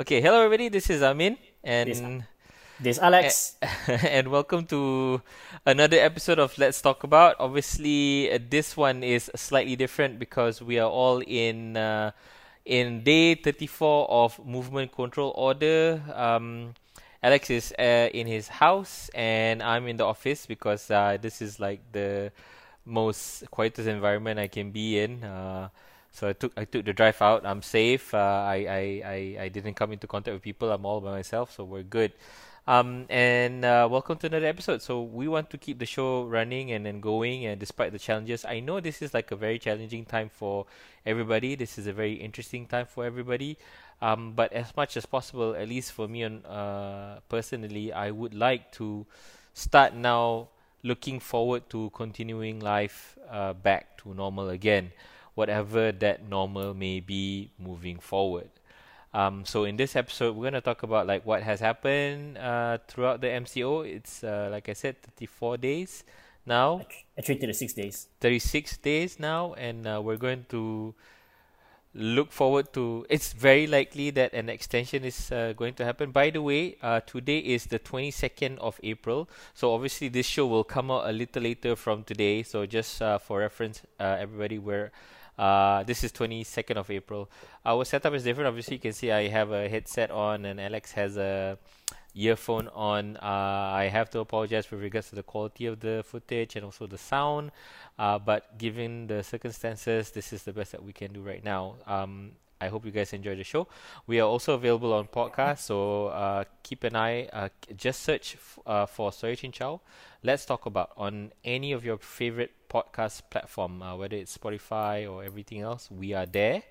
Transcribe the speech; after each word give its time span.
Okay, 0.00 0.22
hello 0.22 0.40
everybody. 0.40 0.70
This 0.70 0.88
is 0.88 1.02
Amin 1.02 1.36
and 1.62 2.24
This, 2.80 2.96
this 2.96 2.98
Alex. 2.98 3.56
and 3.86 4.28
welcome 4.28 4.64
to 4.72 5.20
another 5.66 5.98
episode 5.98 6.38
of 6.38 6.56
Let's 6.56 6.80
Talk 6.80 7.04
About. 7.04 7.36
Obviously, 7.38 8.32
uh, 8.32 8.38
this 8.48 8.78
one 8.78 9.04
is 9.04 9.30
slightly 9.36 9.76
different 9.76 10.18
because 10.18 10.62
we 10.62 10.78
are 10.78 10.88
all 10.88 11.20
in 11.20 11.76
uh, 11.76 12.12
in 12.64 13.04
day 13.04 13.34
34 13.34 14.10
of 14.10 14.40
movement 14.42 14.90
control 14.90 15.34
order. 15.36 16.00
Um, 16.14 16.72
Alex 17.22 17.50
is 17.50 17.74
uh, 17.78 18.08
in 18.14 18.26
his 18.26 18.48
house 18.48 19.10
and 19.14 19.62
I'm 19.62 19.86
in 19.86 19.98
the 19.98 20.06
office 20.06 20.46
because 20.46 20.90
uh, 20.90 21.18
this 21.20 21.42
is 21.42 21.60
like 21.60 21.80
the 21.92 22.32
most 22.86 23.50
quietest 23.50 23.86
environment 23.86 24.40
I 24.40 24.48
can 24.48 24.70
be 24.70 24.98
in. 24.98 25.22
Uh, 25.22 25.68
so 26.12 26.28
I 26.28 26.32
took 26.32 26.52
I 26.56 26.64
took 26.64 26.84
the 26.84 26.92
drive 26.92 27.20
out. 27.22 27.46
I'm 27.46 27.62
safe. 27.62 28.14
Uh, 28.14 28.18
I, 28.18 28.56
I, 28.68 28.82
I 29.04 29.42
I 29.44 29.48
didn't 29.48 29.74
come 29.74 29.92
into 29.92 30.06
contact 30.06 30.34
with 30.34 30.42
people. 30.42 30.70
I'm 30.70 30.84
all 30.84 31.00
by 31.00 31.10
myself, 31.10 31.52
so 31.52 31.64
we're 31.64 31.82
good. 31.82 32.12
Um, 32.66 33.06
and 33.08 33.64
uh, 33.64 33.88
welcome 33.90 34.18
to 34.18 34.26
another 34.26 34.46
episode. 34.46 34.82
So 34.82 35.02
we 35.02 35.26
want 35.26 35.50
to 35.50 35.58
keep 35.58 35.78
the 35.78 35.86
show 35.86 36.24
running 36.24 36.72
and 36.72 36.84
then 36.86 37.00
going, 37.00 37.46
and 37.46 37.58
despite 37.58 37.92
the 37.92 37.98
challenges, 37.98 38.44
I 38.44 38.60
know 38.60 38.80
this 38.80 39.02
is 39.02 39.14
like 39.14 39.30
a 39.32 39.36
very 39.36 39.58
challenging 39.58 40.04
time 40.04 40.28
for 40.28 40.66
everybody. 41.06 41.54
This 41.54 41.78
is 41.78 41.86
a 41.86 41.92
very 41.92 42.14
interesting 42.14 42.66
time 42.66 42.86
for 42.86 43.04
everybody. 43.04 43.56
Um, 44.02 44.32
but 44.34 44.52
as 44.52 44.74
much 44.76 44.96
as 44.96 45.04
possible, 45.04 45.54
at 45.54 45.68
least 45.68 45.92
for 45.92 46.08
me 46.08 46.24
on 46.24 46.44
uh, 46.46 47.20
personally, 47.28 47.92
I 47.92 48.10
would 48.10 48.34
like 48.34 48.72
to 48.72 49.06
start 49.52 49.94
now 49.94 50.48
looking 50.82 51.20
forward 51.20 51.68
to 51.70 51.90
continuing 51.90 52.60
life 52.60 53.18
uh, 53.28 53.52
back 53.52 53.98
to 54.02 54.14
normal 54.14 54.48
again, 54.48 54.92
whatever 55.34 55.92
that 55.92 56.28
normal 56.28 56.74
may 56.74 57.00
be 57.00 57.50
moving 57.58 57.98
forward. 57.98 58.50
Um, 59.12 59.44
so 59.44 59.64
in 59.64 59.76
this 59.76 59.96
episode, 59.96 60.36
we're 60.36 60.44
gonna 60.44 60.60
talk 60.60 60.82
about 60.82 61.06
like 61.06 61.26
what 61.26 61.42
has 61.42 61.60
happened 61.60 62.38
uh, 62.38 62.78
throughout 62.86 63.20
the 63.20 63.26
MCO. 63.26 63.86
It's 63.86 64.22
uh, 64.22 64.48
like 64.50 64.68
I 64.68 64.74
said, 64.74 65.02
34 65.02 65.56
days 65.58 66.04
now, 66.46 66.86
Actually, 67.18 67.36
to 67.36 67.46
the 67.48 67.54
six 67.54 67.72
days. 67.74 68.08
36 68.20 68.78
days 68.78 69.18
now, 69.18 69.54
and 69.54 69.86
uh, 69.86 70.00
we're 70.02 70.16
going 70.16 70.46
to 70.48 70.94
look 71.94 72.32
forward 72.32 72.72
to. 72.72 73.04
It's 73.10 73.32
very 73.32 73.66
likely 73.66 74.10
that 74.10 74.32
an 74.32 74.48
extension 74.48 75.04
is 75.04 75.30
uh, 75.32 75.52
going 75.56 75.74
to 75.74 75.84
happen. 75.84 76.12
By 76.12 76.30
the 76.30 76.40
way, 76.40 76.76
uh, 76.82 77.00
today 77.00 77.38
is 77.38 77.66
the 77.66 77.78
22nd 77.78 78.58
of 78.58 78.80
April, 78.82 79.28
so 79.54 79.74
obviously 79.74 80.08
this 80.08 80.26
show 80.26 80.46
will 80.46 80.64
come 80.64 80.90
out 80.90 81.08
a 81.08 81.12
little 81.12 81.42
later 81.42 81.76
from 81.76 82.04
today. 82.04 82.42
So 82.42 82.64
just 82.66 83.02
uh, 83.02 83.18
for 83.18 83.40
reference, 83.40 83.82
uh, 83.98 84.16
everybody, 84.18 84.58
where 84.58 84.92
uh, 85.40 85.82
this 85.84 86.04
is 86.04 86.12
22nd 86.12 86.76
of 86.76 86.90
April. 86.90 87.30
Our 87.64 87.86
setup 87.86 88.12
is 88.12 88.24
different. 88.24 88.48
Obviously, 88.48 88.76
you 88.76 88.80
can 88.80 88.92
see 88.92 89.10
I 89.10 89.28
have 89.28 89.52
a 89.52 89.70
headset 89.70 90.10
on, 90.10 90.44
and 90.44 90.60
Alex 90.60 90.92
has 90.92 91.16
a 91.16 91.56
earphone 92.14 92.68
on. 92.68 93.16
Uh, 93.16 93.72
I 93.72 93.88
have 93.90 94.10
to 94.10 94.20
apologize 94.20 94.70
with 94.70 94.82
regards 94.82 95.08
to 95.10 95.14
the 95.16 95.22
quality 95.22 95.64
of 95.64 95.80
the 95.80 96.04
footage 96.06 96.56
and 96.56 96.64
also 96.64 96.86
the 96.86 96.98
sound. 96.98 97.52
Uh, 97.98 98.18
but 98.18 98.58
given 98.58 99.06
the 99.06 99.22
circumstances, 99.22 100.10
this 100.10 100.34
is 100.34 100.42
the 100.42 100.52
best 100.52 100.72
that 100.72 100.84
we 100.84 100.92
can 100.92 101.12
do 101.12 101.22
right 101.22 101.42
now. 101.42 101.76
Um, 101.86 102.32
I 102.60 102.68
hope 102.68 102.84
you 102.84 102.90
guys 102.90 103.12
enjoy 103.12 103.36
the 103.36 103.44
show. 103.44 103.68
We 104.06 104.20
are 104.20 104.28
also 104.28 104.54
available 104.54 104.92
on 104.92 105.08
podcast, 105.08 105.60
so 105.60 106.08
uh, 106.08 106.44
keep 106.62 106.84
an 106.84 106.96
eye. 106.96 107.28
Uh, 107.32 107.48
just 107.76 108.02
search 108.02 108.34
f- 108.34 108.58
uh, 108.66 108.86
for 108.86 109.10
Soya 109.10 109.36
Cincau. 109.36 109.80
Let's 110.22 110.44
talk 110.44 110.66
about 110.66 110.92
on 110.96 111.32
any 111.44 111.72
of 111.72 111.84
your 111.84 111.98
favorite 111.98 112.52
podcast 112.68 113.22
platform, 113.30 113.82
uh, 113.82 113.96
whether 113.96 114.16
it's 114.16 114.36
Spotify 114.36 115.10
or 115.10 115.24
everything 115.24 115.60
else. 115.62 115.90
We 115.90 116.12
are 116.14 116.26
there. 116.26 116.62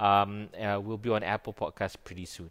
Um, 0.00 0.48
uh, 0.60 0.80
we'll 0.82 0.96
be 0.98 1.10
on 1.10 1.22
Apple 1.22 1.52
Podcast 1.52 1.96
pretty 2.04 2.24
soon. 2.24 2.50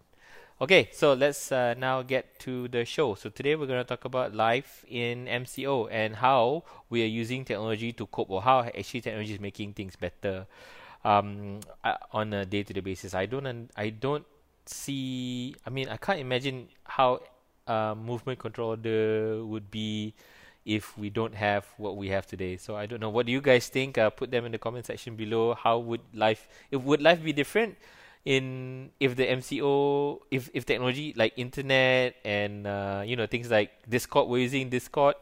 Okay, 0.62 0.90
so 0.94 1.14
let's 1.14 1.52
uh, 1.52 1.74
now 1.78 2.04
get 2.04 2.40
to 2.40 2.68
the 2.70 2.86
show. 2.86 3.16
So 3.16 3.30
today 3.30 3.56
we're 3.56 3.66
going 3.66 3.82
to 3.84 3.88
talk 3.88 4.06
about 4.06 4.34
life 4.34 4.86
in 4.88 5.28
MCO 5.28 5.88
and 5.88 6.16
how 6.16 6.64
we 6.90 7.04
are 7.04 7.08
using 7.08 7.44
technology 7.44 7.92
to 7.94 8.06
cope, 8.06 8.30
or 8.30 8.42
how 8.44 8.62
actually 8.62 9.02
technology 9.02 9.34
is 9.34 9.40
making 9.40 9.74
things 9.74 9.96
better 9.96 10.46
um, 11.04 11.60
uh, 11.84 11.96
on 12.12 12.34
a 12.34 12.46
day-to-day 12.46 12.80
basis. 12.82 13.14
I 13.14 13.26
don't, 13.26 13.70
I 13.76 13.90
don't 13.90 14.26
see. 14.66 15.56
I 15.66 15.70
mean, 15.70 15.90
I 15.90 15.98
can't 15.98 16.20
imagine 16.20 16.70
how 16.84 17.22
uh, 17.68 17.96
movement 17.96 18.40
control 18.40 18.70
order 18.70 19.44
would 19.46 19.70
be 19.72 20.14
if 20.66 20.98
we 20.98 21.10
don't 21.10 21.36
have 21.36 21.66
what 21.78 21.98
we 21.98 22.10
have 22.10 22.26
today. 22.26 22.58
So 22.58 22.76
I 22.76 22.86
don't 22.86 23.00
know. 23.00 23.10
What 23.10 23.26
do 23.26 23.32
you 23.32 23.42
guys 23.42 23.68
think? 23.68 23.98
Uh, 23.98 24.10
put 24.10 24.32
them 24.32 24.46
in 24.46 24.52
the 24.52 24.58
comment 24.58 24.86
section 24.86 25.16
below. 25.16 25.54
How 25.56 25.78
would 25.80 26.02
life? 26.14 26.48
If 26.72 26.82
would 26.82 27.02
life 27.02 27.24
be 27.24 27.34
different? 27.34 27.78
in 28.26 28.90
if 29.00 29.16
the 29.16 29.28
MCO 29.28 30.20
if 30.32 30.50
if 30.54 30.66
technology 30.66 31.14
like 31.16 31.34
internet 31.36 32.16
and 32.24 32.66
uh, 32.66 33.04
you 33.06 33.16
know 33.16 33.28
things 33.28 33.52
like 33.52 33.72
Discord 33.90 34.30
we're 34.30 34.40
using 34.40 34.70
Discord 34.70 35.16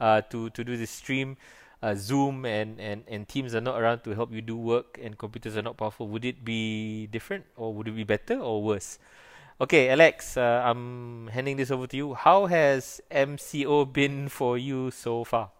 uh, 0.00 0.20
to 0.28 0.50
to 0.50 0.64
do 0.64 0.76
the 0.76 0.86
stream 0.86 1.36
uh, 1.82 1.94
Zoom 1.94 2.46
and, 2.46 2.80
and 2.80 3.04
and 3.08 3.28
Teams 3.28 3.54
are 3.54 3.60
not 3.60 3.80
around 3.80 4.00
to 4.04 4.14
help 4.14 4.32
you 4.32 4.40
do 4.40 4.56
work 4.56 4.98
and 5.02 5.18
computers 5.18 5.56
are 5.56 5.62
not 5.62 5.76
powerful 5.76 6.08
would 6.08 6.24
it 6.24 6.44
be 6.44 7.06
different 7.08 7.44
or 7.56 7.74
would 7.74 7.88
it 7.88 7.96
be 7.96 8.04
better 8.04 8.38
or 8.38 8.62
worse 8.62 8.98
okay 9.60 9.90
Alex 9.90 10.36
uh, 10.36 10.62
I'm 10.64 11.28
handing 11.28 11.56
this 11.56 11.70
over 11.70 11.86
to 11.86 11.96
you 11.96 12.14
how 12.14 12.46
has 12.46 13.00
MCO 13.10 13.92
been 13.92 14.28
for 14.28 14.56
you 14.56 14.90
so 14.90 15.24
far 15.24 15.50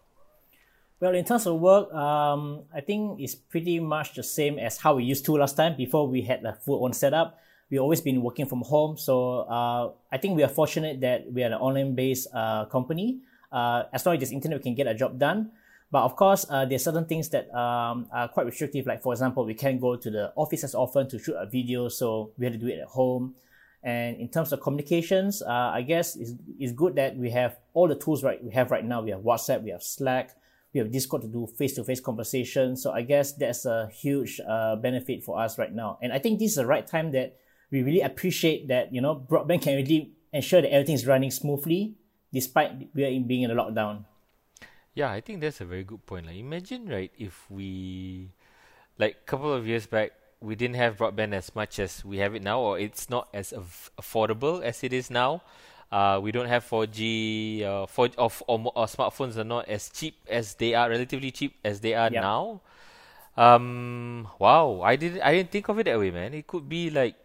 Well, 1.03 1.19
in 1.19 1.27
terms 1.27 1.51
of 1.51 1.59
work, 1.59 1.91
um, 1.91 2.63
I 2.71 2.79
think 2.79 3.19
it's 3.19 3.35
pretty 3.35 3.83
much 3.83 4.15
the 4.15 4.23
same 4.23 4.55
as 4.55 4.79
how 4.79 4.95
we 4.95 5.03
used 5.03 5.27
to 5.27 5.35
last 5.35 5.59
time 5.59 5.75
before 5.75 6.07
we 6.07 6.23
had 6.23 6.47
the 6.47 6.55
full 6.55 6.85
on 6.87 6.93
setup. 6.95 7.43
We've 7.69 7.83
always 7.83 8.01
been 8.01 8.23
working 8.23 8.47
from 8.47 8.63
home. 8.63 8.95
So 8.97 9.41
uh, 9.51 9.91
I 10.13 10.19
think 10.23 10.37
we 10.37 10.45
are 10.47 10.49
fortunate 10.49 11.01
that 11.01 11.27
we 11.27 11.43
are 11.43 11.51
an 11.51 11.59
online 11.59 11.97
based 11.97 12.29
uh, 12.31 12.67
company. 12.67 13.19
Uh, 13.51 13.91
as 13.93 14.07
long 14.07 14.15
as 14.23 14.31
internet, 14.31 14.59
we 14.59 14.63
can 14.63 14.77
get 14.77 14.87
a 14.87 14.95
job 14.95 15.19
done. 15.19 15.51
But 15.93 16.05
of 16.05 16.17
course, 16.17 16.47
uh, 16.49 16.65
there 16.65 16.77
are 16.77 16.79
certain 16.79 17.05
things 17.05 17.29
that 17.29 17.55
um, 17.55 18.09
are 18.11 18.27
quite 18.27 18.47
restrictive. 18.47 18.87
Like, 18.87 19.03
for 19.03 19.13
example, 19.13 19.45
we 19.45 19.53
can't 19.53 19.79
go 19.79 19.95
to 19.95 20.11
the 20.11 20.33
office 20.37 20.65
as 20.65 20.75
often 20.75 21.07
to 21.11 21.19
shoot 21.19 21.37
a 21.37 21.45
video. 21.47 21.89
So 21.89 22.33
we 22.39 22.47
had 22.47 22.55
to 22.55 22.59
do 22.59 22.67
it 22.67 22.79
at 22.81 22.89
home. 22.89 23.35
And 23.83 24.17
in 24.17 24.29
terms 24.29 24.53
of 24.53 24.63
communications, 24.63 25.43
uh, 25.43 25.51
I 25.51 25.83
guess 25.83 26.17
it's, 26.17 26.33
it's 26.59 26.73
good 26.73 26.97
that 26.97 27.17
we 27.17 27.31
have 27.31 27.59
all 27.75 27.89
the 27.89 27.95
tools 27.95 28.25
right 28.25 28.43
we 28.43 28.53
have 28.53 28.71
right 28.71 28.85
now. 28.85 29.03
We 29.03 29.11
have 29.11 29.21
WhatsApp, 29.21 29.65
we 29.65 29.71
have 29.71 29.83
Slack, 29.83 30.31
we 30.73 30.79
have 30.79 30.91
Discord 30.91 31.23
to 31.23 31.29
do 31.29 31.47
face-to-face 31.59 32.01
conversations. 32.01 32.83
So 32.83 32.93
I 32.93 33.03
guess 33.03 33.33
that's 33.33 33.67
a 33.67 33.91
huge 33.93 34.41
uh, 34.49 34.77
benefit 34.77 35.23
for 35.25 35.39
us 35.39 35.59
right 35.59 35.75
now. 35.75 35.99
And 36.01 36.13
I 36.13 36.19
think 36.19 36.39
this 36.39 36.53
is 36.53 36.57
the 36.57 36.67
right 36.67 36.87
time 36.87 37.11
that 37.13 37.37
we 37.73 37.83
really 37.83 38.03
appreciate 38.03 38.69
that 38.69 38.95
you 38.95 39.01
know 39.01 39.17
broadband 39.17 39.63
can 39.63 39.77
really 39.77 40.13
ensure 40.33 40.63
that 40.63 40.73
everything 40.73 40.95
is 40.95 41.07
running 41.07 41.31
smoothly 41.31 41.97
despite 42.33 42.89
we 42.95 43.05
are 43.05 43.09
in 43.09 43.27
being 43.27 43.43
in 43.43 43.51
a 43.51 43.55
lockdown. 43.55 44.05
Yeah, 44.95 45.11
I 45.11 45.21
think 45.21 45.41
that's 45.41 45.61
a 45.61 45.65
very 45.65 45.85
good 45.85 46.05
point. 46.07 46.27
Like, 46.27 46.37
imagine, 46.37 46.87
right, 46.89 47.11
if 47.19 47.51
we, 47.51 48.29
like, 48.99 49.17
a 49.23 49.27
couple 49.27 49.53
of 49.53 49.67
years 49.67 49.87
back, 49.87 50.13
we 50.41 50.55
didn't 50.57 50.77
have 50.77 50.99
broadband 50.99 51.35
as 51.35 51.55
much 51.55 51.79
as 51.79 52.05
we 52.05 52.19
have 52.19 52.35
it 52.35 52.43
now, 52.43 52.61
or 52.61 52.79
it's 52.79 53.09
not 53.11 53.29
as 53.33 53.53
aff- 53.53 53.91
affordable 54.01 54.63
as 54.63 54.85
it 54.85 54.93
is 54.93 55.11
now. 55.11 55.43
Uh, 55.93 56.21
we 56.23 56.33
don't 56.33 56.49
have 56.49 56.65
4G, 56.65 57.65
uh, 57.65 57.87
4 57.87 58.11
of 58.19 58.43
or, 58.49 58.59
mo- 58.59 58.73
or 58.75 58.87
smartphones 58.87 59.37
are 59.37 59.45
not 59.45 59.69
as 59.69 59.91
cheap 59.91 60.17
as 60.29 60.55
they 60.55 60.75
are, 60.75 60.89
relatively 60.91 61.31
cheap 61.31 61.55
as 61.65 61.81
they 61.81 61.95
are 61.95 62.11
Yeah. 62.11 62.21
now. 62.21 62.61
Um, 63.37 64.29
wow, 64.39 64.83
I 64.83 64.97
didn't, 64.97 65.23
I 65.23 65.35
didn't 65.35 65.51
think 65.53 65.69
of 65.69 65.79
it 65.79 65.85
that 65.85 65.99
way, 65.99 66.11
man. 66.11 66.35
It 66.35 66.47
could 66.47 66.69
be 66.69 66.91
like 66.91 67.17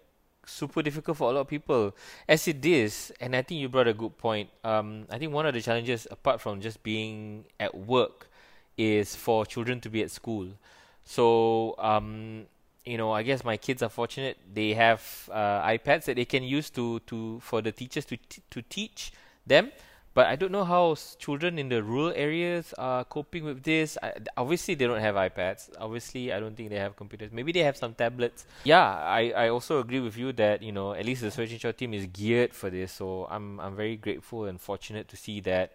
super 0.47 0.81
difficult 0.81 1.17
for 1.17 1.29
a 1.29 1.33
lot 1.33 1.41
of 1.41 1.47
people. 1.47 1.95
As 2.27 2.47
it 2.47 2.65
is 2.65 3.11
and 3.19 3.35
i 3.35 3.41
think 3.41 3.59
you 3.61 3.69
brought 3.69 3.87
a 3.87 3.93
good 3.93 4.17
point 4.17 4.49
um, 4.63 5.05
i 5.09 5.17
think 5.17 5.33
one 5.33 5.45
of 5.45 5.53
the 5.53 5.61
challenges 5.61 6.07
apart 6.09 6.41
from 6.41 6.61
just 6.61 6.81
being 6.83 7.45
at 7.59 7.75
work 7.75 8.29
is 8.77 9.15
for 9.15 9.45
children 9.45 9.79
to 9.81 9.89
be 9.89 10.03
at 10.03 10.11
school. 10.11 10.47
So 11.03 11.75
um, 11.79 12.45
you 12.85 12.97
know 12.97 13.11
i 13.11 13.23
guess 13.23 13.43
my 13.43 13.57
kids 13.57 13.81
are 13.83 13.89
fortunate. 13.89 14.37
They 14.53 14.73
have 14.73 15.01
uh, 15.31 15.61
ipads 15.67 16.05
that 16.05 16.15
they 16.15 16.25
can 16.25 16.43
use 16.43 16.69
to, 16.71 16.99
to 17.01 17.39
for 17.41 17.61
the 17.61 17.71
teachers 17.71 18.05
to, 18.05 18.17
t- 18.17 18.41
to 18.49 18.61
teach 18.61 19.11
them 19.45 19.71
but 20.17 20.25
I 20.25 20.35
don't 20.35 20.51
know 20.51 20.65
how 20.65 20.95
children 21.19 21.59
in 21.59 21.69
the 21.69 21.83
rural 21.83 22.11
areas 22.15 22.73
are 22.79 23.05
coping 23.05 23.43
with 23.45 23.61
this. 23.61 23.99
I, 24.01 24.13
obviously, 24.35 24.73
they 24.73 24.87
don't 24.87 24.99
have 24.99 25.13
iPads. 25.13 25.69
Obviously, 25.79 26.33
I 26.33 26.39
don't 26.39 26.57
think 26.57 26.71
they 26.71 26.79
have 26.79 26.95
computers. 26.95 27.31
Maybe 27.31 27.51
they 27.51 27.59
have 27.59 27.77
some 27.77 27.93
tablets. 27.93 28.47
Yeah, 28.63 28.81
I, 28.81 29.31
I 29.37 29.49
also 29.49 29.77
agree 29.77 29.99
with 29.99 30.17
you 30.17 30.33
that 30.33 30.63
you 30.63 30.71
know 30.71 30.93
at 30.93 31.05
least 31.05 31.21
the 31.21 31.29
and 31.39 31.61
Show 31.61 31.71
team 31.71 31.93
is 31.93 32.07
geared 32.07 32.55
for 32.55 32.71
this. 32.71 32.93
So 32.93 33.27
I'm 33.29 33.59
I'm 33.59 33.75
very 33.75 33.95
grateful 33.95 34.45
and 34.45 34.59
fortunate 34.59 35.07
to 35.09 35.15
see 35.15 35.39
that 35.41 35.73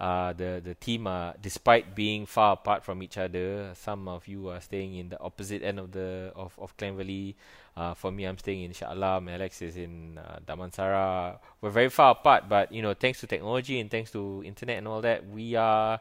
uh, 0.00 0.32
the 0.32 0.64
the 0.64 0.72
team 0.74 1.06
are 1.06 1.36
despite 1.36 1.94
being 1.94 2.24
far 2.24 2.56
apart 2.56 2.82
from 2.82 3.02
each 3.04 3.20
other. 3.20 3.76
Some 3.76 4.08
of 4.08 4.26
you 4.26 4.48
are 4.48 4.60
staying 4.60 4.96
in 4.96 5.12
the 5.12 5.20
opposite 5.20 5.62
end 5.62 5.78
of 5.78 5.92
the 5.92 6.32
of 6.34 6.56
of 6.56 6.74
Klang 6.80 6.96
Valley. 6.96 7.36
Uh, 7.76 7.92
for 7.92 8.10
me, 8.10 8.24
I'm 8.24 8.40
staying 8.40 8.64
in 8.64 8.72
Shah 8.72 8.96
Alam. 8.96 9.28
Alex 9.28 9.60
is 9.60 9.76
in 9.76 10.16
uh, 10.16 10.40
Damansara. 10.40 11.36
We're 11.60 11.70
very 11.70 11.92
far 11.92 12.12
apart, 12.12 12.48
but 12.48 12.72
you 12.72 12.80
know, 12.80 12.94
thanks 12.96 13.20
to 13.20 13.28
technology 13.28 13.78
and 13.78 13.90
thanks 13.90 14.10
to 14.12 14.42
internet 14.44 14.78
and 14.78 14.88
all 14.88 15.02
that, 15.04 15.28
we 15.28 15.54
are 15.54 16.00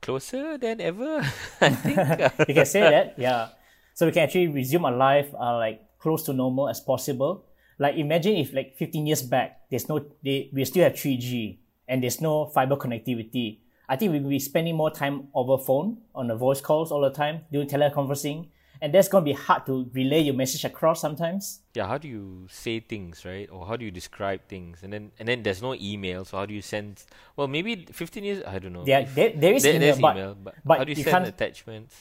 closer 0.00 0.56
than 0.56 0.80
ever. 0.80 1.20
I 1.60 1.68
think. 1.68 1.96
you 2.48 2.54
can 2.56 2.66
say 2.66 2.80
that, 2.80 3.14
yeah. 3.18 3.52
So 3.92 4.06
we 4.06 4.12
can 4.12 4.24
actually 4.24 4.48
resume 4.48 4.86
our 4.86 4.96
life 4.96 5.28
uh, 5.36 5.60
like 5.60 6.00
close 6.00 6.24
to 6.24 6.32
normal 6.32 6.70
as 6.72 6.80
possible. 6.80 7.44
Like 7.78 7.96
imagine 7.96 8.36
if 8.36 8.54
like 8.54 8.76
15 8.76 9.06
years 9.06 9.22
back, 9.22 9.68
there's 9.68 9.88
no 9.92 10.00
they 10.24 10.48
we 10.52 10.64
still 10.64 10.84
have 10.84 10.94
3G 10.94 11.63
and 11.88 12.02
there's 12.02 12.20
no 12.20 12.46
fiber 12.46 12.76
connectivity. 12.76 13.58
I 13.88 13.96
think 13.96 14.12
we'll 14.12 14.28
be 14.28 14.38
spending 14.38 14.76
more 14.76 14.90
time 14.90 15.28
over 15.34 15.62
phone 15.62 15.98
on 16.14 16.28
the 16.28 16.36
voice 16.36 16.60
calls 16.60 16.90
all 16.90 17.02
the 17.02 17.10
time, 17.10 17.42
doing 17.52 17.68
teleconferencing. 17.68 18.48
And 18.80 18.92
that's 18.92 19.08
gonna 19.08 19.24
be 19.24 19.32
hard 19.32 19.64
to 19.66 19.88
relay 19.94 20.20
your 20.20 20.34
message 20.34 20.64
across 20.64 21.00
sometimes. 21.00 21.60
Yeah, 21.74 21.86
how 21.86 21.96
do 21.96 22.08
you 22.08 22.46
say 22.50 22.80
things, 22.80 23.24
right? 23.24 23.48
Or 23.50 23.66
how 23.66 23.76
do 23.76 23.84
you 23.84 23.90
describe 23.90 24.40
things? 24.48 24.82
And 24.82 24.92
then 24.92 25.12
and 25.18 25.28
then 25.28 25.42
there's 25.42 25.62
no 25.62 25.74
email, 25.74 26.24
so 26.24 26.36
how 26.38 26.44
do 26.44 26.52
you 26.52 26.60
send 26.60 27.04
well 27.36 27.46
maybe 27.46 27.86
fifteen 27.92 28.24
years 28.24 28.42
I 28.46 28.58
don't 28.58 28.72
know. 28.72 28.84
Yeah, 28.86 29.02
there, 29.14 29.32
there 29.34 29.54
is 29.54 29.62
there- 29.62 29.76
email, 29.76 29.96
but, 30.00 30.16
email, 30.16 30.34
but, 30.34 30.54
but 30.64 30.78
how 30.78 30.84
do 30.84 30.92
you, 30.92 30.96
you 30.96 31.04
send 31.04 31.24
can't 31.24 31.28
attachments? 31.28 31.94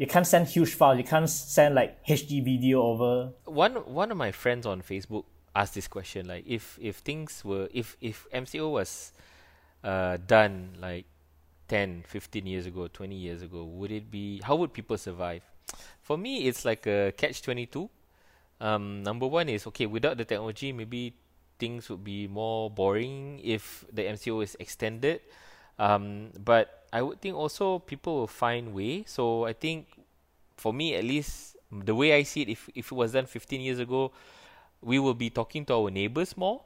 you 0.00 0.06
can't 0.06 0.26
send 0.26 0.48
huge 0.48 0.72
files. 0.72 0.96
You 0.96 1.04
can't 1.04 1.28
send 1.28 1.74
like 1.74 2.02
HD 2.06 2.42
video 2.42 2.80
over. 2.82 3.32
one 3.44 3.74
one 3.74 4.10
of 4.10 4.16
my 4.16 4.32
friends 4.32 4.66
on 4.66 4.80
Facebook 4.80 5.24
asked 5.54 5.74
this 5.74 5.88
question 5.88 6.28
like 6.28 6.44
if 6.46 6.78
if 6.80 6.96
things 6.96 7.44
were 7.44 7.68
if 7.72 7.96
if 8.00 8.26
MCO 8.32 8.70
was 8.70 9.12
uh 9.82 10.16
done 10.26 10.76
like 10.80 11.06
10 11.68 12.04
15 12.06 12.46
years 12.46 12.66
ago 12.66 12.88
20 12.88 13.14
years 13.14 13.42
ago 13.42 13.64
would 13.64 13.90
it 13.90 14.10
be 14.10 14.40
how 14.44 14.56
would 14.56 14.72
people 14.72 14.96
survive? 14.96 15.42
For 16.02 16.18
me 16.18 16.46
it's 16.46 16.64
like 16.64 16.86
a 16.86 17.12
catch 17.16 17.42
22 17.42 17.88
um 18.60 19.02
number 19.02 19.26
one 19.26 19.48
is 19.48 19.66
okay 19.66 19.86
without 19.86 20.18
the 20.18 20.24
technology 20.24 20.72
maybe 20.72 21.14
things 21.58 21.88
would 21.90 22.04
be 22.04 22.26
more 22.26 22.70
boring 22.70 23.40
if 23.42 23.84
the 23.92 24.02
MCO 24.02 24.42
is 24.42 24.56
extended. 24.60 25.20
Um 25.78 26.30
but 26.44 26.86
I 26.92 27.02
would 27.02 27.20
think 27.20 27.36
also 27.36 27.78
people 27.78 28.14
will 28.16 28.26
find 28.26 28.74
way. 28.74 29.04
So 29.06 29.44
I 29.44 29.52
think 29.52 29.86
for 30.56 30.72
me 30.72 30.94
at 30.94 31.04
least 31.04 31.56
the 31.70 31.94
way 31.94 32.14
I 32.14 32.22
see 32.22 32.42
it 32.42 32.48
if 32.48 32.68
if 32.74 32.90
it 32.90 32.94
was 32.94 33.12
done 33.12 33.26
15 33.26 33.60
years 33.60 33.78
ago 33.78 34.12
we 34.82 34.98
will 34.98 35.14
be 35.14 35.30
talking 35.30 35.64
to 35.66 35.74
our 35.74 35.90
neighbors 35.90 36.36
more. 36.36 36.60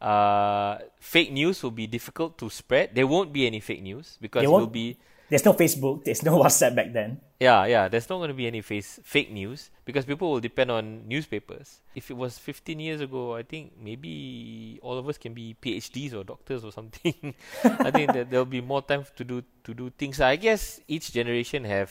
Uh 0.00 0.78
fake 1.00 1.32
news 1.32 1.62
will 1.62 1.72
be 1.74 1.86
difficult 1.86 2.36
to 2.38 2.50
spread. 2.50 2.94
There 2.94 3.06
won't 3.06 3.32
be 3.32 3.46
any 3.46 3.60
fake 3.60 3.82
news 3.82 4.18
because 4.20 4.42
There 4.42 4.50
it 4.50 4.52
will 4.52 4.66
be 4.68 4.96
There's 5.30 5.44
no 5.44 5.54
Facebook. 5.56 6.04
There's 6.04 6.22
no 6.22 6.36
WhatsApp 6.42 6.76
back 6.76 6.92
then. 6.92 7.20
yeah 7.40 7.64
yeah. 7.64 7.88
There's 7.88 8.04
not 8.12 8.18
going 8.20 8.28
to 8.28 8.36
be 8.36 8.46
any 8.46 8.60
face 8.60 9.00
fake 9.02 9.32
news 9.32 9.70
because 9.88 10.04
people 10.04 10.28
will 10.30 10.44
depend 10.44 10.70
on 10.70 11.08
newspapers. 11.08 11.80
If 11.96 12.10
it 12.12 12.16
was 12.20 12.36
15 12.36 12.76
years 12.80 13.00
ago 13.00 13.32
i 13.34 13.42
think 13.42 13.72
maybe 13.80 14.78
all 14.84 14.98
of 15.00 15.08
us 15.08 15.16
can 15.16 15.32
be 15.32 15.56
phds 15.56 16.12
or 16.12 16.22
doctors 16.22 16.62
or 16.64 16.72
something. 16.72 17.32
I 17.64 17.90
think 17.90 18.12
that 18.12 18.28
there'll 18.28 18.44
be 18.44 18.60
more 18.60 18.82
time 18.84 19.08
to 19.16 19.24
do 19.24 19.40
to 19.64 19.72
do 19.72 19.88
things. 19.96 20.20
I 20.20 20.36
guess 20.36 20.84
each 20.86 21.10
generation 21.16 21.64
have 21.64 21.88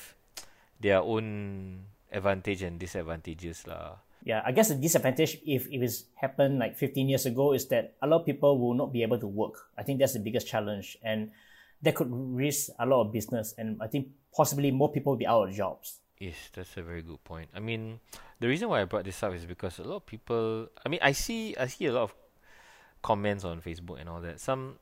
their 0.77 1.01
own 1.01 1.81
advantage 2.13 2.61
and 2.61 2.77
disadvantages 2.77 3.65
lah 3.65 3.97
Yeah, 4.23 4.41
I 4.45 4.51
guess 4.53 4.69
the 4.69 4.75
disadvantage 4.75 5.39
if, 5.45 5.67
if 5.67 5.81
it's 5.81 6.05
happened 6.15 6.57
like 6.57 6.77
15 6.77 7.09
years 7.09 7.25
ago 7.25 7.53
is 7.53 7.67
that 7.67 7.95
a 8.01 8.07
lot 8.07 8.21
of 8.21 8.25
people 8.25 8.57
will 8.57 8.73
not 8.73 8.93
be 8.93 9.03
able 9.03 9.19
to 9.19 9.27
work. 9.27 9.67
I 9.77 9.83
think 9.83 9.99
that's 9.99 10.13
the 10.13 10.19
biggest 10.19 10.47
challenge. 10.47 10.97
And 11.03 11.31
that 11.81 11.95
could 11.95 12.07
risk 12.09 12.69
a 12.79 12.85
lot 12.85 13.01
of 13.01 13.11
business. 13.11 13.53
And 13.57 13.81
I 13.81 13.87
think 13.87 14.07
possibly 14.33 14.71
more 14.71 14.91
people 14.91 15.11
will 15.11 15.17
be 15.17 15.27
out 15.27 15.49
of 15.49 15.53
jobs. 15.53 15.99
Yes, 16.19 16.35
that's 16.53 16.77
a 16.77 16.81
very 16.81 17.01
good 17.01 17.21
point. 17.25 17.49
I 17.53 17.59
mean, 17.59 17.99
the 18.39 18.47
reason 18.47 18.69
why 18.69 18.81
I 18.81 18.85
brought 18.85 19.03
this 19.03 19.21
up 19.23 19.33
is 19.33 19.45
because 19.45 19.79
a 19.79 19.83
lot 19.83 19.97
of 19.97 20.05
people. 20.05 20.69
I 20.85 20.89
mean, 20.89 20.99
I 21.01 21.11
see 21.11 21.55
I 21.57 21.67
see 21.67 21.87
a 21.87 21.91
lot 21.91 22.03
of 22.03 22.15
comments 23.01 23.43
on 23.43 23.59
Facebook 23.59 23.99
and 23.99 24.07
all 24.07 24.21
that. 24.21 24.39
Some, 24.39 24.79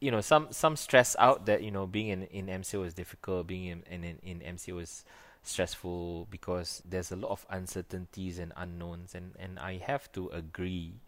you 0.00 0.12
know, 0.12 0.20
some 0.20 0.48
some 0.52 0.76
stress 0.76 1.16
out 1.18 1.46
that 1.46 1.64
you 1.64 1.72
know 1.72 1.86
being 1.88 2.08
in 2.08 2.22
in 2.24 2.46
MCO 2.46 2.86
is 2.86 2.94
difficult. 2.94 3.48
Being 3.48 3.82
in 3.88 4.04
in 4.04 4.18
in 4.22 4.54
MCO 4.54 4.80
is 4.80 5.04
stressful 5.42 6.28
because 6.30 6.82
there's 6.88 7.10
a 7.12 7.16
lot 7.16 7.30
of 7.30 7.46
uncertainties 7.50 8.38
and 8.38 8.52
unknowns, 8.56 9.14
and 9.14 9.32
and 9.38 9.58
I 9.58 9.78
have 9.78 10.10
to 10.12 10.28
agree. 10.28 11.00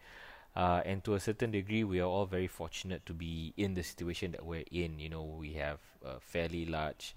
Uh, 0.55 0.82
and 0.84 1.02
to 1.05 1.14
a 1.14 1.20
certain 1.20 1.50
degree, 1.50 1.82
we 1.82 1.99
are 1.99 2.05
all 2.05 2.26
very 2.26 2.46
fortunate 2.46 3.06
to 3.06 3.14
be 3.14 3.55
in 3.56 3.73
the 3.73 3.82
situation 3.82 4.32
that 4.32 4.44
we're 4.44 4.69
in. 4.70 4.99
You 4.99 5.08
know, 5.08 5.25
we 5.25 5.55
have 5.55 5.81
a 6.05 6.20
fairly 6.20 6.67
large 6.67 7.17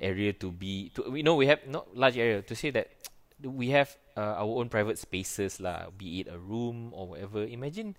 area 0.00 0.32
to 0.32 0.52
be 0.52 0.90
to 0.94 1.10
we 1.10 1.22
know 1.22 1.34
we 1.34 1.46
have 1.46 1.66
not 1.66 1.96
large 1.96 2.16
area 2.16 2.42
to 2.42 2.54
say 2.54 2.70
that 2.70 2.88
we 3.42 3.70
have 3.70 3.96
uh, 4.16 4.38
our 4.38 4.62
own 4.62 4.68
private 4.68 4.98
spaces 4.98 5.60
lah 5.60 5.90
be 5.96 6.20
it 6.20 6.28
a 6.30 6.38
room 6.38 6.90
or 6.94 7.08
whatever 7.14 7.42
imagine 7.44 7.94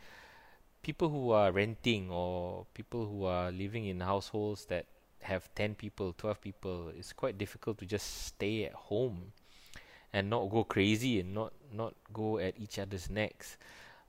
people 0.82 1.10
who 1.10 1.32
are 1.32 1.52
renting 1.52 2.10
or 2.10 2.66
people 2.74 3.06
who 3.06 3.26
are 3.26 3.52
living 3.52 3.86
in 3.86 4.00
households 4.00 4.66
that 4.66 4.86
have 5.22 5.50
10 5.56 5.76
people 5.76 6.14
12 6.18 6.42
people 6.42 6.92
it's 6.98 7.14
quite 7.14 7.38
difficult 7.38 7.78
to 7.78 7.86
just 7.86 8.26
stay 8.26 8.66
at 8.66 8.74
home 8.74 9.32
and 10.14 10.30
not 10.30 10.50
go 10.50 10.64
crazy 10.64 11.20
and 11.20 11.34
not 11.34 11.54
not 11.74 11.94
go 12.14 12.38
at 12.38 12.54
each 12.60 12.80
other's 12.80 13.10
necks 13.10 13.58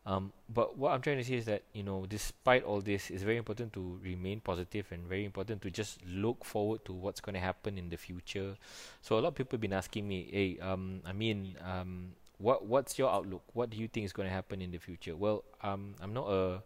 um, 0.07 0.33
but 0.49 0.79
what 0.79 0.93
I'm 0.93 1.03
trying 1.03 1.19
to 1.19 1.25
say 1.25 1.35
is 1.35 1.45
that 1.45 1.62
you 1.75 1.83
know, 1.83 2.07
despite 2.09 2.65
all 2.65 2.81
this, 2.81 3.11
it's 3.11 3.23
very 3.23 3.37
important 3.37 3.73
to 3.75 4.01
remain 4.03 4.41
positive 4.41 4.87
and 4.91 5.07
very 5.07 5.25
important 5.25 5.61
to 5.62 5.71
just 5.71 5.99
look 6.07 6.45
forward 6.45 6.85
to 6.87 6.93
what's 6.93 7.21
going 7.21 7.35
to 7.35 7.41
happen 7.41 7.77
in 7.77 7.91
the 7.91 7.97
future. 7.97 8.57
So 9.03 9.19
a 9.19 9.21
lot 9.21 9.29
of 9.29 9.35
people 9.35 9.57
have 9.57 9.61
been 9.61 9.75
asking 9.75 10.09
me, 10.09 10.29
"Hey, 10.33 10.59
um, 10.59 11.03
I 11.05 11.12
mean, 11.12 11.57
um, 11.62 12.12
what 12.39 12.65
what's 12.65 12.99
your 12.99 13.11
outlook? 13.11 13.43
What 13.53 13.69
do 13.69 13.77
you 13.77 13.89
think 13.89 14.07
is 14.07 14.12
going 14.12 14.29
to 14.29 14.35
happen 14.35 14.62
in 14.62 14.71
the 14.71 14.79
future?" 14.79 15.15
Well, 15.15 15.45
um, 15.62 15.95
I'm 16.01 16.15
not 16.15 16.29
a 16.29 16.62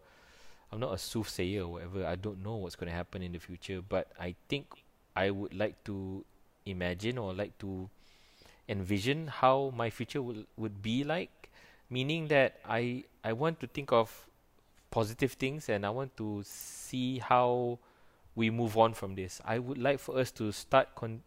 I'm 0.75 0.81
not 0.81 0.93
a 0.93 0.97
soothsayer 0.97 1.63
or 1.63 1.67
whatever. 1.79 2.05
I 2.05 2.15
don't 2.15 2.43
know 2.43 2.57
what's 2.57 2.75
going 2.75 2.89
to 2.89 2.93
happen 2.93 3.21
in 3.21 3.31
the 3.31 3.39
future, 3.39 3.81
but 3.81 4.11
I 4.19 4.35
think 4.49 4.67
I 5.15 5.31
would 5.31 5.53
like 5.53 5.81
to 5.85 6.25
imagine 6.65 7.17
or 7.17 7.33
like 7.33 7.57
to 7.59 7.89
envision 8.67 9.27
how 9.27 9.71
my 9.73 9.89
future 9.89 10.21
would 10.21 10.45
would 10.57 10.81
be 10.81 11.05
like 11.05 11.49
meaning 11.89 12.27
that 12.27 12.59
I 12.65 13.05
I 13.23 13.31
want 13.31 13.61
to 13.61 13.67
think 13.67 13.93
of 13.93 14.27
positive 14.91 15.31
things 15.33 15.69
and 15.69 15.85
I 15.85 15.91
want 15.91 16.17
to 16.17 16.41
see 16.43 17.19
how 17.19 17.79
we 18.35 18.49
move 18.49 18.77
on 18.77 18.93
from 18.93 19.15
this. 19.15 19.39
I 19.45 19.59
would 19.59 19.77
like 19.77 19.99
for 19.99 20.19
us 20.19 20.29
to 20.43 20.51
start 20.51 20.93
con- 20.93 21.23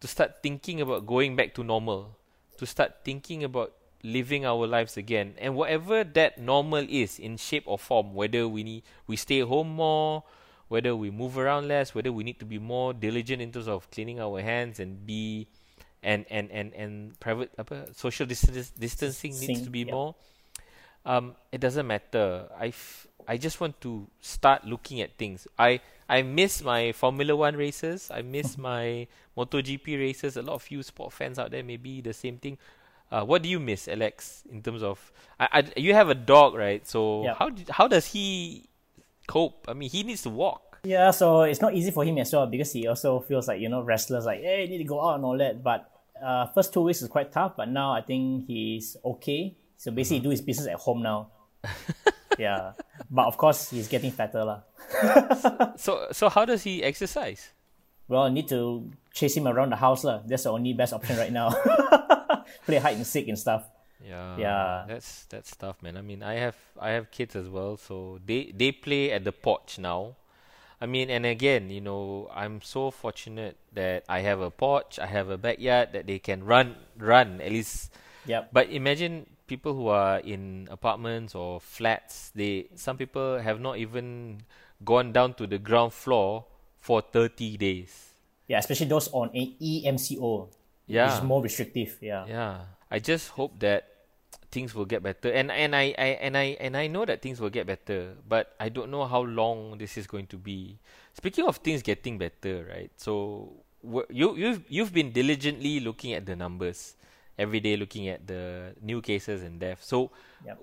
to 0.00 0.08
start 0.08 0.42
thinking 0.42 0.80
about 0.80 1.06
going 1.06 1.36
back 1.36 1.54
to 1.54 1.62
normal, 1.62 2.18
to 2.58 2.66
start 2.66 3.04
thinking 3.04 3.44
about 3.44 3.74
living 4.02 4.46
our 4.46 4.66
lives 4.66 4.96
again, 4.96 5.34
and 5.38 5.54
whatever 5.54 6.04
that 6.04 6.38
normal 6.38 6.86
is 6.88 7.18
in 7.18 7.36
shape 7.36 7.64
or 7.66 7.78
form, 7.78 8.14
whether 8.14 8.46
we 8.46 8.62
need 8.62 8.82
we 9.06 9.16
stay 9.16 9.40
home 9.40 9.68
more, 9.68 10.22
whether 10.68 10.94
we 10.94 11.10
move 11.10 11.36
around 11.38 11.68
less, 11.68 11.94
whether 11.94 12.12
we 12.12 12.22
need 12.24 12.38
to 12.38 12.44
be 12.44 12.58
more 12.58 12.92
diligent 12.92 13.42
in 13.42 13.50
terms 13.50 13.68
of 13.68 13.90
cleaning 13.90 14.20
our 14.20 14.40
hands 14.40 14.78
and 14.80 15.04
be 15.06 15.48
and 16.02 16.24
and 16.30 16.50
and 16.52 16.72
and 16.74 17.18
private 17.18 17.50
apa 17.58 17.92
social 17.94 18.26
distance, 18.26 18.70
distancing 18.70 19.32
needs 19.32 19.58
Sing, 19.58 19.64
to 19.64 19.70
be 19.70 19.80
yeah. 19.80 19.92
more. 19.92 20.14
Um 21.04 21.34
it 21.50 21.60
doesn't 21.60 21.86
matter. 21.86 22.46
I 22.56 22.68
f- 22.68 23.06
i 23.28 23.36
just 23.36 23.60
want 23.60 23.76
to 23.82 24.06
start 24.20 24.64
looking 24.64 25.00
at 25.00 25.16
things. 25.18 25.48
I 25.58 25.80
i 26.08 26.22
miss 26.22 26.62
my 26.62 26.92
formula 26.92 27.34
1 27.34 27.56
races. 27.56 28.10
I 28.12 28.22
miss 28.22 28.56
my 28.70 29.08
MotoGP 29.36 29.98
races. 29.98 30.36
A 30.36 30.42
lot 30.42 30.54
of 30.54 30.70
you 30.70 30.82
sport 30.82 31.12
fans 31.12 31.38
out 31.38 31.50
there 31.50 31.64
maybe 31.64 32.00
the 32.00 32.12
same 32.14 32.38
thing 32.38 32.58
uh, 33.10 33.24
what 33.24 33.42
do 33.42 33.48
you 33.48 33.58
miss 33.60 33.88
alex 33.88 34.42
in 34.50 34.62
terms 34.62 34.82
of 34.82 34.98
I, 35.40 35.48
I 35.52 35.60
you 35.80 35.94
have 35.94 36.08
a 36.10 36.14
dog 36.18 36.54
right 36.54 36.86
so 36.86 37.24
Yeah. 37.24 37.34
how 37.38 37.48
did, 37.50 37.68
how 37.70 37.86
does 37.88 38.06
he 38.12 38.68
cope 39.26 39.64
i 39.68 39.72
mean 39.74 39.88
he 39.90 40.02
needs 40.02 40.22
to 40.22 40.30
walk 40.30 40.64
Yeah, 40.86 41.10
so 41.10 41.42
it's 41.42 41.58
not 41.60 41.74
easy 41.74 41.90
for 41.90 42.06
him 42.06 42.16
as 42.22 42.30
well 42.32 42.46
because 42.46 42.70
he 42.72 42.86
also 42.86 43.18
feels 43.26 43.50
like, 43.50 43.58
you 43.58 43.66
know, 43.68 43.82
restless, 43.82 44.22
like, 44.24 44.46
hey, 44.46 44.62
you 44.62 44.70
need 44.70 44.78
to 44.78 44.86
go 44.86 45.02
out 45.02 45.18
and 45.18 45.26
all 45.26 45.34
that. 45.36 45.58
But 45.58 45.90
uh, 46.22 46.46
first 46.54 46.70
two 46.72 46.86
weeks 46.86 47.02
is 47.02 47.10
quite 47.10 47.34
tough, 47.34 47.58
but 47.58 47.66
now 47.68 47.90
I 47.90 48.00
think 48.00 48.46
he's 48.46 48.94
okay. 49.04 49.58
So 49.76 49.90
basically, 49.90 50.22
he 50.22 50.22
do 50.22 50.30
his 50.30 50.40
business 50.40 50.70
at 50.70 50.78
home 50.78 51.02
now. 51.02 51.34
yeah. 52.38 52.78
But 53.10 53.26
of 53.26 53.34
course, 53.36 53.74
he's 53.74 53.90
getting 53.90 54.14
fatter. 54.14 54.46
lah. 54.46 54.62
so 55.76 56.06
so 56.14 56.30
how 56.30 56.46
does 56.46 56.62
he 56.62 56.78
exercise 56.86 57.50
Well, 58.06 58.22
I 58.22 58.30
need 58.30 58.46
to 58.54 58.86
chase 59.12 59.34
him 59.36 59.50
around 59.50 59.74
the 59.74 59.80
house. 59.82 60.06
lah. 60.06 60.22
That's 60.30 60.46
the 60.46 60.54
only 60.54 60.78
best 60.78 60.94
option 60.94 61.18
right 61.18 61.34
now. 61.34 61.50
Play 62.68 62.76
hide 62.76 63.00
and 63.00 63.06
seek 63.06 63.28
and 63.32 63.38
stuff. 63.38 63.64
Yeah, 64.04 64.36
Yeah. 64.36 64.84
That's 64.86 65.24
that's 65.32 65.56
tough, 65.56 65.80
man. 65.80 65.96
I 65.96 66.04
mean, 66.04 66.20
I 66.22 66.34
have 66.36 66.56
I 66.76 66.90
have 66.90 67.10
kids 67.10 67.32
as 67.34 67.48
well, 67.48 67.80
so 67.80 68.20
they 68.20 68.52
they 68.52 68.70
play 68.76 69.10
at 69.10 69.24
the 69.24 69.32
porch 69.32 69.80
now. 69.80 70.20
I 70.80 70.86
mean, 70.86 71.08
and 71.08 71.24
again, 71.24 71.70
you 71.70 71.80
know, 71.80 72.30
I'm 72.30 72.60
so 72.60 72.92
fortunate 72.92 73.56
that 73.72 74.04
I 74.06 74.20
have 74.20 74.38
a 74.44 74.50
porch, 74.52 75.00
I 75.00 75.06
have 75.06 75.32
a 75.32 75.40
backyard 75.40 75.96
that 75.96 76.06
they 76.06 76.20
can 76.20 76.44
run 76.44 76.76
run 77.00 77.40
at 77.40 77.50
least. 77.50 77.90
Yeah. 78.28 78.44
But 78.52 78.68
imagine 78.68 79.26
people 79.48 79.72
who 79.72 79.88
are 79.88 80.20
in 80.20 80.68
apartments 80.70 81.34
or 81.34 81.58
flats. 81.58 82.30
They 82.36 82.68
some 82.76 83.00
people 83.00 83.40
have 83.40 83.58
not 83.58 83.78
even 83.80 84.44
gone 84.84 85.10
down 85.10 85.34
to 85.40 85.48
the 85.48 85.58
ground 85.58 85.96
floor 85.96 86.44
for 86.78 87.00
30 87.00 87.56
days. 87.56 88.14
Yeah, 88.46 88.58
especially 88.58 88.86
those 88.86 89.08
on 89.12 89.30
a 89.34 89.52
EMCO. 89.58 90.48
Yeah. 90.88 91.16
is 91.16 91.22
more 91.22 91.42
restrictive. 91.42 91.98
Yeah. 92.00 92.24
Yeah, 92.26 92.54
I 92.90 92.98
just 92.98 93.30
hope 93.30 93.58
that 93.60 93.88
things 94.50 94.74
will 94.74 94.86
get 94.88 95.02
better, 95.02 95.30
and 95.30 95.52
and 95.52 95.76
I, 95.76 95.94
I 95.98 96.08
and 96.24 96.36
I 96.36 96.56
and 96.60 96.76
I 96.76 96.86
know 96.88 97.04
that 97.04 97.20
things 97.20 97.40
will 97.40 97.50
get 97.52 97.66
better, 97.66 98.16
but 98.28 98.56
I 98.58 98.68
don't 98.68 98.90
know 98.90 99.04
how 99.04 99.20
long 99.22 99.76
this 99.78 99.96
is 99.96 100.06
going 100.06 100.26
to 100.28 100.36
be. 100.38 100.78
Speaking 101.14 101.44
of 101.44 101.58
things 101.58 101.82
getting 101.82 102.16
better, 102.18 102.64
right? 102.68 102.90
So 102.96 103.52
wh- 103.84 104.08
you 104.08 104.36
you've 104.36 104.64
you've 104.68 104.92
been 104.92 105.12
diligently 105.12 105.80
looking 105.80 106.14
at 106.14 106.24
the 106.24 106.34
numbers, 106.36 106.96
every 107.38 107.60
day 107.60 107.76
looking 107.76 108.08
at 108.08 108.26
the 108.26 108.72
new 108.80 109.02
cases 109.02 109.42
and 109.42 109.60
deaths. 109.60 109.86
So, 109.86 110.10
Yep. 110.46 110.58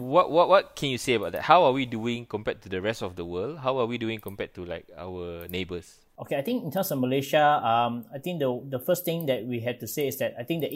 what 0.00 0.30
what 0.32 0.48
what 0.48 0.64
can 0.74 0.88
you 0.90 0.98
say 0.98 1.14
about 1.14 1.32
that? 1.32 1.42
How 1.42 1.62
are 1.64 1.72
we 1.72 1.84
doing 1.86 2.24
compared 2.26 2.62
to 2.62 2.68
the 2.68 2.80
rest 2.80 3.02
of 3.02 3.14
the 3.14 3.24
world? 3.24 3.58
How 3.60 3.78
are 3.78 3.86
we 3.86 3.98
doing 3.98 4.18
compared 4.18 4.54
to 4.54 4.64
like 4.64 4.88
our 4.96 5.46
neighbors? 5.48 6.00
Okay, 6.20 6.36
I 6.36 6.42
think 6.42 6.64
in 6.64 6.70
terms 6.72 6.90
of 6.90 6.98
Malaysia, 6.98 7.62
um, 7.62 8.04
I 8.12 8.18
think 8.18 8.40
the 8.42 8.50
the 8.66 8.82
first 8.82 9.04
thing 9.06 9.26
that 9.26 9.46
we 9.46 9.60
have 9.62 9.78
to 9.78 9.86
say 9.86 10.08
is 10.10 10.18
that 10.18 10.34
I 10.34 10.42
think 10.42 10.66
the 10.66 10.70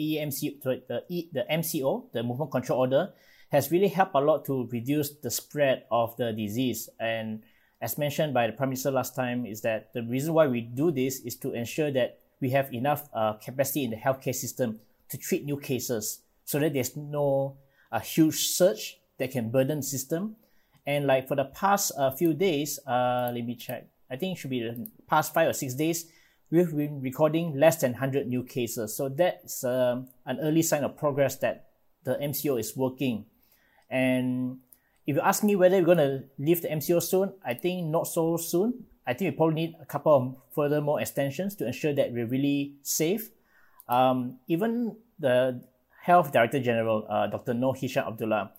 the 0.87 1.03
the 1.35 1.43
MCO, 1.51 2.11
the 2.13 2.23
Movement 2.23 2.49
Control 2.51 2.79
Order, 2.79 3.11
has 3.51 3.67
really 3.69 3.89
helped 3.91 4.15
a 4.15 4.23
lot 4.23 4.45
to 4.47 4.71
reduce 4.71 5.11
the 5.19 5.29
spread 5.29 5.83
of 5.91 6.15
the 6.15 6.31
disease. 6.31 6.87
And 6.95 7.43
as 7.83 7.97
mentioned 7.97 8.33
by 8.33 8.47
the 8.47 8.53
Prime 8.55 8.69
Minister 8.69 8.91
last 8.91 9.19
time, 9.19 9.45
is 9.45 9.59
that 9.67 9.91
the 9.91 10.03
reason 10.03 10.33
why 10.33 10.47
we 10.47 10.61
do 10.61 10.91
this 10.91 11.19
is 11.27 11.35
to 11.43 11.51
ensure 11.51 11.91
that 11.91 12.23
we 12.39 12.51
have 12.55 12.71
enough 12.73 13.09
uh, 13.13 13.33
capacity 13.33 13.83
in 13.83 13.91
the 13.91 13.99
healthcare 13.99 14.35
system 14.35 14.79
to 15.09 15.17
treat 15.17 15.43
new 15.43 15.59
cases, 15.59 16.23
so 16.45 16.57
that 16.59 16.71
there's 16.71 16.95
no 16.95 17.57
a 17.91 17.99
huge 17.99 18.47
surge 18.47 18.97
that 19.19 19.31
can 19.31 19.51
burden 19.51 19.83
the 19.83 19.83
system. 19.83 20.37
And 20.87 21.05
like 21.05 21.27
for 21.27 21.35
the 21.35 21.51
past 21.51 21.91
uh, 21.99 22.11
few 22.11 22.33
days, 22.33 22.79
uh, 22.87 23.31
let 23.35 23.43
me 23.43 23.55
check. 23.55 23.92
I 24.13 24.15
think 24.15 24.37
it 24.37 24.41
should 24.41 24.51
be 24.51 24.61
the 24.61 24.87
past 25.07 25.33
five 25.33 25.49
or 25.49 25.53
six 25.53 25.73
days, 25.73 26.05
we've 26.51 26.69
been 26.69 27.01
recording 27.01 27.57
less 27.57 27.81
than 27.81 27.93
100 27.93 28.27
new 28.27 28.43
cases. 28.43 28.95
So 28.95 29.09
that's 29.09 29.63
um, 29.63 30.07
an 30.27 30.37
early 30.39 30.61
sign 30.61 30.83
of 30.83 30.95
progress 30.95 31.37
that 31.37 31.69
the 32.03 32.13
MCO 32.21 32.59
is 32.59 32.77
working. 32.77 33.25
And 33.89 34.59
if 35.07 35.15
you 35.15 35.21
ask 35.21 35.43
me 35.43 35.55
whether 35.55 35.77
we're 35.77 35.95
going 35.95 35.97
to 35.97 36.23
leave 36.37 36.61
the 36.61 36.67
MCO 36.67 37.01
soon, 37.01 37.33
I 37.43 37.55
think 37.55 37.87
not 37.87 38.07
so 38.07 38.37
soon. 38.37 38.85
I 39.07 39.13
think 39.13 39.31
we 39.31 39.35
probably 39.35 39.55
need 39.55 39.75
a 39.81 39.85
couple 39.85 40.15
of 40.15 40.35
further 40.53 40.79
more 40.79 41.01
extensions 41.01 41.55
to 41.55 41.65
ensure 41.65 41.93
that 41.93 42.13
we're 42.13 42.27
really 42.27 42.75
safe. 42.83 43.31
Um, 43.89 44.37
even 44.47 44.95
the 45.17 45.63
Health 46.03 46.31
Director 46.31 46.59
General, 46.59 47.05
uh, 47.09 47.27
Dr. 47.27 47.55
Noor 47.55 47.73
Hisham 47.73 48.05
Abdullah, 48.07 48.51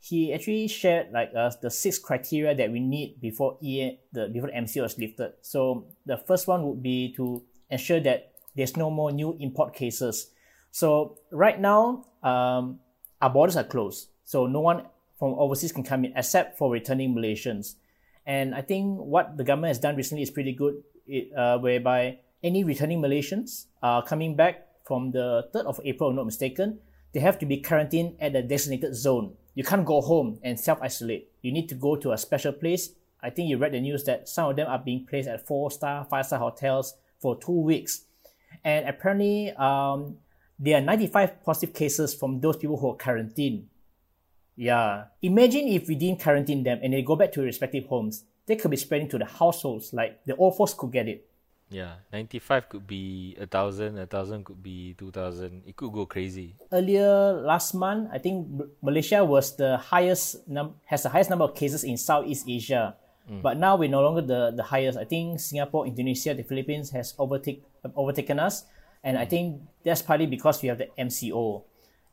he 0.00 0.32
actually 0.32 0.68
shared 0.68 1.12
like 1.12 1.32
uh, 1.36 1.50
the 1.60 1.70
six 1.70 1.98
criteria 1.98 2.54
that 2.54 2.70
we 2.70 2.80
need 2.80 3.20
before 3.20 3.58
E 3.60 3.98
the 4.12 4.28
before 4.28 4.50
the 4.50 4.56
MCO 4.56 4.84
is 4.84 4.98
lifted. 4.98 5.32
So 5.42 5.86
the 6.06 6.16
first 6.16 6.46
one 6.46 6.66
would 6.66 6.82
be 6.82 7.12
to 7.16 7.42
ensure 7.70 8.00
that 8.00 8.32
there's 8.54 8.76
no 8.76 8.90
more 8.90 9.12
new 9.12 9.36
import 9.40 9.74
cases. 9.74 10.30
So 10.70 11.18
right 11.30 11.58
now, 11.60 12.04
um, 12.22 12.80
our 13.20 13.30
borders 13.30 13.56
are 13.56 13.64
closed, 13.64 14.08
so 14.24 14.46
no 14.46 14.60
one 14.60 14.86
from 15.18 15.34
overseas 15.34 15.72
can 15.72 15.82
come 15.82 16.04
in 16.04 16.12
except 16.14 16.56
for 16.56 16.70
returning 16.70 17.14
Malaysians. 17.14 17.74
And 18.24 18.54
I 18.54 18.62
think 18.62 18.98
what 18.98 19.36
the 19.36 19.44
government 19.44 19.70
has 19.70 19.78
done 19.78 19.96
recently 19.96 20.22
is 20.22 20.30
pretty 20.30 20.52
good, 20.52 20.82
it, 21.06 21.32
uh, 21.34 21.58
whereby 21.58 22.18
any 22.42 22.62
returning 22.62 23.00
Malaysians 23.00 23.66
uh, 23.82 24.02
coming 24.02 24.36
back 24.36 24.68
from 24.86 25.10
the 25.10 25.48
3rd 25.54 25.66
of 25.66 25.80
April, 25.84 26.10
if 26.10 26.16
not 26.16 26.26
mistaken, 26.26 26.78
they 27.12 27.20
have 27.20 27.38
to 27.38 27.46
be 27.46 27.60
quarantined 27.60 28.16
at 28.20 28.36
a 28.36 28.42
designated 28.42 28.94
zone. 28.94 29.34
You 29.58 29.64
can't 29.64 29.84
go 29.84 30.00
home 30.00 30.38
and 30.44 30.54
self 30.56 30.80
isolate. 30.80 31.32
You 31.42 31.50
need 31.50 31.68
to 31.70 31.74
go 31.74 31.96
to 31.96 32.12
a 32.12 32.16
special 32.16 32.52
place. 32.52 32.90
I 33.20 33.30
think 33.30 33.48
you 33.48 33.58
read 33.58 33.72
the 33.72 33.80
news 33.80 34.04
that 34.04 34.28
some 34.28 34.50
of 34.50 34.54
them 34.54 34.68
are 34.68 34.78
being 34.78 35.04
placed 35.04 35.28
at 35.28 35.48
four 35.48 35.72
star, 35.72 36.04
five 36.04 36.26
star 36.26 36.38
hotels 36.38 36.94
for 37.18 37.34
two 37.34 37.62
weeks. 37.62 38.04
And 38.62 38.88
apparently, 38.88 39.50
um, 39.54 40.18
there 40.60 40.78
are 40.78 40.80
95 40.80 41.42
positive 41.42 41.74
cases 41.74 42.14
from 42.14 42.38
those 42.38 42.56
people 42.56 42.76
who 42.76 42.90
are 42.90 42.94
quarantined. 42.94 43.66
Yeah. 44.54 45.06
Imagine 45.22 45.66
if 45.66 45.88
we 45.88 45.96
didn't 45.96 46.22
quarantine 46.22 46.62
them 46.62 46.78
and 46.80 46.92
they 46.92 47.02
go 47.02 47.16
back 47.16 47.32
to 47.32 47.40
their 47.40 47.46
respective 47.46 47.86
homes. 47.86 48.22
They 48.46 48.54
could 48.54 48.70
be 48.70 48.76
spreading 48.76 49.08
to 49.08 49.18
the 49.18 49.24
households. 49.24 49.92
Like 49.92 50.24
the 50.24 50.36
old 50.36 50.56
folks 50.56 50.72
could 50.72 50.92
get 50.92 51.08
it. 51.08 51.27
Yeah, 51.70 52.00
ninety-five 52.12 52.68
could 52.68 52.86
be 52.86 53.36
a 53.38 53.46
thousand, 53.46 53.98
a 53.98 54.06
thousand 54.06 54.44
could 54.44 54.62
be 54.62 54.94
two 54.96 55.10
thousand. 55.10 55.62
It 55.66 55.76
could 55.76 55.92
go 55.92 56.06
crazy. 56.06 56.56
Earlier 56.72 57.32
last 57.44 57.74
month, 57.74 58.08
I 58.12 58.18
think 58.18 58.48
Malaysia 58.80 59.24
was 59.24 59.56
the 59.56 59.76
highest 59.76 60.48
num- 60.48 60.80
has 60.86 61.02
the 61.02 61.10
highest 61.10 61.28
number 61.28 61.44
of 61.44 61.54
cases 61.54 61.84
in 61.84 61.96
Southeast 61.96 62.48
Asia. 62.48 62.96
Mm. 63.30 63.42
But 63.42 63.58
now 63.58 63.76
we're 63.76 63.92
no 63.92 64.00
longer 64.00 64.22
the, 64.22 64.52
the 64.56 64.62
highest. 64.62 64.96
I 64.96 65.04
think 65.04 65.40
Singapore, 65.40 65.86
Indonesia, 65.86 66.34
the 66.34 66.42
Philippines 66.42 66.90
has 66.90 67.14
overtake, 67.18 67.62
um, 67.84 67.92
overtaken 67.96 68.40
us. 68.40 68.64
And 69.04 69.18
I 69.18 69.26
mm. 69.26 69.30
think 69.30 69.62
that's 69.84 70.02
partly 70.02 70.26
because 70.26 70.62
we 70.62 70.68
have 70.68 70.78
the 70.78 70.88
MCO. 70.98 71.64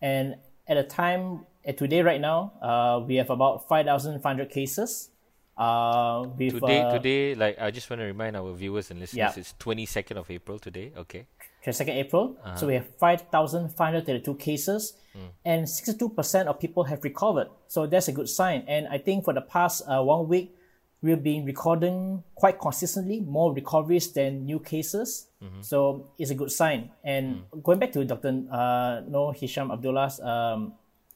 And 0.01 0.35
at 0.67 0.77
a 0.77 0.83
time, 0.83 1.45
at 1.65 1.77
today, 1.77 2.01
right 2.01 2.19
now, 2.19 2.53
uh, 2.61 2.99
we 3.05 3.15
have 3.15 3.29
about 3.29 3.67
5,500 3.67 4.49
cases. 4.49 5.09
Uh, 5.57 6.27
with, 6.37 6.53
Today, 6.59 6.81
uh, 6.81 6.91
today, 6.93 7.35
like 7.35 7.55
I 7.59 7.71
just 7.71 7.89
want 7.89 8.01
to 8.01 8.05
remind 8.05 8.35
our 8.35 8.51
viewers 8.53 8.91
and 8.91 8.99
listeners, 8.99 9.35
Yeah. 9.35 9.39
it's 9.39 9.53
twenty-second 9.57 10.17
of 10.17 10.29
April 10.29 10.59
today. 10.59 10.91
Okay. 10.97 11.27
22nd 11.65 11.95
April. 11.95 12.35
Uh-huh. 12.43 12.55
So 12.57 12.67
we 12.67 12.75
have 12.75 12.85
5,532 12.99 14.35
cases 14.35 14.93
Hmm. 15.15 15.31
and 15.43 15.65
62% 15.65 16.45
of 16.47 16.59
people 16.59 16.83
have 16.83 17.01
recovered. 17.03 17.47
So 17.67 17.87
that's 17.87 18.07
a 18.07 18.11
good 18.11 18.29
sign. 18.29 18.65
And 18.67 18.85
I 18.87 18.99
think 18.99 19.23
for 19.25 19.33
the 19.33 19.41
past 19.41 19.81
uh, 19.87 20.03
one 20.03 20.27
week, 20.27 20.53
we've 21.01 21.23
been 21.23 21.45
recording 21.45 22.21
quite 22.35 22.59
consistently 22.59 23.19
more 23.21 23.51
recoveries 23.53 24.11
than 24.13 24.45
new 24.45 24.59
cases. 24.59 25.27
Mm-hmm. 25.41 25.61
So 25.61 26.11
it's 26.19 26.29
a 26.29 26.35
good 26.35 26.51
sign. 26.51 26.91
And 27.03 27.41
Hmm. 27.49 27.59
going 27.63 27.79
back 27.79 27.93
to 27.93 28.03
Dr. 28.05 28.43
Uh, 28.51 29.01
Noor 29.07 29.33
Hisham 29.33 29.71
Abdullah's 29.71 30.19
um, 30.19 30.73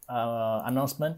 uh, 0.09 0.63
announcement, 0.65 1.17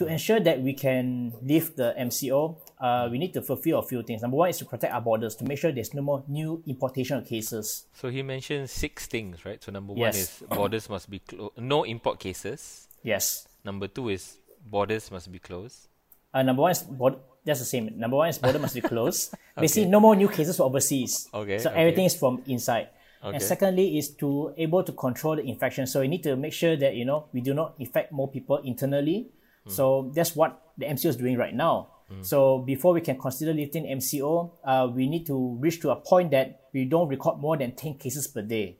to 0.00 0.06
ensure 0.06 0.40
that 0.40 0.62
we 0.62 0.72
can 0.72 1.30
lift 1.42 1.76
the 1.76 1.92
MCO, 1.98 2.56
uh, 2.80 3.06
we 3.12 3.18
need 3.18 3.34
to 3.34 3.42
fulfill 3.42 3.80
a 3.80 3.82
few 3.82 4.02
things. 4.02 4.22
Number 4.22 4.38
one 4.38 4.48
is 4.48 4.56
to 4.56 4.64
protect 4.64 4.94
our 4.94 5.00
borders, 5.02 5.36
to 5.36 5.44
make 5.44 5.58
sure 5.58 5.70
there's 5.70 5.92
no 5.92 6.00
more 6.00 6.24
new 6.26 6.62
importation 6.66 7.18
of 7.18 7.26
cases. 7.26 7.84
So 7.92 8.08
he 8.08 8.22
mentioned 8.22 8.70
six 8.70 9.04
things, 9.04 9.44
right? 9.44 9.62
So 9.62 9.70
number 9.70 9.92
one 9.92 10.08
is 10.08 10.42
borders 10.48 10.88
must 10.88 11.10
be 11.10 11.18
closed. 11.18 11.58
No 11.58 11.84
import 11.84 12.18
cases. 12.18 12.88
Yes. 13.02 13.46
Number 13.62 13.88
two 13.88 14.08
is 14.08 14.38
borders 14.64 15.10
must 15.10 15.30
be 15.30 15.38
closed. 15.38 15.88
Uh, 16.32 16.42
number 16.42 16.62
one 16.62 16.70
is 16.70 16.80
border. 16.82 17.18
That's 17.44 17.58
the 17.60 17.66
same. 17.66 17.92
Number 17.98 18.16
one 18.16 18.30
is 18.30 18.38
border 18.38 18.58
must 18.58 18.74
be 18.74 18.80
closed. 18.80 19.34
Basically, 19.60 19.90
no 19.90 20.00
more 20.00 20.16
new 20.16 20.28
cases 20.28 20.56
for 20.56 20.62
overseas. 20.62 21.28
Okay, 21.34 21.58
So 21.58 21.68
okay. 21.68 21.78
everything 21.78 22.06
is 22.06 22.16
from 22.16 22.42
inside. 22.46 22.88
Okay. 23.22 23.34
And 23.34 23.42
secondly, 23.42 23.98
is 23.98 24.16
to 24.16 24.54
able 24.56 24.82
to 24.82 24.92
control 24.92 25.36
the 25.36 25.42
infection. 25.42 25.86
So 25.86 26.00
we 26.00 26.08
need 26.08 26.22
to 26.22 26.36
make 26.36 26.54
sure 26.54 26.74
that 26.76 26.94
you 26.94 27.04
know 27.04 27.26
we 27.34 27.42
do 27.42 27.52
not 27.52 27.74
infect 27.78 28.12
more 28.12 28.28
people 28.28 28.56
internally. 28.64 29.28
Hmm. 29.64 29.70
So 29.70 30.10
that's 30.14 30.34
what 30.36 30.60
the 30.78 30.86
MCO 30.86 31.06
is 31.10 31.16
doing 31.16 31.36
right 31.36 31.54
now. 31.54 31.88
So 32.22 32.58
before 32.58 32.92
we 32.92 33.00
can 33.02 33.16
consider 33.16 33.54
lifting 33.54 33.84
MCO, 33.86 34.50
uh, 34.64 34.88
we 34.92 35.06
need 35.06 35.26
to 35.26 35.54
reach 35.60 35.78
to 35.82 35.90
a 35.90 35.96
point 35.96 36.32
that 36.32 36.66
we 36.72 36.84
don't 36.84 37.06
record 37.06 37.38
more 37.38 37.56
than 37.56 37.70
ten 37.76 37.94
cases 37.94 38.26
per 38.26 38.42
day. 38.42 38.78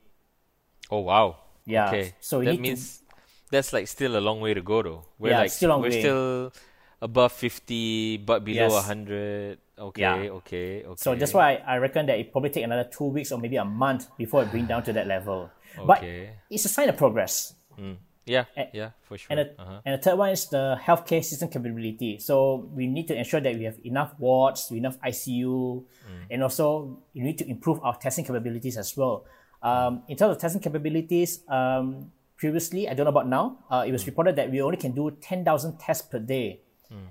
Oh 0.91 0.99
wow. 1.07 1.37
Yeah, 1.65 1.87
Okay. 1.89 2.15
so 2.19 2.41
we 2.41 2.47
that 2.47 2.51
need 2.53 2.57
to- 2.57 2.63
means 2.63 3.03
that's 3.49 3.73
like 3.73 3.87
still 3.87 4.17
a 4.17 4.23
long 4.23 4.41
way 4.41 4.53
to 4.55 4.61
go 4.63 4.83
though. 4.83 5.05
We're 5.17 5.31
Yeah, 5.31 5.39
like 5.47 5.51
still 5.53 5.71
long 5.71 5.83
we're 5.83 5.91
way. 5.91 6.01
still 6.03 6.53
above 7.01 7.31
fifty 7.31 8.17
but 8.17 8.45
below 8.45 8.67
Yes. 8.75 8.87
hundred. 8.87 9.59
Okay, 9.79 10.03
Yeah. 10.03 10.15
okay, 10.43 10.83
okay. 10.85 10.95
So 10.99 11.15
that's 11.15 11.33
why 11.33 11.63
I 11.65 11.77
reckon 11.79 12.07
that 12.07 12.19
it 12.19 12.33
probably 12.33 12.51
take 12.51 12.65
another 12.65 12.91
two 12.91 13.05
weeks 13.15 13.31
or 13.31 13.39
maybe 13.39 13.57
a 13.57 13.65
month 13.65 14.09
before 14.19 14.43
it 14.43 14.51
bring 14.51 14.67
down 14.67 14.83
to 14.85 14.93
that 14.93 15.07
level. 15.07 15.51
Okay. 15.79 15.87
But 15.87 16.03
it's 16.51 16.65
a 16.65 16.69
sign 16.69 16.89
of 16.89 16.97
progress. 16.97 17.55
Yeah, 18.31 18.45
And- 18.55 18.71
yeah, 18.73 18.91
for 19.03 19.19
sure. 19.19 19.27
And 19.31 19.39
the, 19.43 19.47
uh-huh. 19.61 19.81
and 19.85 19.99
the 19.99 20.03
third 20.03 20.19
one 20.19 20.31
is 20.31 20.47
the 20.47 20.79
healthcare 20.79 21.25
system 21.25 21.49
capability. 21.51 22.19
So 22.19 22.69
we 22.73 22.87
need 22.87 23.09
to 23.09 23.15
ensure 23.19 23.41
that 23.41 23.55
we 23.59 23.65
have 23.65 23.79
enough 23.85 24.15
wards, 24.19 24.71
enough 24.71 24.97
ICU, 25.03 25.83
and 26.31 26.43
also 26.43 27.03
you 27.13 27.25
need 27.25 27.39
to 27.39 27.47
improve 27.51 27.83
our 27.83 27.97
testing 27.99 28.25
capabilities 28.25 28.77
as 28.79 28.97
well. 28.97 29.27
Um, 29.63 30.03
in 30.09 30.17
terms 30.17 30.37
of 30.37 30.39
testing 30.39 30.63
capabilities, 30.63 31.43
um, 31.49 32.13
previously, 32.39 32.89
I 32.89 32.95
don't 32.95 33.05
know 33.05 33.11
about 33.11 33.29
now, 33.29 33.59
uh, 33.71 33.85
it 33.87 33.93
was 33.93 34.07
reported 34.07 34.37
that 34.37 34.51
we 34.51 34.63
only 34.63 34.79
can 34.79 34.93
do 34.93 35.11
10,000 35.11 35.79
tests 35.79 36.07
per 36.07 36.19
day. 36.19 36.61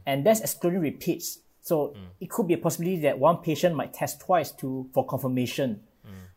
And 0.06 0.26
that's 0.26 0.42
excluding 0.42 0.82
repeats. 0.82 1.40
So 1.62 1.94
it 2.20 2.30
could 2.30 2.48
be 2.48 2.56
a 2.56 2.58
possibility 2.58 3.02
that 3.02 3.20
one 3.20 3.38
patient 3.38 3.76
might 3.76 3.94
test 3.94 4.20
twice 4.22 4.52
to 4.64 4.90
for 4.94 5.06
confirmation. 5.06 5.82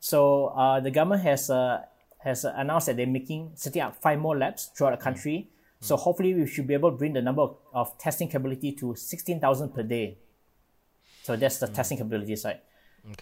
So 0.00 0.46
uh, 0.48 0.80
the 0.80 0.90
government 0.90 1.22
has 1.22 1.48
uh, 1.48 1.82
has 2.24 2.44
announced 2.44 2.86
that 2.86 2.96
they're 2.96 3.06
making 3.06 3.52
setting 3.54 3.82
up 3.82 3.96
five 3.96 4.18
more 4.18 4.36
labs 4.36 4.70
throughout 4.76 4.92
the 4.92 4.96
mm. 4.96 5.00
country. 5.00 5.50
Mm. 5.80 5.84
So 5.84 5.96
hopefully 5.96 6.34
we 6.34 6.46
should 6.46 6.66
be 6.66 6.74
able 6.74 6.90
to 6.90 6.96
bring 6.96 7.12
the 7.12 7.22
number 7.22 7.42
of, 7.42 7.56
of 7.72 7.98
testing 7.98 8.28
capability 8.28 8.72
to 8.72 8.94
sixteen 8.94 9.40
thousand 9.40 9.74
per 9.74 9.82
day. 9.82 10.18
So 11.22 11.36
that's 11.36 11.58
the 11.58 11.66
mm. 11.66 11.74
testing 11.74 11.98
capability 11.98 12.36
side. 12.36 12.60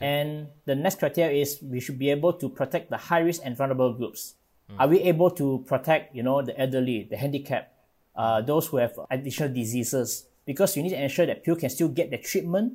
And 0.01 0.49
the 0.67 0.75
next 0.75 0.99
criteria 0.99 1.41
is 1.41 1.59
we 1.63 1.81
should 1.81 1.99
be 1.99 2.11
able 2.11 2.35
to 2.35 2.51
protect 2.51 2.91
the 2.91 2.99
high 2.99 3.21
risk 3.21 3.41
and 3.45 3.57
vulnerable 3.57 3.95
groups. 3.95 4.35
Are 4.79 4.87
we 4.87 5.01
able 5.01 5.31
to 5.33 5.65
protect, 5.67 6.15
you 6.15 6.23
know, 6.23 6.43
the 6.43 6.59
elderly, 6.59 7.03
the 7.11 7.17
handicapped, 7.17 7.73
uh, 8.15 8.41
those 8.41 8.69
who 8.69 8.77
have 8.77 8.95
additional 9.11 9.53
diseases? 9.53 10.27
Because 10.47 10.77
you 10.77 10.83
need 10.83 10.91
to 10.91 11.03
ensure 11.03 11.27
that 11.27 11.43
people 11.43 11.59
can 11.59 11.71
still 11.71 11.89
get 11.89 12.11
the 12.11 12.19
treatment 12.19 12.75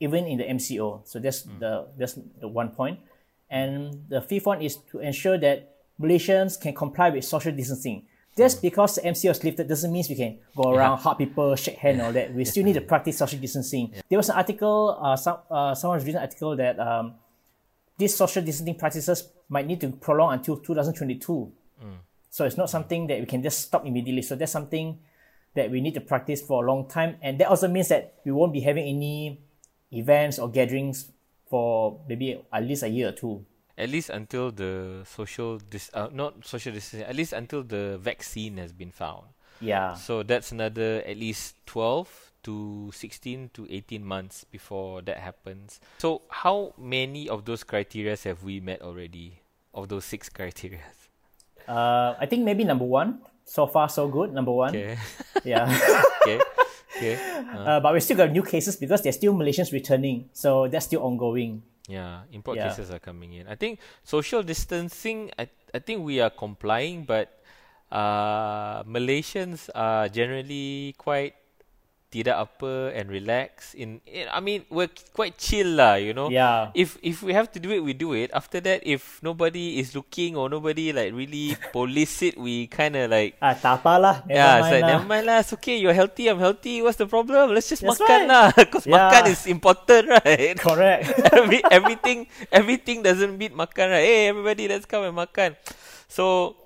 even 0.00 0.26
in 0.26 0.38
the 0.38 0.44
MCO. 0.44 1.06
So 1.06 1.18
that's 1.18 1.42
the 1.42 1.88
that's 1.98 2.14
the 2.40 2.46
one 2.46 2.70
point. 2.70 3.00
And 3.50 4.04
the 4.08 4.20
fifth 4.20 4.46
one 4.46 4.62
is 4.62 4.76
to 4.90 5.00
ensure 5.00 5.38
that 5.38 5.74
Malaysians 6.00 6.60
can 6.60 6.74
comply 6.74 7.10
with 7.10 7.24
social 7.24 7.52
distancing. 7.52 8.06
Just 8.36 8.62
because 8.62 8.94
the 8.94 9.02
MCO 9.02 9.30
is 9.30 9.42
lifted 9.42 9.66
doesn't 9.66 9.90
mean 9.90 10.04
we 10.08 10.14
can 10.14 10.38
go 10.54 10.70
around, 10.72 10.98
hug 10.98 11.18
people, 11.18 11.56
shake 11.56 11.76
hand, 11.78 12.00
all 12.00 12.12
that. 12.12 12.32
We 12.32 12.44
still 12.44 12.62
need 12.62 12.74
to 12.74 12.80
practice 12.92 13.18
social 13.18 13.38
distancing. 13.40 13.92
There 14.08 14.18
was 14.18 14.28
an 14.28 14.36
article, 14.36 14.96
uh, 15.00 15.16
some 15.16 15.38
uh, 15.50 15.74
someone's 15.74 16.04
written 16.04 16.18
an 16.20 16.28
article 16.28 16.54
that 16.54 16.78
um, 16.78 17.14
these 17.96 18.14
social 18.14 18.42
distancing 18.42 18.76
practices 18.76 19.28
might 19.48 19.66
need 19.66 19.80
to 19.80 19.88
prolong 19.90 20.34
until 20.34 20.56
2022. 20.58 21.52
So 22.30 22.44
it's 22.44 22.56
not 22.56 22.70
something 22.70 23.06
that 23.08 23.18
we 23.20 23.26
can 23.26 23.42
just 23.42 23.62
stop 23.62 23.86
immediately. 23.86 24.22
So 24.22 24.36
that's 24.36 24.52
something 24.52 24.98
that 25.54 25.70
we 25.70 25.80
need 25.80 25.94
to 25.94 26.00
practice 26.00 26.42
for 26.42 26.62
a 26.62 26.66
long 26.66 26.88
time. 26.88 27.16
And 27.22 27.40
that 27.40 27.48
also 27.48 27.68
means 27.68 27.88
that 27.88 28.14
we 28.24 28.32
won't 28.32 28.52
be 28.52 28.60
having 28.60 28.86
any 28.86 29.40
events 29.92 30.38
or 30.38 30.50
gatherings 30.50 31.10
for 31.48 32.00
maybe 32.08 32.40
at 32.52 32.62
least 32.62 32.82
a 32.82 32.88
year 32.88 33.08
or 33.08 33.12
two. 33.12 33.44
At 33.76 33.88
least 33.90 34.10
until 34.10 34.50
the 34.50 35.04
social 35.06 35.58
dis- 35.58 35.90
uh, 35.94 36.08
not 36.12 36.44
social 36.44 36.72
distancing, 36.72 37.06
at 37.06 37.14
least 37.14 37.32
until 37.32 37.62
the 37.62 37.98
vaccine 37.98 38.56
has 38.58 38.72
been 38.72 38.90
found. 38.90 39.24
Yeah. 39.60 39.94
So 39.94 40.22
that's 40.22 40.52
another 40.52 41.02
at 41.06 41.16
least 41.16 41.54
12 41.66 42.08
to 42.44 42.90
16 42.92 43.50
to 43.54 43.66
18 43.70 44.04
months 44.04 44.44
before 44.50 45.02
that 45.02 45.18
happens. 45.18 45.80
So 45.98 46.22
how 46.28 46.74
many 46.78 47.28
of 47.28 47.44
those 47.44 47.64
criteria 47.64 48.16
have 48.24 48.42
we 48.42 48.60
met 48.60 48.82
already? 48.82 49.42
Of 49.74 49.88
those 49.88 50.04
six 50.04 50.28
criteria? 50.28 50.80
Uh, 51.68 52.14
I 52.18 52.26
think 52.26 52.44
maybe 52.44 52.64
number 52.64 52.84
one. 52.84 53.20
So 53.44 53.66
far, 53.66 53.88
so 53.88 54.08
good. 54.08 54.32
Number 54.32 54.52
one. 54.52 54.70
Okay. 54.70 54.98
Yeah. 55.44 55.68
okay. 56.22 56.40
Okay. 56.98 57.16
Uh, 57.48 57.64
uh, 57.64 57.80
but 57.80 57.94
we 57.96 58.00
still 58.04 58.16
got 58.18 58.28
new 58.30 58.42
cases 58.44 58.76
because 58.76 59.00
there's 59.00 59.16
still 59.16 59.32
Malaysians 59.32 59.72
returning. 59.72 60.28
So 60.36 60.68
that's 60.68 60.84
still 60.84 61.00
ongoing. 61.00 61.62
yeah, 61.88 62.28
import 62.30 62.58
Yeah. 62.60 62.68
cases 62.68 62.92
are 62.92 63.00
coming 63.00 63.32
in. 63.32 63.48
I 63.48 63.56
think 63.56 63.80
social 64.04 64.44
distancing. 64.44 65.32
I 65.40 65.48
I 65.72 65.80
think 65.80 66.04
we 66.04 66.20
are 66.20 66.28
complying, 66.28 67.08
but 67.08 67.40
uh, 67.88 68.84
Malaysians 68.84 69.72
are 69.72 70.12
generally 70.12 70.92
quite 71.00 71.40
tidak 72.08 72.40
apa 72.40 72.88
and 72.96 73.12
relax. 73.12 73.76
In, 73.76 74.00
in 74.08 74.32
I 74.32 74.40
mean, 74.40 74.64
we're 74.72 74.88
quite 75.12 75.36
chill 75.36 75.76
lah. 75.76 76.00
You 76.00 76.16
know. 76.16 76.32
Yeah. 76.32 76.72
If 76.72 76.96
if 77.04 77.20
we 77.20 77.36
have 77.36 77.52
to 77.52 77.60
do 77.60 77.68
it, 77.68 77.84
we 77.84 77.92
do 77.92 78.16
it. 78.16 78.32
After 78.32 78.64
that, 78.64 78.80
if 78.80 79.20
nobody 79.20 79.76
is 79.76 79.92
looking 79.92 80.32
or 80.32 80.48
nobody 80.48 80.88
like 80.96 81.12
really 81.12 81.52
police 81.70 82.24
it, 82.24 82.40
we 82.40 82.64
kind 82.72 82.96
of 82.96 83.12
like 83.12 83.36
Ah, 83.44 83.52
tak 83.52 83.84
apa 83.84 83.92
lah. 84.00 84.16
Never 84.24 84.40
yeah, 84.40 84.52
it's 84.56 84.72
like 84.72 84.84
lah. 84.84 84.90
never 84.96 85.04
mind 85.04 85.24
lah. 85.28 85.38
It's 85.44 85.52
okay. 85.60 85.76
You're 85.76 85.92
healthy. 85.96 86.32
I'm 86.32 86.40
healthy. 86.40 86.80
What's 86.80 86.96
the 86.96 87.08
problem? 87.08 87.52
Let's 87.52 87.68
just 87.68 87.84
That's 87.84 88.00
makan 88.00 88.24
right. 88.24 88.32
lah. 88.32 88.46
Because 88.56 88.88
Yeah. 88.88 88.96
makan 89.12 89.22
is 89.28 89.44
important, 89.44 90.04
right? 90.24 90.56
Correct. 90.56 91.12
Every, 91.36 91.60
everything 91.68 92.24
everything 92.48 93.04
doesn't 93.04 93.36
beat 93.36 93.52
makan, 93.52 93.92
right? 93.92 94.04
Hey, 94.08 94.32
everybody, 94.32 94.64
let's 94.64 94.88
come 94.88 95.04
and 95.04 95.12
makan. 95.12 95.60
So, 96.08 96.56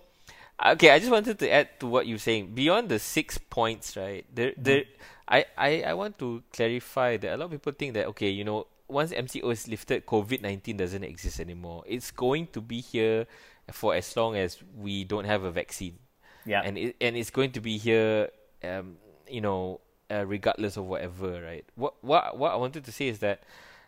okay, 0.66 0.90
I 0.90 0.98
just 0.98 1.10
wanted 1.10 1.38
to 1.38 1.50
add 1.50 1.80
to 1.80 1.86
what 1.86 2.06
you're 2.06 2.18
saying. 2.18 2.54
Beyond 2.54 2.88
the 2.88 2.98
six 2.98 3.38
points, 3.38 3.96
right? 3.96 4.24
There, 4.34 4.52
there, 4.56 4.84
I, 5.28 5.44
I, 5.56 5.82
I 5.82 5.94
want 5.94 6.18
to 6.18 6.42
clarify 6.52 7.16
that 7.18 7.34
a 7.34 7.36
lot 7.36 7.46
of 7.46 7.50
people 7.52 7.72
think 7.72 7.94
that 7.94 8.06
okay, 8.08 8.30
you 8.30 8.44
know, 8.44 8.66
once 8.88 9.12
MCO 9.12 9.52
is 9.52 9.68
lifted, 9.68 10.06
COVID 10.06 10.42
nineteen 10.42 10.76
doesn't 10.76 11.04
exist 11.04 11.40
anymore. 11.40 11.84
It's 11.86 12.10
going 12.10 12.48
to 12.48 12.60
be 12.60 12.80
here 12.80 13.26
for 13.70 13.94
as 13.94 14.16
long 14.16 14.36
as 14.36 14.58
we 14.76 15.04
don't 15.04 15.24
have 15.24 15.44
a 15.44 15.50
vaccine 15.50 15.98
yeah. 16.44 16.62
and 16.64 16.78
it, 16.78 16.96
and 17.00 17.16
it's 17.16 17.30
going 17.30 17.52
to 17.52 17.60
be 17.60 17.78
here, 17.78 18.28
um, 18.64 18.96
you 19.28 19.40
know, 19.40 19.80
uh, 20.10 20.26
regardless 20.26 20.76
of 20.76 20.84
whatever, 20.86 21.42
right? 21.42 21.64
What 21.74 21.94
what 22.02 22.38
what 22.38 22.52
I 22.52 22.56
wanted 22.56 22.84
to 22.84 22.92
say 22.92 23.08
is 23.08 23.20
that 23.20 23.42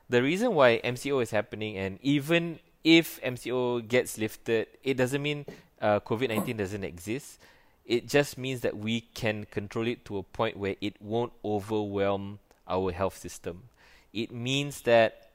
the 0.08 0.22
reason 0.22 0.54
why 0.54 0.80
MCO 0.84 1.22
is 1.22 1.30
happening, 1.30 1.76
and 1.76 1.98
even 2.02 2.60
if 2.82 3.20
MCO 3.22 3.86
gets 3.86 4.18
lifted, 4.18 4.68
it 4.82 4.96
doesn't 4.96 5.22
mean 5.22 5.46
uh, 5.84 6.00
COVID 6.00 6.30
nineteen 6.30 6.56
doesn't 6.56 6.82
exist. 6.82 7.38
It 7.84 8.08
just 8.08 8.38
means 8.38 8.62
that 8.62 8.78
we 8.78 9.02
can 9.02 9.44
control 9.44 9.86
it 9.86 10.06
to 10.06 10.16
a 10.16 10.22
point 10.22 10.56
where 10.56 10.76
it 10.80 10.96
won't 11.02 11.34
overwhelm 11.44 12.38
our 12.66 12.90
health 12.92 13.18
system. 13.18 13.68
It 14.14 14.32
means 14.32 14.80
that 14.82 15.32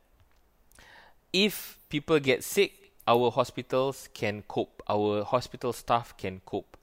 if 1.31 1.77
people 1.89 2.19
get 2.19 2.43
sick, 2.43 2.91
our 3.07 3.29
hospitals 3.29 4.09
can 4.15 4.41
cope. 4.47 4.81
Our 4.89 5.23
hospital 5.23 5.71
staff 5.73 6.17
can 6.17 6.41
cope. 6.43 6.75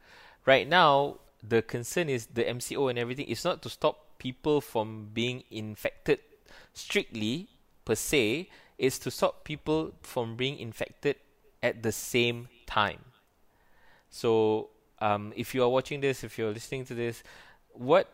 Right 0.45 0.69
now, 0.69 1.19
the 1.43 1.63
concern 1.63 2.09
is 2.09 2.27
the 2.27 2.45
MCO 2.45 2.89
and 2.89 2.99
everything 2.99 3.27
is 3.27 3.45
not 3.45 3.63
to 3.63 3.69
stop 3.69 4.19
people 4.19 4.61
from 4.61 5.11
being 5.13 5.43
infected 5.51 6.21
strictly 6.73 7.49
per 7.85 7.97
se. 7.97 8.49
It's 8.79 9.01
to 9.01 9.11
stop 9.11 9.43
people 9.43 9.95
from 10.03 10.37
being 10.37 10.59
infected 10.59 11.17
at 11.61 11.83
the 11.83 11.91
same 11.91 12.49
time. 12.67 13.16
So, 14.17 14.71
um, 14.99 15.35
if 15.37 15.55
you 15.55 15.63
are 15.63 15.69
watching 15.69 16.01
this, 16.01 16.25
if 16.25 16.39
you're 16.39 16.53
listening 16.53 16.87
to 16.87 16.95
this, 16.95 17.23
what 17.73 18.09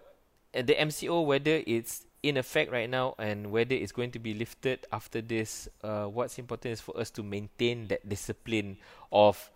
uh, 0.53 0.63
the 0.63 0.75
MCO, 0.75 1.25
whether 1.25 1.63
it's 1.65 2.07
in 2.23 2.37
effect 2.37 2.73
right 2.73 2.91
now 2.91 3.15
and 3.19 3.53
whether 3.53 3.75
it's 3.75 3.93
going 3.93 4.11
to 4.11 4.19
be 4.19 4.35
lifted 4.35 4.85
after 4.91 5.21
this, 5.21 5.69
uh, 5.85 6.07
what's 6.07 6.39
important 6.39 6.73
is 6.73 6.81
for 6.81 6.99
us 6.99 7.09
to 7.11 7.23
maintain 7.23 7.87
that 7.87 8.09
discipline 8.09 8.79
of 9.13 9.51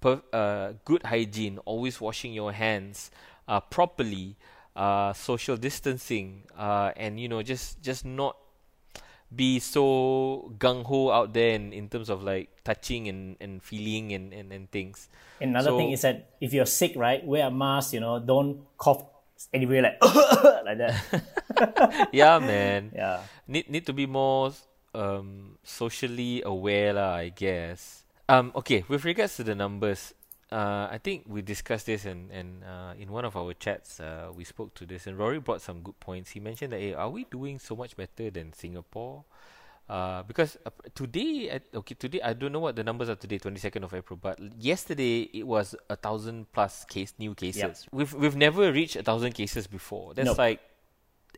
per, 0.00 0.20
uh, 0.32 0.72
good 0.84 1.04
hygiene, 1.04 1.56
always 1.64 2.00
washing 2.00 2.34
your 2.34 2.52
hands 2.52 3.10
uh, 3.48 3.60
properly, 3.60 4.36
uh, 4.76 5.14
social 5.14 5.56
distancing, 5.56 6.42
uh, 6.56 6.92
and 6.96 7.18
you 7.18 7.28
know 7.28 7.42
just 7.42 7.80
just 7.82 8.04
not 8.04 8.36
be 9.34 9.60
so 9.60 10.52
gung 10.58 10.84
ho 10.84 11.10
out 11.10 11.32
there 11.32 11.54
in, 11.54 11.72
in 11.72 11.88
terms 11.88 12.08
of 12.08 12.22
like 12.22 12.48
touching 12.64 13.08
and, 13.08 13.36
and 13.40 13.62
feeling 13.62 14.12
and, 14.12 14.32
and, 14.32 14.52
and 14.52 14.70
things. 14.70 15.08
Another 15.40 15.76
thing 15.76 15.92
is 15.92 16.02
that 16.02 16.30
if 16.40 16.52
you're 16.52 16.66
sick, 16.66 16.94
right, 16.96 17.24
wear 17.24 17.46
a 17.46 17.50
mask. 17.50 17.92
You 17.92 18.00
know, 18.00 18.18
don't 18.18 18.64
cough 18.76 19.04
anywhere 19.52 19.82
like 19.82 19.98
like 20.64 20.78
that. 20.78 22.08
yeah, 22.12 22.38
man. 22.38 22.90
Yeah. 22.94 23.22
Need 23.46 23.70
need 23.70 23.86
to 23.86 23.92
be 23.92 24.06
more 24.06 24.52
um 24.94 25.58
socially 25.62 26.42
aware 26.42 26.92
lah, 26.92 27.22
I 27.22 27.28
guess. 27.30 28.04
Um 28.28 28.52
okay, 28.56 28.84
with 28.88 29.04
regards 29.04 29.36
to 29.36 29.44
the 29.44 29.54
numbers, 29.54 30.12
uh 30.50 30.88
I 30.90 30.98
think 30.98 31.24
we 31.28 31.42
discussed 31.42 31.86
this 31.86 32.04
and 32.04 32.30
and 32.32 32.64
uh 32.64 32.94
in 32.98 33.12
one 33.12 33.24
of 33.24 33.36
our 33.36 33.52
chats 33.52 34.00
uh 34.00 34.30
we 34.34 34.44
spoke 34.44 34.72
to 34.74 34.86
this 34.86 35.06
and 35.06 35.18
Rory 35.18 35.40
brought 35.40 35.60
some 35.60 35.80
good 35.82 35.98
points. 36.00 36.30
He 36.30 36.40
mentioned 36.40 36.72
that 36.72 36.80
hey, 36.80 36.94
are 36.94 37.10
we 37.10 37.24
doing 37.30 37.58
so 37.58 37.76
much 37.76 37.96
better 37.96 38.30
than 38.30 38.52
Singapore? 38.52 39.24
Uh, 39.88 40.22
because 40.24 40.58
uh, 40.66 40.70
today, 40.94 41.48
I- 41.50 41.76
okay, 41.78 41.94
today 41.94 42.20
I 42.20 42.34
don't 42.34 42.52
know 42.52 42.60
what 42.60 42.76
the 42.76 42.84
numbers 42.84 43.08
are 43.08 43.14
today, 43.16 43.38
twenty 43.38 43.58
second 43.58 43.84
of 43.84 43.94
April, 43.94 44.18
but 44.20 44.38
yesterday 44.60 45.22
it 45.32 45.46
was 45.46 45.74
a 45.88 45.96
thousand 45.96 46.52
plus 46.52 46.84
case 46.84 47.14
new 47.18 47.34
cases. 47.34 47.86
We've 47.90 48.12
we've 48.12 48.36
never 48.36 48.70
reached 48.70 48.96
a 48.96 49.02
thousand 49.02 49.32
cases 49.32 49.66
before. 49.66 50.12
That's 50.12 50.26
Nope. 50.26 50.36
like 50.38 50.60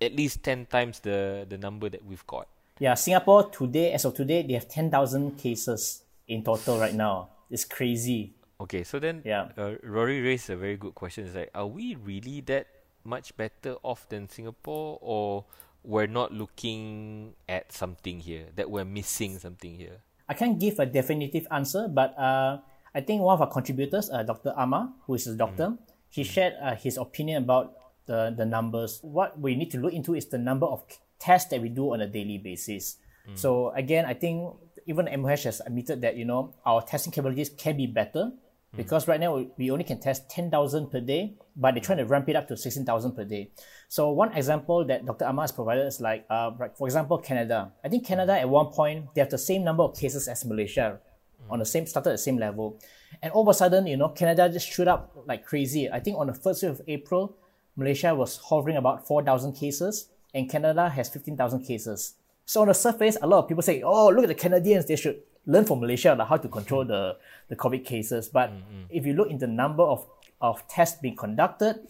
at 0.03 0.17
least 0.17 0.43
ten 0.43 0.67
times 0.67 0.99
the 0.99 1.47
the 1.49 1.59
number 1.59 1.89
that 1.89 2.05
we've 2.05 2.27
got. 2.27 2.49
Yeah, 2.81 2.95
Singapore 2.95 3.51
today, 3.51 3.93
as 3.93 4.05
of 4.05 4.15
today, 4.15 4.43
they 4.43 4.55
have 4.55 4.67
10,000 4.67 5.37
cases 5.37 6.03
in 6.27 6.43
total 6.43 6.81
right 6.81 6.95
now. 6.95 7.29
It's 7.51 7.67
crazy. 7.67 8.33
Okay, 8.61 8.85
so 8.85 9.01
then 9.01 9.23
Yeah. 9.25 9.49
uh, 9.57 9.81
Rory 9.83 10.21
raised 10.21 10.51
a 10.51 10.57
very 10.57 10.77
good 10.77 10.95
question. 10.95 11.25
It's 11.25 11.35
like, 11.35 11.51
are 11.55 11.67
we 11.67 11.95
really 11.97 12.41
that 12.53 12.69
much 13.05 13.33
better 13.37 13.77
off 13.83 14.09
than 14.09 14.29
Singapore, 14.29 14.99
or 15.01 15.45
we're 15.83 16.07
not 16.07 16.33
looking 16.33 17.33
at 17.49 17.73
something 17.73 18.21
here 18.21 18.53
that 18.57 18.71
we're 18.71 18.85
missing 18.85 19.39
something 19.41 19.75
here? 19.75 20.05
I 20.29 20.35
can't 20.35 20.61
give 20.61 20.79
a 20.79 20.85
definitive 20.87 21.49
answer, 21.51 21.89
but 21.89 22.13
uh, 22.19 22.61
I 22.95 23.01
think 23.01 23.23
one 23.23 23.35
of 23.35 23.41
our 23.41 23.51
contributors, 23.51 24.11
uh, 24.13 24.23
Dr. 24.23 24.53
Amar, 24.57 24.93
who 25.07 25.15
is 25.15 25.27
a 25.27 25.35
doctor, 25.35 25.79
he 26.11 26.23
shared 26.23 26.55
uh, 26.61 26.75
his 26.77 26.99
opinion 26.99 27.45
about 27.45 27.75
the, 28.07 28.35
the 28.37 28.45
numbers. 28.45 29.01
What 29.03 29.41
we 29.41 29.55
need 29.57 29.71
to 29.73 29.79
look 29.79 29.95
into 29.95 30.15
is 30.15 30.27
the 30.27 30.39
number 30.39 30.67
of 30.67 30.85
tests 31.19 31.51
that 31.51 31.63
we 31.63 31.69
do 31.71 31.93
on 31.95 32.01
a 32.01 32.07
daily 32.07 32.39
basis. 32.39 32.99
So 33.35 33.71
again, 33.79 34.07
I 34.07 34.15
think 34.15 34.57
even 34.87 35.07
MOH 35.07 35.47
has 35.47 35.61
admitted 35.65 36.01
that 36.01 36.17
you 36.17 36.25
know 36.25 36.53
our 36.67 36.83
testing 36.83 37.13
capabilities 37.13 37.49
can 37.49 37.77
be 37.77 37.87
better 37.87 38.33
Mm. 38.73 38.77
because 38.77 39.09
right 39.09 39.21
now 39.21 39.45
we- 39.57 39.71
only 39.71 39.85
can 39.85 39.99
test 39.99 40.31
10,000 40.31 40.91
per 40.91 41.01
day, 41.01 41.35
but 41.57 41.75
they're 41.75 41.83
trying 41.83 41.99
to 41.99 42.05
ramp 42.05 42.29
it 42.29 42.37
up 42.37 42.47
to 42.49 42.57
16,000 42.57 43.13
per 43.13 43.25
day. 43.25 43.51
So 43.89 44.11
one 44.11 44.33
example 44.33 44.85
that 44.85 45.05
Dr. 45.05 45.25
Amar 45.25 45.45
has 45.45 45.53
provided 45.53 45.87
is 45.87 46.01
like, 46.01 46.25
uh, 46.31 46.53
like, 46.59 46.77
for 46.77 46.87
example, 46.87 47.19
Canada. 47.19 47.73
I 47.85 47.89
think 47.89 48.07
Canada 48.07 48.33
mm. 48.33 48.41
at 48.41 48.49
one 48.49 48.67
point, 48.67 49.15
they 49.15 49.21
have 49.21 49.31
the 49.31 49.39
same 49.39 49.65
number 49.65 49.83
of 49.83 49.97
cases 49.99 50.29
as 50.29 50.45
Malaysia 50.45 51.01
mm. 51.43 51.53
on 51.53 51.59
the 51.59 51.65
same, 51.65 51.87
started 51.87 52.11
at 52.11 52.13
the 52.15 52.19
same 52.19 52.39
level. 52.39 52.79
And 53.23 53.33
all 53.33 53.43
of 53.43 53.49
a 53.49 53.55
sudden, 53.55 53.87
you 53.87 53.97
know, 53.97 54.11
Canada 54.11 54.49
just 54.49 54.69
shoot 54.69 54.87
up 54.87 55.17
like 55.27 55.45
crazy. 55.45 55.91
I 55.91 55.99
think 55.99 56.17
on 56.17 56.29
the 56.29 56.35
first 56.35 56.63
week 56.63 56.71
of 56.73 56.83
April, 56.87 57.37
Malaysia 57.77 58.15
was 58.15 58.37
hovering 58.37 58.77
about 58.77 59.07
4,000 59.07 59.53
cases 59.53 60.09
and 60.33 60.49
Canada 60.49 60.89
has 60.89 61.09
15,000 61.09 61.65
cases. 61.65 62.15
So 62.45 62.63
on 62.63 62.69
the 62.69 62.75
surface, 62.75 63.17
a 63.21 63.27
lot 63.27 63.41
of 63.41 63.49
people 63.49 63.63
say, 63.63 63.83
oh, 63.83 64.09
look 64.09 64.25
at 64.25 64.29
the 64.29 64.35
Canadians, 64.35 64.87
they 64.87 64.97
should 64.97 65.23
learn 65.51 65.65
from 65.65 65.81
Malaysia 65.81 66.15
like 66.15 66.29
how 66.29 66.37
to 66.37 66.49
control 66.49 66.85
the, 66.85 67.17
the 67.49 67.57
COVID 67.57 67.85
cases. 67.85 68.29
But 68.29 68.51
mm, 68.51 68.63
mm. 68.63 68.87
if 68.91 69.05
you 69.05 69.15
look 69.15 69.29
in 69.31 69.39
the 69.39 69.47
number 69.47 69.83
of, 69.83 70.07
of 70.41 70.67
tests 70.69 71.01
being 71.01 71.17
conducted, 71.17 71.81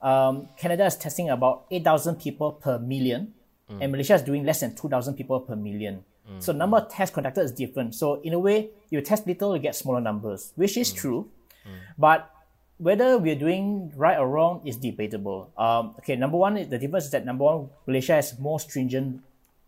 um, 0.00 0.48
Canada 0.56 0.86
is 0.86 0.96
testing 0.96 1.28
about 1.28 1.66
8,000 1.70 2.16
people 2.16 2.52
per 2.52 2.78
million, 2.78 3.34
mm. 3.70 3.78
and 3.80 3.92
Malaysia 3.92 4.14
is 4.14 4.22
doing 4.22 4.44
less 4.44 4.60
than 4.60 4.74
2,000 4.74 5.14
people 5.14 5.40
per 5.40 5.56
million. 5.56 6.04
So 6.38 6.52
number 6.52 6.78
of 6.78 6.88
tests 6.88 7.12
conducted 7.12 7.42
is 7.42 7.52
different. 7.52 7.94
So 7.94 8.22
in 8.22 8.32
a 8.32 8.38
way, 8.38 8.70
you 8.88 9.02
test 9.02 9.26
little, 9.26 9.54
you 9.54 9.60
get 9.60 9.74
smaller 9.74 10.00
numbers, 10.00 10.52
which 10.54 10.78
is 10.78 10.92
true. 10.92 11.28
But 11.98 12.30
whether 12.78 13.18
we're 13.18 13.36
doing 13.36 13.92
right 13.94 14.18
or 14.18 14.28
wrong 14.28 14.62
is 14.64 14.76
debatable. 14.76 15.50
Um, 15.58 15.94
okay, 15.98 16.16
number 16.16 16.38
one, 16.38 16.54
the 16.54 16.78
difference 16.78 17.06
is 17.06 17.10
that 17.10 17.26
number 17.26 17.44
one, 17.44 17.68
Malaysia 17.86 18.14
has 18.14 18.38
more 18.38 18.58
stringent 18.58 19.20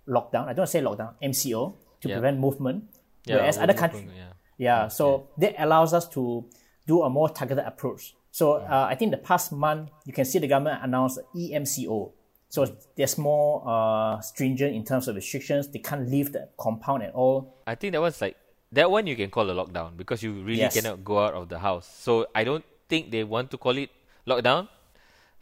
lockdown. 0.08 0.48
I 0.48 0.52
don't 0.52 0.66
say 0.66 0.80
lockdown, 0.80 1.14
MCO 1.22 1.74
to 2.00 2.08
Yeah. 2.08 2.14
prevent 2.16 2.38
movement. 2.38 2.84
Yeah, 3.26 3.36
whereas 3.36 3.58
other 3.58 3.72
countries, 3.74 4.08
yeah. 4.16 4.32
yeah, 4.58 4.88
so 4.88 5.28
that 5.38 5.54
allows 5.58 5.94
us 5.94 6.08
to 6.10 6.44
do 6.86 7.02
a 7.02 7.10
more 7.10 7.28
targeted 7.30 7.64
approach. 7.64 8.14
So 8.30 8.54
uh, 8.54 8.86
I 8.90 8.94
think 8.96 9.10
the 9.12 9.16
past 9.18 9.52
month 9.52 9.90
you 10.04 10.12
can 10.12 10.24
see 10.24 10.38
the 10.38 10.48
government 10.48 10.80
announced 10.82 11.18
EMCO. 11.34 12.12
So 12.48 12.66
there's 12.96 13.16
more 13.18 13.62
uh, 13.66 14.20
stringent 14.20 14.74
in 14.76 14.84
terms 14.84 15.08
of 15.08 15.16
restrictions. 15.16 15.68
They 15.68 15.78
can't 15.80 16.08
leave 16.08 16.32
the 16.32 16.48
compound 16.58 17.02
at 17.02 17.14
all. 17.14 17.62
I 17.66 17.74
think 17.74 17.92
that 17.92 18.00
was 18.00 18.20
like 18.20 18.36
that 18.72 18.90
one 18.90 19.06
you 19.06 19.16
can 19.16 19.30
call 19.30 19.48
a 19.50 19.54
lockdown 19.54 19.96
because 19.96 20.22
you 20.22 20.32
really 20.42 20.60
Yes. 20.60 20.74
cannot 20.74 21.04
go 21.04 21.18
out 21.18 21.34
of 21.34 21.48
the 21.48 21.58
house. 21.58 21.86
So 21.88 22.26
I 22.34 22.44
don't 22.44 22.64
think 22.88 23.10
they 23.10 23.24
want 23.24 23.50
to 23.52 23.58
call 23.58 23.76
it 23.78 23.90
lockdown. 24.26 24.68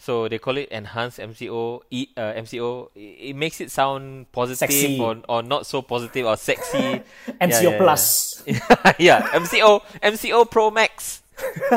So 0.02 0.26
they 0.26 0.38
call 0.42 0.58
it 0.58 0.68
enhanced 0.74 1.22
MCO. 1.22 1.82
E, 1.88 2.08
uh, 2.16 2.34
MCO. 2.42 2.90
It, 2.96 3.30
it 3.30 3.36
makes 3.36 3.60
it 3.60 3.70
sound 3.70 4.26
positive 4.32 4.58
Sexy. 4.58 4.98
or 4.98 5.22
or 5.28 5.46
not 5.46 5.62
so 5.64 5.78
positive 5.80 6.26
or 6.26 6.34
sexy. 6.36 7.02
MCO 7.40 7.78
plus. 7.78 8.42
Yeah, 8.42 8.58
yeah. 8.98 9.22
MCO 9.38 9.78
MCO 10.02 10.50
Pro 10.50 10.74
Max. 10.74 11.22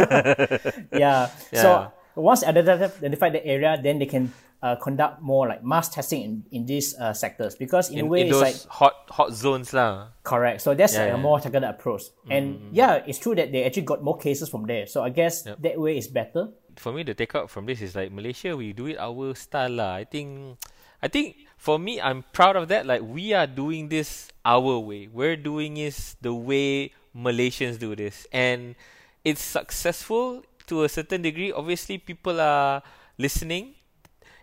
yeah. 0.89 1.29
Yeah. 1.53 1.61
So 1.61 1.93
once 2.15 2.41
identified 2.43 2.97
identify 2.97 3.29
the 3.29 3.45
area, 3.45 3.77
then 3.77 3.99
they 4.01 4.09
can 4.09 4.33
uh, 4.65 4.75
conduct 4.81 5.21
more 5.21 5.47
like 5.47 5.63
mass 5.63 5.89
testing 5.89 6.23
in, 6.23 6.43
in 6.49 6.65
these 6.65 6.97
uh, 6.97 7.13
sectors 7.13 7.53
because 7.53 7.91
in, 7.91 7.99
a 7.99 8.05
way 8.05 8.21
in 8.21 8.27
it's 8.27 8.33
those 8.33 8.41
like 8.41 8.57
hot 8.73 8.95
hot 9.13 9.33
zones 9.33 9.69
lah. 9.69 10.07
correct. 10.23 10.61
So 10.61 10.73
that's 10.73 10.97
Yeah, 10.97 11.01
like 11.01 11.09
yeah. 11.13 11.15
a 11.15 11.21
more 11.21 11.39
targeted 11.39 11.69
approach. 11.69 12.09
And 12.25 12.73
yeah, 12.73 13.05
it's 13.05 13.19
true 13.19 13.35
that 13.35 13.51
they 13.51 13.63
actually 13.69 13.85
got 13.85 14.01
more 14.01 14.17
cases 14.17 14.49
from 14.49 14.65
there. 14.65 14.87
So 14.89 15.03
I 15.03 15.09
guess 15.13 15.43
that 15.45 15.77
way 15.77 16.01
is 16.01 16.07
better. 16.09 16.49
For 16.77 16.91
me 16.91 17.03
the 17.03 17.15
takeout 17.15 17.49
from 17.49 17.65
this 17.65 17.81
is 17.81 17.95
like 17.95 18.11
Malaysia 18.11 18.55
we 18.55 18.73
do 18.73 18.87
it 18.87 18.97
our 18.97 19.35
style 19.35 19.71
lah. 19.71 19.95
I 19.95 20.03
think 20.03 20.57
I 21.01 21.07
think 21.07 21.37
for 21.57 21.79
me 21.79 22.01
I'm 22.01 22.23
proud 22.33 22.55
of 22.55 22.67
that. 22.69 22.85
Like 22.85 23.01
we 23.01 23.33
are 23.33 23.47
doing 23.47 23.89
this 23.89 24.31
our 24.43 24.79
way. 24.79 25.07
We're 25.07 25.37
doing 25.37 25.77
is 25.77 26.15
the 26.21 26.33
way 26.33 26.91
Malaysians 27.15 27.79
do 27.79 27.95
this. 27.95 28.27
And 28.31 28.75
it's 29.23 29.41
successful 29.41 30.43
to 30.67 30.83
a 30.83 30.89
certain 30.89 31.21
degree. 31.21 31.51
Obviously 31.51 31.97
people 31.97 32.41
are 32.41 32.81
listening 33.17 33.75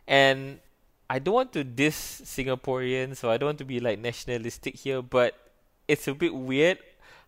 and 0.07 0.59
I 1.09 1.18
don't 1.18 1.35
want 1.35 1.53
to 1.55 1.64
diss 1.64 2.23
Singaporeans 2.25 3.16
so 3.16 3.31
I 3.31 3.37
don't 3.37 3.55
want 3.55 3.59
to 3.59 3.68
be 3.68 3.81
like 3.81 3.99
nationalistic 3.99 4.77
here, 4.77 5.03
but 5.03 5.35
it's 5.87 6.09
a 6.09 6.14
bit 6.14 6.35
weird 6.35 6.79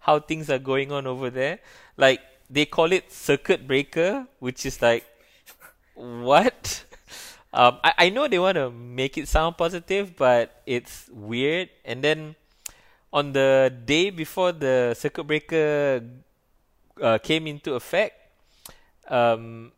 how 0.00 0.20
things 0.20 0.48
are 0.48 0.58
going 0.58 0.92
on 0.92 1.06
over 1.06 1.30
there. 1.30 1.60
Like 1.96 2.20
they 2.54 2.64
call 2.64 2.92
it 2.92 3.10
circuit 3.10 3.66
breaker, 3.66 4.26
which 4.38 4.64
is 4.64 4.80
like 4.80 5.04
what? 5.94 6.84
Um, 7.52 7.78
I, 7.82 7.92
I 7.98 8.08
know 8.10 8.26
they 8.28 8.38
want 8.38 8.54
to 8.56 8.70
make 8.70 9.18
it 9.18 9.26
sound 9.28 9.58
positive, 9.58 10.16
but 10.16 10.62
it's 10.66 11.10
weird. 11.12 11.68
And 11.84 12.02
then 12.02 12.36
on 13.12 13.32
the 13.32 13.74
day 13.84 14.10
before 14.10 14.52
the 14.52 14.94
circuit 14.94 15.24
breaker 15.24 16.02
uh, 17.02 17.18
came 17.18 17.46
into 17.46 17.74
effect, 17.74 18.14
um, 19.08 19.72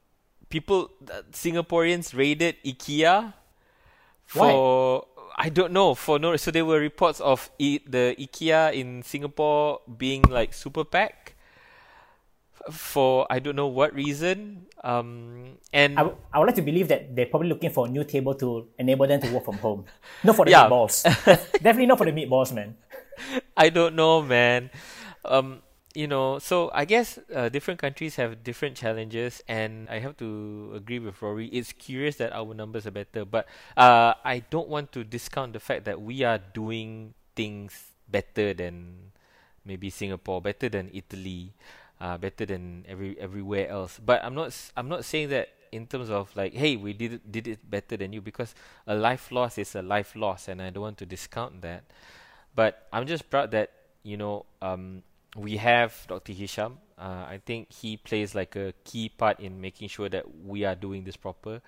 people, 0.48 0.90
uh, 1.10 1.22
Singaporeans 1.32 2.16
raided 2.16 2.56
IKEA 2.64 3.32
for 4.24 5.06
I 5.36 5.48
don't 5.48 5.72
know 5.72 5.94
for 5.94 6.18
no. 6.18 6.36
So 6.36 6.50
there 6.50 6.64
were 6.64 6.80
reports 6.80 7.20
of 7.20 7.50
I, 7.60 7.80
the 7.86 8.16
IKEA 8.18 8.72
in 8.74 9.02
Singapore 9.02 9.80
being 9.96 10.22
like 10.22 10.52
super 10.52 10.84
packed 10.84 11.35
for 12.70 13.26
I 13.30 13.38
don't 13.38 13.56
know 13.56 13.68
what 13.68 13.94
reason. 13.94 14.66
Um, 14.84 15.58
and 15.72 15.98
I, 15.98 16.02
w- 16.02 16.18
I 16.32 16.38
would 16.38 16.46
like 16.46 16.56
to 16.56 16.62
believe 16.62 16.88
that 16.88 17.14
they're 17.14 17.26
probably 17.26 17.48
looking 17.48 17.70
for 17.70 17.86
a 17.86 17.88
new 17.90 18.04
table 18.04 18.34
to 18.36 18.68
enable 18.78 19.06
them 19.06 19.20
to 19.20 19.30
work 19.32 19.44
from 19.44 19.58
home. 19.58 19.84
Not 20.24 20.36
for 20.36 20.44
the 20.44 20.50
Yeah. 20.50 20.68
meatballs. 20.68 21.02
Definitely 21.62 21.86
not 21.86 21.98
for 21.98 22.04
the 22.06 22.12
meatballs, 22.12 22.52
man. 22.52 22.76
I 23.56 23.68
don't 23.70 23.94
know, 23.96 24.22
man. 24.22 24.70
Um, 25.24 25.62
you 25.94 26.06
know, 26.06 26.38
so 26.38 26.70
I 26.74 26.84
guess 26.84 27.18
uh, 27.34 27.48
different 27.48 27.80
countries 27.80 28.16
have 28.16 28.44
different 28.44 28.76
challenges, 28.76 29.42
and 29.48 29.88
I 29.88 29.98
have 29.98 30.16
to 30.18 30.72
agree 30.76 30.98
with 30.98 31.20
Rory. 31.22 31.48
It's 31.48 31.72
curious 31.72 32.16
that 32.16 32.32
our 32.36 32.52
numbers 32.52 32.86
are 32.86 32.90
better, 32.92 33.24
but 33.24 33.48
uh, 33.76 34.12
I 34.24 34.44
don't 34.50 34.68
want 34.68 34.92
to 34.92 35.04
discount 35.04 35.54
the 35.54 35.60
fact 35.60 35.84
that 35.86 36.00
we 36.00 36.22
are 36.22 36.38
doing 36.38 37.14
things 37.34 37.92
better 38.08 38.52
than 38.52 39.12
maybe 39.64 39.88
Singapore, 39.90 40.40
better 40.42 40.68
than 40.68 40.90
Italy, 40.92 41.54
uh, 42.00 42.18
better 42.18 42.46
than 42.46 42.84
every 42.88 43.18
everywhere 43.18 43.68
else. 43.68 44.00
But 44.04 44.24
I'm 44.24 44.34
not 44.34 44.54
I'm 44.76 44.88
not 44.88 45.04
saying 45.04 45.30
that 45.30 45.48
in 45.72 45.86
terms 45.86 46.10
of 46.10 46.34
like, 46.36 46.54
hey, 46.54 46.76
we 46.76 46.92
did 46.92 47.14
it, 47.14 47.32
did 47.32 47.48
it 47.48 47.70
better 47.70 47.96
than 47.96 48.12
you 48.12 48.20
because 48.20 48.54
a 48.86 48.94
life 48.94 49.30
loss 49.32 49.58
is 49.58 49.74
a 49.74 49.82
life 49.82 50.14
loss, 50.16 50.48
and 50.48 50.60
I 50.62 50.70
don't 50.70 50.82
want 50.82 50.98
to 50.98 51.06
discount 51.06 51.62
that. 51.62 51.84
But 52.54 52.86
I'm 52.92 53.06
just 53.06 53.28
proud 53.30 53.50
that 53.52 53.70
you 54.02 54.16
know 54.16 54.46
um, 54.62 55.02
we 55.36 55.56
have 55.56 55.94
Dr. 56.08 56.32
Hisham. 56.32 56.78
Uh, 56.98 57.26
I 57.28 57.40
think 57.44 57.70
he 57.72 57.98
plays 57.98 58.34
like 58.34 58.56
a 58.56 58.72
key 58.84 59.10
part 59.10 59.40
in 59.40 59.60
making 59.60 59.88
sure 59.88 60.08
that 60.08 60.24
we 60.44 60.64
are 60.64 60.74
doing 60.74 61.04
this 61.04 61.16
proper, 61.16 61.60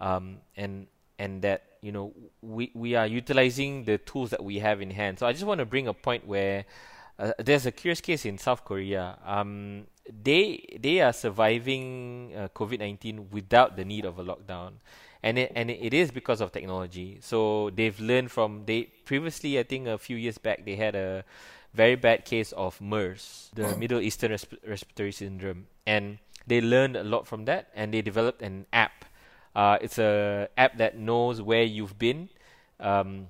um, 0.00 0.38
and 0.56 0.86
and 1.18 1.42
that 1.42 1.62
you 1.80 1.92
know 1.92 2.12
we 2.42 2.70
we 2.74 2.94
are 2.96 3.06
utilizing 3.06 3.84
the 3.84 3.98
tools 3.98 4.30
that 4.30 4.42
we 4.42 4.58
have 4.58 4.80
in 4.80 4.90
hand. 4.90 5.18
So 5.18 5.26
I 5.26 5.32
just 5.32 5.44
want 5.44 5.60
to 5.60 5.64
bring 5.64 5.86
a 5.86 5.94
point 5.94 6.26
where 6.26 6.64
uh, 7.18 7.32
there's 7.38 7.66
a 7.66 7.72
curious 7.72 8.00
case 8.00 8.24
in 8.24 8.38
South 8.38 8.64
Korea. 8.64 9.18
Um, 9.24 9.86
they 10.10 10.78
they 10.80 11.00
are 11.00 11.12
surviving 11.12 12.32
uh, 12.36 12.48
COVID 12.54 12.78
nineteen 12.78 13.30
without 13.30 13.76
the 13.76 13.84
need 13.84 14.04
of 14.04 14.18
a 14.18 14.24
lockdown, 14.24 14.74
and 15.22 15.38
it 15.38 15.52
and 15.54 15.70
it 15.70 15.94
is 15.94 16.10
because 16.10 16.40
of 16.40 16.52
technology. 16.52 17.18
So 17.20 17.70
they've 17.70 17.98
learned 18.00 18.30
from 18.30 18.64
they 18.66 18.90
previously. 19.04 19.58
I 19.58 19.62
think 19.62 19.86
a 19.86 19.98
few 19.98 20.16
years 20.16 20.38
back 20.38 20.64
they 20.64 20.76
had 20.76 20.94
a 20.94 21.24
very 21.72 21.96
bad 21.96 22.24
case 22.24 22.52
of 22.52 22.80
MERS, 22.80 23.50
the 23.54 23.76
Middle 23.76 24.00
Eastern 24.00 24.30
Resp- 24.30 24.58
Respiratory 24.66 25.12
Syndrome, 25.12 25.66
and 25.86 26.18
they 26.46 26.60
learned 26.60 26.96
a 26.96 27.02
lot 27.02 27.26
from 27.26 27.46
that, 27.46 27.68
and 27.74 27.92
they 27.92 28.02
developed 28.02 28.42
an 28.42 28.66
app. 28.72 29.04
Uh, 29.54 29.78
it's 29.80 29.98
a 29.98 30.48
app 30.56 30.78
that 30.78 30.98
knows 30.98 31.40
where 31.40 31.62
you've 31.62 31.98
been. 31.98 32.28
Um, 32.78 33.28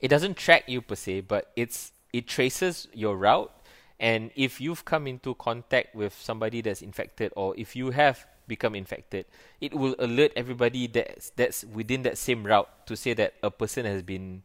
it 0.00 0.08
doesn't 0.08 0.36
track 0.36 0.64
you 0.66 0.82
per 0.82 0.94
se, 0.94 1.22
but 1.22 1.52
it's 1.56 1.92
it 2.16 2.24
traces 2.26 2.88
your 2.96 3.16
route, 3.20 3.52
and 4.00 4.30
if 4.36 4.60
you've 4.60 4.84
come 4.88 5.06
into 5.06 5.36
contact 5.36 5.94
with 5.94 6.16
somebody 6.16 6.64
that's 6.64 6.80
infected, 6.80 7.32
or 7.36 7.52
if 7.60 7.76
you 7.76 7.92
have 7.92 8.24
become 8.48 8.74
infected, 8.74 9.26
it 9.60 9.74
will 9.74 9.94
alert 9.98 10.32
everybody 10.36 10.86
that's 10.88 11.30
that's 11.36 11.64
within 11.68 12.02
that 12.08 12.16
same 12.16 12.46
route 12.46 12.68
to 12.86 12.96
say 12.96 13.12
that 13.12 13.34
a 13.42 13.50
person 13.50 13.84
has 13.84 14.00
been 14.02 14.44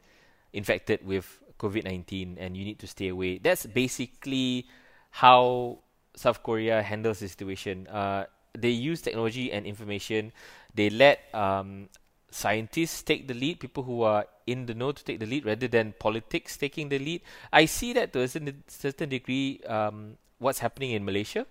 infected 0.51 0.99
with 1.05 1.39
COVID 1.59 1.85
nineteen 1.85 2.37
and 2.41 2.57
you 2.57 2.65
need 2.65 2.79
to 2.79 2.87
stay 2.87 3.07
away. 3.07 3.39
That's 3.39 3.65
basically 3.65 4.67
how 5.11 5.79
South 6.15 6.43
Korea 6.43 6.81
handles 6.81 7.19
the 7.19 7.27
situation. 7.29 7.87
Uh, 7.87 8.25
they 8.57 8.73
use 8.73 8.99
technology 8.99 9.51
and 9.53 9.65
information. 9.65 10.33
They 10.73 10.89
let 10.89 11.23
um, 11.31 11.87
scientists 12.31 13.03
take 13.03 13.27
the 13.27 13.35
lead, 13.37 13.59
people 13.59 13.83
who 13.83 14.01
are 14.01 14.25
in 14.51 14.65
the 14.65 14.73
know 14.73 14.91
to 14.91 15.03
take 15.03 15.19
the 15.19 15.25
lead 15.25 15.45
rather 15.45 15.67
than 15.67 15.93
politics 15.97 16.57
taking 16.57 16.89
the 16.89 16.99
lead. 16.99 17.21
I 17.51 17.65
see 17.65 17.93
that 17.93 18.13
to 18.13 18.21
a 18.21 18.27
certain, 18.27 19.09
degree 19.09 19.61
um, 19.67 20.17
what's 20.39 20.59
happening 20.59 20.91
in 20.91 21.05
Malaysia. 21.05 21.45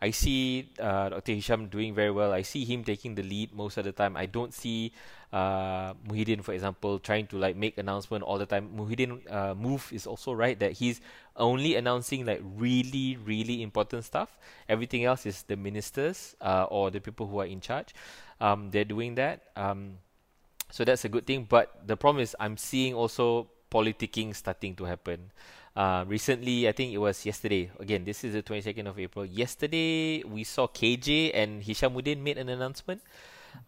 I 0.00 0.10
see 0.10 0.68
uh, 0.78 1.08
Dr. 1.08 1.32
Hisham 1.32 1.68
doing 1.68 1.94
very 1.94 2.10
well. 2.10 2.32
I 2.32 2.42
see 2.42 2.64
him 2.64 2.84
taking 2.84 3.14
the 3.14 3.22
lead 3.22 3.54
most 3.54 3.78
of 3.78 3.84
the 3.84 3.92
time. 3.92 4.14
I 4.14 4.26
don't 4.26 4.52
see 4.52 4.92
uh, 5.32 5.94
Muhyiddin, 6.06 6.44
for 6.44 6.52
example, 6.52 6.98
trying 6.98 7.26
to 7.28 7.38
like 7.38 7.56
make 7.56 7.78
announcement 7.78 8.22
all 8.22 8.36
the 8.36 8.44
time. 8.44 8.68
Muhyiddin 8.76 9.24
uh, 9.32 9.54
move 9.54 9.88
is 9.92 10.06
also 10.06 10.34
right 10.34 10.58
that 10.60 10.72
he's 10.72 11.00
only 11.36 11.76
announcing 11.76 12.26
like 12.26 12.42
really, 12.44 13.16
really 13.24 13.62
important 13.62 14.04
stuff. 14.04 14.36
Everything 14.68 15.04
else 15.04 15.24
is 15.24 15.42
the 15.44 15.56
ministers 15.56 16.36
uh, 16.42 16.64
or 16.64 16.90
the 16.90 17.00
people 17.00 17.26
who 17.26 17.40
are 17.40 17.46
in 17.46 17.60
charge. 17.60 17.94
Um, 18.38 18.70
they're 18.70 18.84
doing 18.84 19.14
that. 19.14 19.44
Um, 19.56 19.96
so 20.70 20.84
that's 20.84 21.04
a 21.04 21.08
good 21.08 21.26
thing. 21.26 21.46
But 21.48 21.86
the 21.86 21.96
problem 21.96 22.22
is, 22.22 22.36
I'm 22.40 22.56
seeing 22.56 22.94
also 22.94 23.48
politicking 23.70 24.34
starting 24.34 24.74
to 24.76 24.84
happen. 24.84 25.30
Uh, 25.76 26.04
recently, 26.08 26.68
I 26.68 26.72
think 26.72 26.92
it 26.92 26.98
was 26.98 27.26
yesterday. 27.26 27.70
Again, 27.78 28.04
this 28.04 28.24
is 28.24 28.32
the 28.32 28.42
22nd 28.42 28.86
of 28.86 28.98
April. 28.98 29.26
Yesterday, 29.26 30.22
we 30.24 30.42
saw 30.44 30.66
KJ 30.66 31.32
and 31.34 31.62
Hishamuddin 31.62 32.22
made 32.22 32.38
an 32.38 32.48
announcement. 32.48 33.02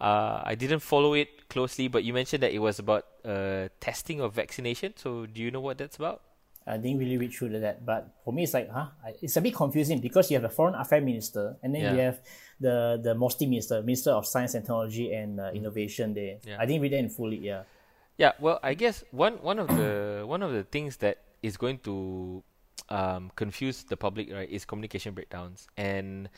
Uh, 0.01 0.41
I 0.45 0.55
didn't 0.55 0.81
follow 0.81 1.15
it 1.15 1.49
closely, 1.49 1.89
but 1.89 2.05
you 2.05 2.13
mentioned 2.13 2.43
that 2.43 2.53
it 2.53 2.61
was 2.61 2.79
about 2.79 3.07
uh, 3.25 3.69
testing 3.81 4.21
of 4.21 4.35
vaccination. 4.35 4.95
So, 4.97 5.27
do 5.27 5.43
you 5.43 5.51
know 5.51 5.61
what 5.61 5.79
that's 5.79 5.97
about? 5.97 6.23
I 6.69 6.77
didn't 6.77 6.99
really 6.99 7.17
read 7.17 7.33
through 7.33 7.59
that, 7.61 7.85
but 7.85 8.15
for 8.25 8.33
me, 8.33 8.45
it's 8.45 8.55
like, 8.55 8.71
huh? 8.71 8.89
It's 9.23 9.37
a 9.37 9.41
bit 9.41 9.55
confusing 9.55 10.01
because 10.01 10.31
you 10.31 10.37
have 10.37 10.43
the 10.43 10.51
foreign 10.51 10.75
affairs 10.75 11.05
minister, 11.05 11.57
and 11.63 11.75
then 11.75 11.95
you 11.95 12.01
have 12.01 12.21
the 12.61 13.01
the 13.03 13.15
MOSTI 13.15 13.49
minister, 13.49 13.83
Minister 13.83 14.11
of 14.11 14.27
Science 14.27 14.55
and 14.55 14.65
Technology 14.65 15.13
and 15.13 15.41
uh, 15.41 15.51
Innovation. 15.55 16.15
There, 16.15 16.39
Yeah. 16.45 16.57
I 16.61 16.67
didn't 16.67 16.83
read 16.83 16.93
that 16.93 16.99
in 16.99 17.11
fully. 17.11 17.39
Yeah, 17.39 17.63
Yeah, 18.19 18.33
well, 18.39 18.61
I 18.63 18.75
guess 18.75 19.05
one 19.11 19.35
one 19.43 19.59
of 19.59 19.69
the 19.69 20.25
one 20.27 20.43
of 20.43 20.53
the 20.53 20.65
things 20.65 20.99
that 20.99 21.19
is 21.43 21.57
going 21.57 21.79
to 21.79 22.43
um, 22.89 23.31
confuse 23.37 23.83
the 23.85 23.97
public, 23.97 24.33
right, 24.33 24.49
is 24.51 24.65
communication 24.65 25.15
breakdowns. 25.15 25.69
And 25.77 26.29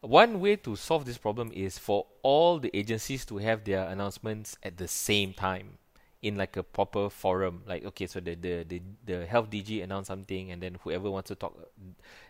one 0.00 0.40
way 0.40 0.56
to 0.56 0.74
solve 0.76 1.04
this 1.04 1.18
problem 1.18 1.52
is 1.54 1.78
for 1.78 2.06
all 2.22 2.58
the 2.58 2.76
agencies 2.76 3.24
to 3.26 3.38
have 3.38 3.64
their 3.64 3.86
announcements 3.86 4.56
at 4.62 4.76
the 4.76 4.88
same 4.88 5.32
time. 5.32 5.78
In 6.22 6.36
like 6.36 6.56
a 6.56 6.62
proper 6.62 7.10
forum. 7.10 7.62
Like 7.66 7.84
okay, 7.84 8.06
so 8.06 8.20
the 8.20 8.34
the 8.34 8.64
the, 8.64 8.82
the 9.04 9.26
health 9.26 9.50
DG 9.50 9.82
announce 9.82 10.06
something, 10.06 10.50
and 10.50 10.62
then 10.62 10.78
whoever 10.82 11.10
wants 11.10 11.28
to 11.28 11.34
talk 11.34 11.58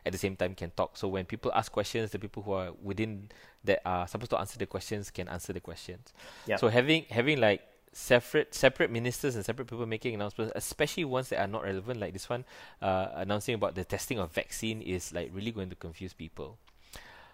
at 0.04 0.12
the 0.12 0.18
same 0.18 0.34
time 0.34 0.54
can 0.54 0.70
talk. 0.70 0.96
So 0.96 1.08
when 1.08 1.26
people 1.26 1.52
ask 1.54 1.70
questions, 1.70 2.10
the 2.10 2.18
people 2.18 2.42
who 2.42 2.52
are 2.52 2.72
within 2.82 3.28
that 3.64 3.80
are 3.84 4.08
supposed 4.08 4.30
to 4.30 4.38
answer 4.38 4.58
the 4.58 4.66
questions 4.66 5.10
can 5.10 5.28
answer 5.28 5.52
the 5.52 5.60
questions. 5.60 6.12
Yeah. 6.46 6.56
So 6.56 6.68
having 6.68 7.04
having 7.10 7.38
like 7.40 7.62
separate 7.92 8.54
separate 8.54 8.90
ministers 8.90 9.36
and 9.36 9.44
separate 9.44 9.68
people 9.68 9.86
making 9.86 10.14
announcements, 10.14 10.52
especially 10.56 11.04
ones 11.04 11.28
that 11.28 11.40
are 11.40 11.46
not 11.46 11.62
relevant, 11.62 12.00
like 12.00 12.14
this 12.14 12.28
one, 12.28 12.44
uh, 12.80 13.08
announcing 13.14 13.54
about 13.54 13.74
the 13.74 13.84
testing 13.84 14.18
of 14.18 14.32
vaccine 14.32 14.80
is 14.80 15.12
like 15.12 15.30
really 15.32 15.52
going 15.52 15.68
to 15.68 15.76
confuse 15.76 16.12
people. 16.14 16.58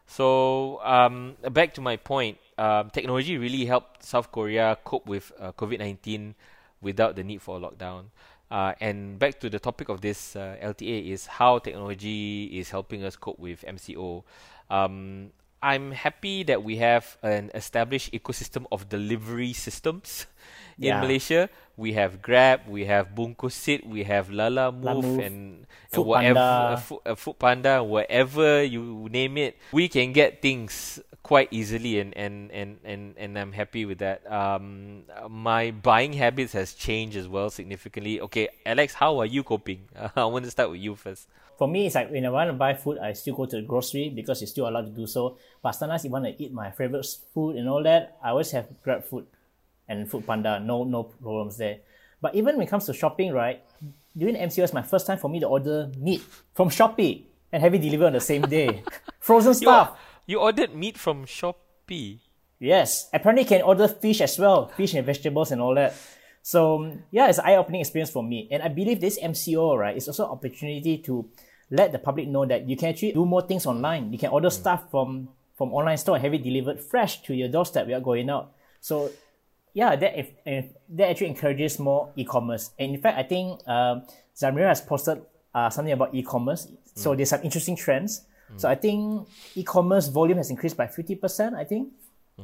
So 0.09 0.81
um, 0.83 1.37
back 1.53 1.75
to 1.75 1.83
my 1.83 1.97
point, 1.97 2.38
um, 2.57 2.88
technology 2.90 3.37
really 3.37 3.66
helped 3.66 4.03
South 4.03 4.33
Korea 4.33 4.77
cope 4.83 5.07
with 5.07 5.31
uh, 5.38 5.53
COVID 5.53 5.79
nineteen 5.79 6.35
without 6.81 7.14
the 7.14 7.23
need 7.23 7.42
for 7.42 7.59
a 7.59 7.61
lockdown. 7.61 8.07
Uh, 8.51 8.73
and 8.81 9.18
back 9.18 9.38
to 9.40 9.51
the 9.51 9.59
topic 9.59 9.90
of 9.90 10.01
this 10.01 10.35
uh, 10.35 10.57
LTA 10.62 11.12
is 11.12 11.27
how 11.27 11.59
technology 11.59 12.44
is 12.59 12.71
helping 12.71 13.05
us 13.05 13.16
cope 13.16 13.38
with 13.38 13.62
MCO. 13.68 14.25
Um, 14.71 15.31
I'm 15.62 15.90
happy 15.92 16.42
that 16.44 16.62
we 16.62 16.77
have 16.79 17.16
an 17.23 17.51
established 17.55 18.12
ecosystem 18.12 18.66
of 18.71 18.88
delivery 18.88 19.53
systems 19.53 20.27
in 20.81 20.94
Yeah. 20.94 21.01
Malaysia. 21.01 21.51
We 21.77 21.92
have 21.94 22.23
Grab, 22.23 22.66
we 22.66 22.87
have 22.87 23.14
Bungkusit, 23.14 23.87
we 23.87 24.03
have 24.05 24.31
Lala 24.31 24.71
Move, 24.73 25.05
Move, 25.05 25.21
and, 25.21 25.66
and 25.92 26.05
whatever 26.05 26.38
Panda. 26.38 26.73
uh, 26.75 26.77
Food, 26.77 27.01
uh, 27.07 27.14
Food 27.14 27.38
Panda, 27.38 27.83
whatever 27.83 28.62
you 28.62 29.07
name 29.11 29.37
it, 29.38 29.57
we 29.71 29.88
can 29.88 30.12
get 30.12 30.42
things 30.42 30.99
quite 31.23 31.49
easily, 31.53 32.01
and 32.01 32.16
and 32.16 32.51
and 32.51 32.79
and, 32.85 33.14
and 33.16 33.38
I'm 33.38 33.53
happy 33.53 33.85
with 33.87 33.99
that. 33.99 34.27
Um, 34.31 35.05
my 35.29 35.71
buying 35.71 36.14
habits 36.14 36.53
has 36.55 36.75
changed 36.75 37.16
as 37.16 37.29
well 37.29 37.51
significantly. 37.51 38.21
Okay, 38.27 38.49
Alex, 38.66 38.94
how 38.94 39.18
are 39.18 39.27
you 39.27 39.42
coping? 39.42 39.87
I 40.16 40.25
want 40.27 40.44
to 40.47 40.51
start 40.51 40.71
with 40.71 40.81
you 40.81 40.94
first. 40.94 41.29
For 41.59 41.66
me, 41.66 41.87
it's 41.87 41.97
like 41.97 42.11
when 42.11 42.25
I 42.25 42.31
want 42.31 42.49
to 42.51 42.55
buy 42.55 42.75
food, 42.75 42.99
I 42.99 43.12
still 43.14 43.35
go 43.35 43.44
to 43.44 43.57
the 43.57 43.62
grocery 43.62 44.11
because 44.11 44.40
you're 44.40 44.47
still 44.49 44.68
allowed 44.68 44.87
to 44.87 44.92
do 44.92 45.09
so. 45.09 45.37
But 45.61 45.73
sometimes 45.73 46.05
if 46.05 46.11
I 46.11 46.12
want 46.12 46.25
to 46.27 46.42
eat 46.42 46.53
my 46.53 46.71
favorite 46.71 47.05
food 47.35 47.57
and 47.57 47.68
all 47.68 47.83
that, 47.83 48.16
I 48.23 48.31
always 48.31 48.53
have 48.53 48.68
Grab 48.85 49.05
food 49.05 49.27
and 49.88 50.09
Food 50.09 50.25
Panda. 50.25 50.61
No, 50.61 50.85
no 50.85 51.03
problems 51.03 51.57
there. 51.57 51.79
But 52.21 52.37
even 52.37 52.57
when 52.57 52.66
it 52.66 52.71
comes 52.71 52.87
to 52.87 52.94
shopping, 52.94 53.33
right? 53.33 53.61
During 54.16 54.37
MCO, 54.37 54.62
it's 54.62 54.73
my 54.73 54.83
first 54.83 55.07
time 55.07 55.18
for 55.18 55.29
me 55.29 55.40
to 55.40 55.47
order 55.47 55.90
meat 55.99 56.23
from 56.55 56.71
Shopee 56.71 57.25
and 57.53 57.62
have 57.62 57.75
it 57.75 57.79
delivered 57.79 58.07
on 58.07 58.12
the 58.12 58.21
same 58.21 58.42
day. 58.42 58.83
Frozen 59.21 59.55
stuff. 59.55 59.99
you 60.27 60.38
ordered 60.38 60.75
meat 60.75 60.97
from 60.97 61.25
Shopee. 61.25 62.21
Yes, 62.61 63.09
apparently 63.12 63.42
you 63.42 63.49
can 63.49 63.62
order 63.62 63.87
fish 63.87 64.21
as 64.21 64.38
well, 64.38 64.68
fish 64.68 64.94
and 64.94 65.07
vegetables 65.07 65.53
and 65.53 65.61
all 65.61 65.75
that. 65.75 65.94
So 66.42 66.99
yeah, 67.11 67.29
it's 67.29 67.38
an 67.38 67.44
eye-opening 67.47 67.81
experience 67.81 68.11
for 68.11 68.23
me, 68.23 68.49
and 68.51 68.62
I 68.62 68.68
believe 68.68 69.01
this 69.01 69.18
MCO 69.21 69.79
right 69.79 69.97
is 69.97 70.09
also 70.09 70.25
an 70.27 70.33
opportunity 70.33 70.99
to 70.99 71.29
let 71.70 71.92
the 71.92 71.98
public 71.98 72.28
know 72.28 72.46
that 72.46 72.68
you 72.68 72.76
can 72.76 72.90
actually 72.90 73.12
do 73.12 73.24
more 73.24 73.42
things 73.42 73.66
online. 73.66 74.12
You 74.12 74.18
can 74.18 74.31
order 74.31 74.50
stuff 74.50 74.90
from 74.90 75.28
from 75.57 75.74
online 75.74 75.98
store 75.98 76.14
and 76.14 76.24
have 76.24 76.33
it 76.33 76.42
delivered 76.42 76.81
fresh 76.81 77.20
to 77.22 77.35
your 77.35 77.48
doorstep 77.48 77.87
without 77.87 78.04
going 78.04 78.31
out. 78.31 78.52
So 78.81 79.11
yeah, 79.74 79.96
that 79.96 80.18
if, 80.18 80.31
if 80.46 80.66
that 80.90 81.11
actually 81.11 81.28
encourages 81.28 81.78
more 81.78 82.11
e-commerce. 82.16 82.70
And 82.78 82.94
in 82.94 83.00
fact, 83.00 83.18
I 83.18 83.22
think 83.24 83.61
um, 83.68 84.02
Zamira 84.37 84.68
has 84.68 84.81
posted 84.81 85.20
uh, 85.54 85.68
something 85.68 85.92
about 85.92 86.14
e-commerce. 86.14 86.68
So 86.94 87.14
there's 87.14 87.31
some 87.31 87.42
interesting 87.42 87.76
trends. 87.76 88.22
So 88.57 88.68
I 88.68 88.76
think 88.76 89.28
e-commerce 89.57 90.09
volume 90.09 90.38
has 90.38 90.50
increased 90.50 90.76
by 90.76 90.87
fifty 90.87 91.14
percent. 91.14 91.54
I 91.54 91.64
think 91.64 91.92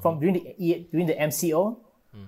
from 0.03 0.21
during 0.21 0.35
the 0.35 0.87
during 0.93 1.07
the 1.07 1.15
MCO. 1.15 1.79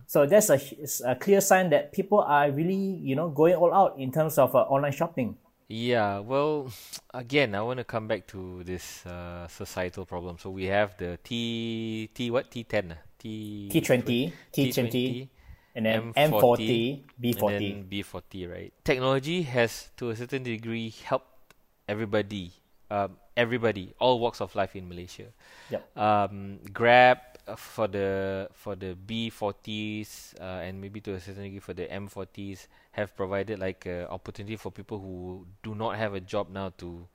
So 0.07 0.27
that's 0.27 0.51
a, 0.51 0.59
a 1.05 1.15
clear 1.15 1.41
sign 1.41 1.71
that 1.71 1.93
people 1.93 2.21
are 2.21 2.51
really 2.51 2.99
you 3.03 3.15
know 3.15 3.29
going 3.29 3.55
all 3.55 3.73
out 3.73 3.99
in 3.99 4.11
terms 4.11 4.39
of 4.39 4.55
uh, 4.55 4.63
online 4.63 4.93
shopping. 4.93 5.37
Yeah, 5.69 6.21
well, 6.21 6.71
again, 7.15 7.55
I 7.55 7.63
want 7.63 7.79
to 7.79 7.85
come 7.85 8.07
back 8.07 8.27
to 8.29 8.63
this 8.65 9.05
uh, 9.07 9.49
societal 9.49 10.07
problem. 10.07 10.39
So 10.39 10.51
we 10.51 10.65
have 10.67 10.97
the 10.97 11.19
T 11.23 12.09
T 12.15 12.31
what 12.31 12.51
T 12.51 12.65
ten 12.65 12.95
T 13.19 13.69
T20, 13.73 14.33
T20, 14.53 15.29
and 15.75 15.87
then 15.87 16.13
M40, 16.13 17.03
B40. 17.21 17.53
and 17.53 17.65
then 17.65 17.87
B40, 17.91 18.51
right? 18.51 18.73
Technology 18.85 19.43
has, 19.43 19.91
to 19.97 20.11
a 20.11 20.17
certain 20.17 20.43
degree, 20.43 20.95
helped 21.05 21.55
everybody, 21.89 22.53
um, 22.91 23.17
everybody, 23.37 23.93
all 23.99 24.21
walks 24.21 24.41
of 24.41 24.55
life 24.55 24.77
in 24.77 24.89
Malaysia. 24.89 25.27
Yep. 25.71 25.99
Um, 25.99 26.59
Grab 26.73 27.19
uh, 27.47 27.57
for 27.57 27.87
the 27.87 28.49
for 28.53 28.75
the 28.75 28.97
B40s 29.07 30.35
uh, 30.41 30.67
and 30.67 30.81
maybe 30.81 31.01
to 31.01 31.15
a 31.15 31.21
certain 31.21 31.45
degree 31.45 31.61
for 31.61 31.75
the 31.75 31.87
M40s 31.87 32.67
have 32.97 33.15
provided 33.15 33.61
like 33.61 33.85
a 33.87 34.09
opportunity 34.11 34.57
for 34.57 34.73
people 34.73 34.99
who 34.99 35.47
do 35.63 35.75
not 35.77 35.97
have 36.01 36.15
a 36.17 36.21
job 36.21 36.49
now 36.51 36.73
to 36.81 37.07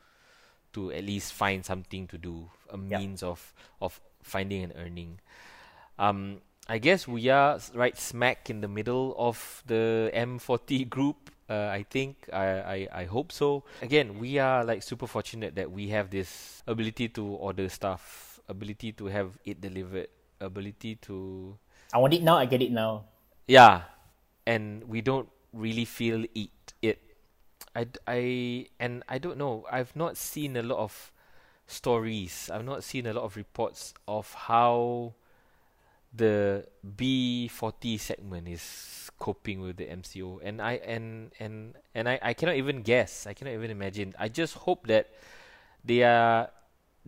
to 0.73 0.91
at 0.93 1.03
least 1.03 1.33
find 1.33 1.65
something 1.65 2.07
to 2.07 2.17
do, 2.17 2.47
a 2.69 2.77
Yep. 2.77 2.99
means 3.01 3.23
of 3.25 3.41
of 3.81 3.99
finding 4.23 4.63
and 4.63 4.73
earning. 4.77 5.19
Um, 5.99 6.41
I 6.69 6.77
guess 6.77 7.07
we 7.07 7.27
are 7.29 7.59
right 7.73 7.97
smack 7.97 8.49
in 8.49 8.61
the 8.61 8.69
middle 8.69 9.13
of 9.17 9.63
the 9.67 10.09
M40 10.13 10.85
group. 10.87 11.29
Uh, 11.49 11.67
I 11.67 11.83
think 11.89 12.29
I, 12.31 12.45
I 12.63 12.77
I 13.01 13.05
hope 13.11 13.33
so. 13.33 13.65
Again, 13.81 14.19
we 14.21 14.39
are 14.39 14.63
like 14.63 14.79
super 14.85 15.07
fortunate 15.09 15.55
that 15.59 15.67
we 15.67 15.89
have 15.91 16.07
this 16.13 16.63
ability 16.67 17.09
to 17.19 17.25
order 17.25 17.67
stuff, 17.67 18.39
ability 18.47 18.93
to 19.01 19.11
have 19.11 19.35
it 19.43 19.59
delivered, 19.59 20.07
ability 20.39 20.95
to 21.09 21.57
I 21.91 21.97
want 21.99 22.13
it 22.13 22.23
now. 22.23 22.37
I 22.37 22.45
get 22.47 22.61
it 22.61 22.71
now. 22.71 23.03
yeah, 23.51 23.83
and 24.47 24.85
we 24.87 25.01
don't 25.03 25.27
really 25.53 25.85
feel 25.85 26.25
eat 26.33 26.73
it. 26.81 26.99
I, 27.75 27.87
I, 28.07 28.67
and 28.79 29.03
I 29.07 29.17
don't 29.17 29.37
know. 29.37 29.65
I've 29.71 29.95
not 29.95 30.17
seen 30.17 30.57
a 30.57 30.63
lot 30.63 30.79
of 30.79 31.11
stories. 31.67 32.49
I've 32.53 32.65
not 32.65 32.83
seen 32.83 33.05
a 33.07 33.13
lot 33.13 33.23
of 33.23 33.35
reports 33.35 33.93
of 34.07 34.33
how 34.33 35.13
the 36.13 36.67
B40 36.83 37.99
segment 37.99 38.47
is 38.47 39.09
coping 39.17 39.61
with 39.61 39.77
the 39.77 39.87
MCO, 39.87 40.39
and 40.43 40.61
I 40.61 40.73
and 40.83 41.31
and 41.39 41.75
and 41.95 42.09
I, 42.09 42.19
I 42.21 42.33
cannot 42.33 42.55
even 42.55 42.81
guess. 42.81 43.25
I 43.25 43.33
cannot 43.33 43.53
even 43.53 43.71
imagine. 43.71 44.13
I 44.19 44.27
just 44.27 44.55
hope 44.55 44.87
that 44.87 45.09
they 45.85 46.03
are 46.03 46.51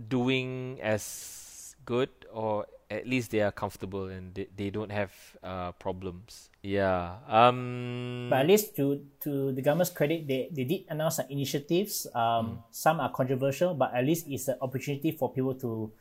doing 0.08 0.80
as 0.82 1.76
good 1.86 2.10
or 2.32 2.66
at 2.94 3.08
least 3.08 3.32
they 3.32 3.42
are 3.42 3.52
comfortable 3.52 4.06
and 4.06 4.34
they, 4.34 4.48
they 4.56 4.70
don't 4.70 4.92
have 4.92 5.12
uh, 5.44 5.72
problems. 5.74 6.50
Yeah. 6.62 7.18
Um. 7.28 8.28
But 8.30 8.42
at 8.42 8.48
least 8.48 8.76
to 8.78 9.02
to 9.22 9.52
the 9.52 9.62
government's 9.62 9.92
credit, 9.92 10.28
they, 10.28 10.50
they 10.52 10.64
did 10.64 10.86
announce 10.90 11.18
some 11.18 11.26
initiatives. 11.30 12.08
Um, 12.14 12.64
Some 12.72 13.00
are 13.00 13.12
controversial, 13.12 13.74
but 13.74 13.94
at 13.94 14.06
least 14.06 14.28
it's 14.30 14.48
an 14.48 14.58
opportunity 14.62 15.12
for 15.12 15.34
people 15.34 15.56
to 15.56 15.92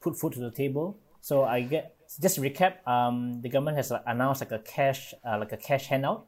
put 0.00 0.18
food 0.18 0.34
to 0.34 0.40
the 0.40 0.50
table. 0.50 0.98
So 1.20 1.44
I 1.44 1.62
get 1.62 1.96
just 2.20 2.36
to 2.36 2.40
recap. 2.42 2.86
Um, 2.86 3.40
the 3.40 3.48
government 3.48 3.78
has 3.78 3.90
like, 3.90 4.02
announced 4.06 4.42
like 4.42 4.52
a 4.52 4.60
cash 4.60 5.14
uh, 5.24 5.38
like 5.38 5.52
a 5.52 5.56
cash 5.56 5.86
handout 5.88 6.26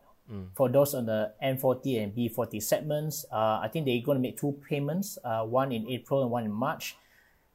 for 0.54 0.68
those 0.70 0.94
on 0.94 1.04
the 1.06 1.32
M40 1.42 2.02
and 2.02 2.14
B40 2.16 2.62
segments. 2.62 3.26
Uh, 3.30 3.60
I 3.60 3.68
think 3.70 3.84
they're 3.84 4.00
going 4.00 4.16
to 4.16 4.22
make 4.22 4.38
two 4.40 4.56
payments, 4.68 5.18
uh, 5.22 5.44
one 5.44 5.70
in 5.70 5.87
April 5.88 6.22
and 6.22 6.30
one 6.30 6.44
in 6.44 6.52
March. 6.52 6.96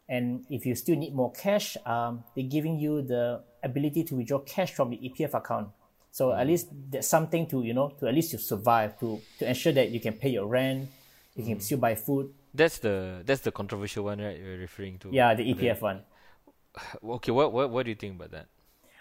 And 0.09 0.43
if 0.49 0.65
you 0.65 0.73
still 0.75 0.97
need 0.97 1.13
more 1.13 1.31
cash, 1.31 1.77
um, 1.85 2.23
they're 2.35 2.43
giving 2.49 2.79
you 2.79 3.01
the 3.03 3.41
ability 3.63 4.03
to 4.05 4.15
withdraw 4.15 4.39
cash 4.39 4.73
from 4.73 4.89
the 4.89 4.97
EPF 4.97 5.33
account. 5.35 5.69
So 6.11 6.33
at 6.33 6.47
least 6.47 6.67
that's 6.89 7.07
something 7.07 7.45
to 7.53 7.61
you 7.61 7.73
know 7.73 7.89
to 7.99 8.07
at 8.07 8.15
least 8.15 8.33
you 8.33 8.39
survive 8.39 8.99
to 8.99 9.21
to 9.37 9.47
ensure 9.47 9.71
that 9.73 9.91
you 9.91 9.99
can 9.99 10.13
pay 10.13 10.29
your 10.29 10.47
rent, 10.47 10.89
you 11.35 11.45
can 11.45 11.59
still 11.61 11.77
buy 11.77 11.93
food. 11.93 12.33
That's 12.53 12.79
the 12.79 13.21
that's 13.23 13.41
the 13.41 13.51
controversial 13.51 14.05
one, 14.05 14.19
right? 14.19 14.35
You're 14.37 14.57
referring 14.57 14.97
to. 15.05 15.13
Yeah, 15.13 15.35
the 15.35 15.45
EPF 15.53 15.81
one. 15.81 16.01
Okay. 17.03 17.31
What 17.31 17.53
what 17.53 17.69
what 17.69 17.83
do 17.85 17.89
you 17.91 17.95
think 17.95 18.15
about 18.15 18.31
that? 18.31 18.47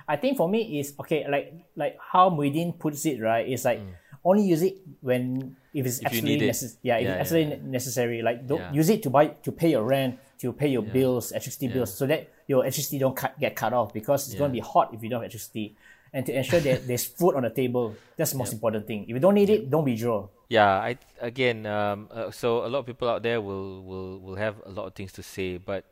I 0.07 0.17
think 0.17 0.37
for 0.37 0.49
me 0.49 0.81
is 0.81 0.93
okay. 1.01 1.25
Like 1.29 1.53
like 1.77 1.97
how 2.01 2.29
Muhyiddin 2.29 2.79
puts 2.79 3.05
it 3.07 3.21
right 3.21 3.49
is 3.49 3.65
like 3.65 3.81
only 4.25 4.45
use 4.45 4.63
it 4.63 4.77
when 5.01 5.57
if 5.73 5.87
it's 5.87 6.01
Mm. 6.01 6.01
If 6.01 6.07
absolutely 6.13 6.47
necessary. 6.47 6.81
Yeah, 6.83 6.97
if 6.97 7.05
Yeah, 7.05 7.09
it's 7.09 7.15
yeah, 7.17 7.21
absolutely 7.21 7.71
necessary. 7.71 8.19
Like 8.23 8.47
don't 8.47 8.61
Yeah. 8.61 8.73
use 8.73 8.89
it 8.89 9.03
to 9.05 9.11
buy 9.11 9.29
to 9.45 9.53
pay 9.53 9.71
your 9.73 9.85
rent, 9.85 10.19
to 10.39 10.53
pay 10.53 10.69
your 10.69 10.83
bills, 10.83 11.33
electricity 11.33 11.69
bills, 11.69 11.95
so 11.95 12.07
that 12.07 12.31
your 12.47 12.63
electricity 12.63 12.99
don't 12.99 13.17
cut, 13.17 13.39
get 13.39 13.55
cut 13.57 13.73
off 13.73 13.93
because 13.93 14.29
it's 14.29 14.39
going 14.39 14.51
to 14.51 14.53
be 14.53 14.61
hot 14.61 14.95
if 14.95 15.03
you 15.03 15.09
don't 15.09 15.23
have 15.23 15.31
electricity. 15.31 15.77
And 16.13 16.25
to 16.25 16.33
ensure 16.33 16.61
that 16.61 16.87
there's 16.87 17.05
food 17.05 17.35
on 17.35 17.43
the 17.43 17.51
table, 17.51 17.95
that's 18.17 18.33
the 18.33 18.39
most 18.39 18.53
important 18.53 18.87
thing. 18.87 19.03
If 19.03 19.11
you 19.11 19.19
don't 19.19 19.35
need 19.35 19.51
it, 19.51 19.69
don't 19.69 19.85
withdraw. 19.85 20.29
Yeah, 20.49 20.73
I 20.73 20.97
again, 21.21 21.67
um, 21.67 22.09
uh, 22.11 22.31
so 22.31 22.65
a 22.65 22.69
lot 22.69 22.81
of 22.81 22.87
people 22.87 23.09
out 23.09 23.23
there 23.23 23.41
will 23.43 23.83
will 23.85 24.19
will 24.21 24.37
have 24.37 24.57
a 24.65 24.71
lot 24.71 24.87
of 24.87 24.95
things 24.95 25.13
to 25.13 25.23
say, 25.23 25.59
but 25.59 25.85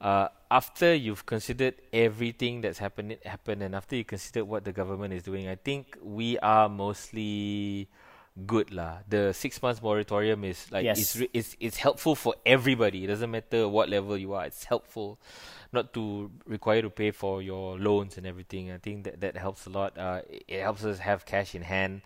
uh, 0.00 0.28
after 0.50 0.94
you've 0.94 1.26
considered 1.26 1.74
everything 1.92 2.62
that's 2.62 2.78
happened 2.78 3.18
happened, 3.26 3.62
and 3.62 3.74
after 3.74 3.94
you 3.94 4.04
consider 4.04 4.46
what 4.46 4.64
the 4.64 4.72
government 4.72 5.12
is 5.12 5.22
doing, 5.22 5.46
I 5.46 5.56
think 5.56 5.98
we 6.00 6.38
are 6.38 6.70
mostly 6.70 7.88
good 8.46 8.72
lah. 8.72 9.04
The 9.08 9.32
six 9.32 9.60
months 9.62 9.82
moratorium 9.82 10.44
is 10.44 10.70
like 10.72 10.84
Yes. 10.84 10.98
it's, 11.16 11.28
it's 11.32 11.50
it's 11.60 11.76
helpful 11.76 12.14
for 12.14 12.34
everybody. 12.46 13.04
It 13.04 13.08
doesn't 13.08 13.30
matter 13.30 13.68
what 13.68 13.88
level 13.88 14.16
you 14.16 14.32
are. 14.32 14.46
It's 14.46 14.64
helpful, 14.64 15.18
not 15.72 15.92
to 15.94 16.30
require 16.46 16.82
to 16.82 16.90
pay 16.90 17.10
for 17.12 17.42
your 17.42 17.78
loans 17.78 18.16
and 18.16 18.26
everything. 18.26 18.70
I 18.72 18.78
think 18.78 19.04
that 19.04 19.20
that 19.20 19.36
helps 19.36 19.66
a 19.66 19.70
lot. 19.70 19.98
Uh, 19.98 20.22
it, 20.28 20.44
it 20.48 20.60
helps 20.62 20.84
us 20.84 20.98
have 21.00 21.26
cash 21.26 21.54
in 21.54 21.62
hand. 21.62 22.00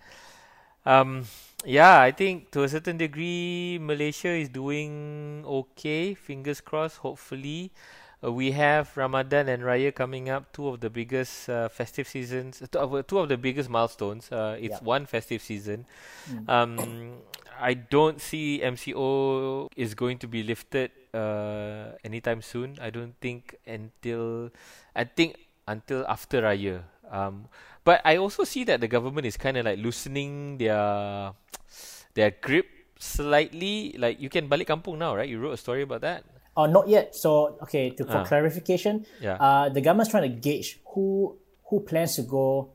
Um, 0.87 1.27
yeah, 1.65 2.01
I 2.01 2.13
think 2.13 2.51
to 2.53 2.63
a 2.63 2.69
certain 2.69 2.97
degree, 2.97 3.79
Malaysia 3.81 4.31
is 4.31 4.49
doing 4.49 5.43
okay. 5.47 6.15
Fingers 6.15 6.61
crossed. 6.61 6.99
Hopefully, 6.99 7.73
uh, 8.25 8.33
we 8.33 8.53
have 8.53 8.97
Ramadan 8.97 9.49
and 9.49 9.63
Raya 9.63 9.95
coming 9.95 10.29
up. 10.29 10.53
Two 10.53 10.69
of 10.69 10.81
the 10.81 10.91
biggest 10.91 11.49
uh, 11.49 11.69
festive 11.69 12.09
seasons. 12.09 12.63
Two 12.71 12.79
of, 12.79 13.07
two 13.07 13.19
of 13.19 13.29
the 13.29 13.37
biggest 13.37 13.69
milestones. 13.69 14.31
Uh, 14.33 14.57
it's 14.61 14.81
Yeah. 14.81 14.81
one 14.81 15.07
festive 15.07 15.43
season. 15.43 15.87
Um, 16.49 17.19
I 17.61 17.75
don't 17.75 18.21
see 18.21 18.63
MCO 18.63 19.69
is 19.77 19.95
going 19.95 20.19
to 20.19 20.29
be 20.29 20.43
lifted 20.43 20.91
uh, 21.15 21.93
anytime 22.05 22.43
soon. 22.43 22.79
I 22.81 22.91
don't 22.91 23.15
think 23.21 23.57
until 23.67 24.51
I 24.95 25.05
think 25.05 25.37
until 25.67 26.05
after 26.09 26.43
Raya. 26.43 26.83
Um, 27.11 27.49
but 27.85 28.01
I 28.05 28.17
also 28.17 28.45
see 28.45 28.65
that 28.65 28.81
the 28.81 28.89
government 28.89 29.27
is 29.27 29.37
kind 29.37 29.57
of 29.57 29.65
like 29.65 29.79
loosening 29.79 30.59
their 30.59 31.33
their 32.15 32.31
grip 32.31 32.67
slightly. 32.99 33.95
Like 33.99 34.21
you 34.21 34.29
can 34.29 34.49
balik 34.49 34.67
kampung 34.69 34.99
now, 34.99 35.17
right? 35.17 35.29
You 35.29 35.41
wrote 35.41 35.55
a 35.55 35.61
story 35.61 35.83
about 35.83 36.01
that. 36.03 36.25
Oh, 36.57 36.67
not 36.67 36.89
yet. 36.89 37.15
So, 37.15 37.59
okay, 37.63 37.91
to, 37.91 38.05
for 38.05 38.19
Ah. 38.19 38.25
clarification, 38.25 39.05
Yeah. 39.21 39.37
uh, 39.37 39.69
the 39.69 39.81
government's 39.81 40.11
trying 40.11 40.31
to 40.31 40.35
gauge 40.41 40.81
who 40.95 41.37
who 41.69 41.81
plans 41.81 42.17
to 42.17 42.23
go 42.23 42.71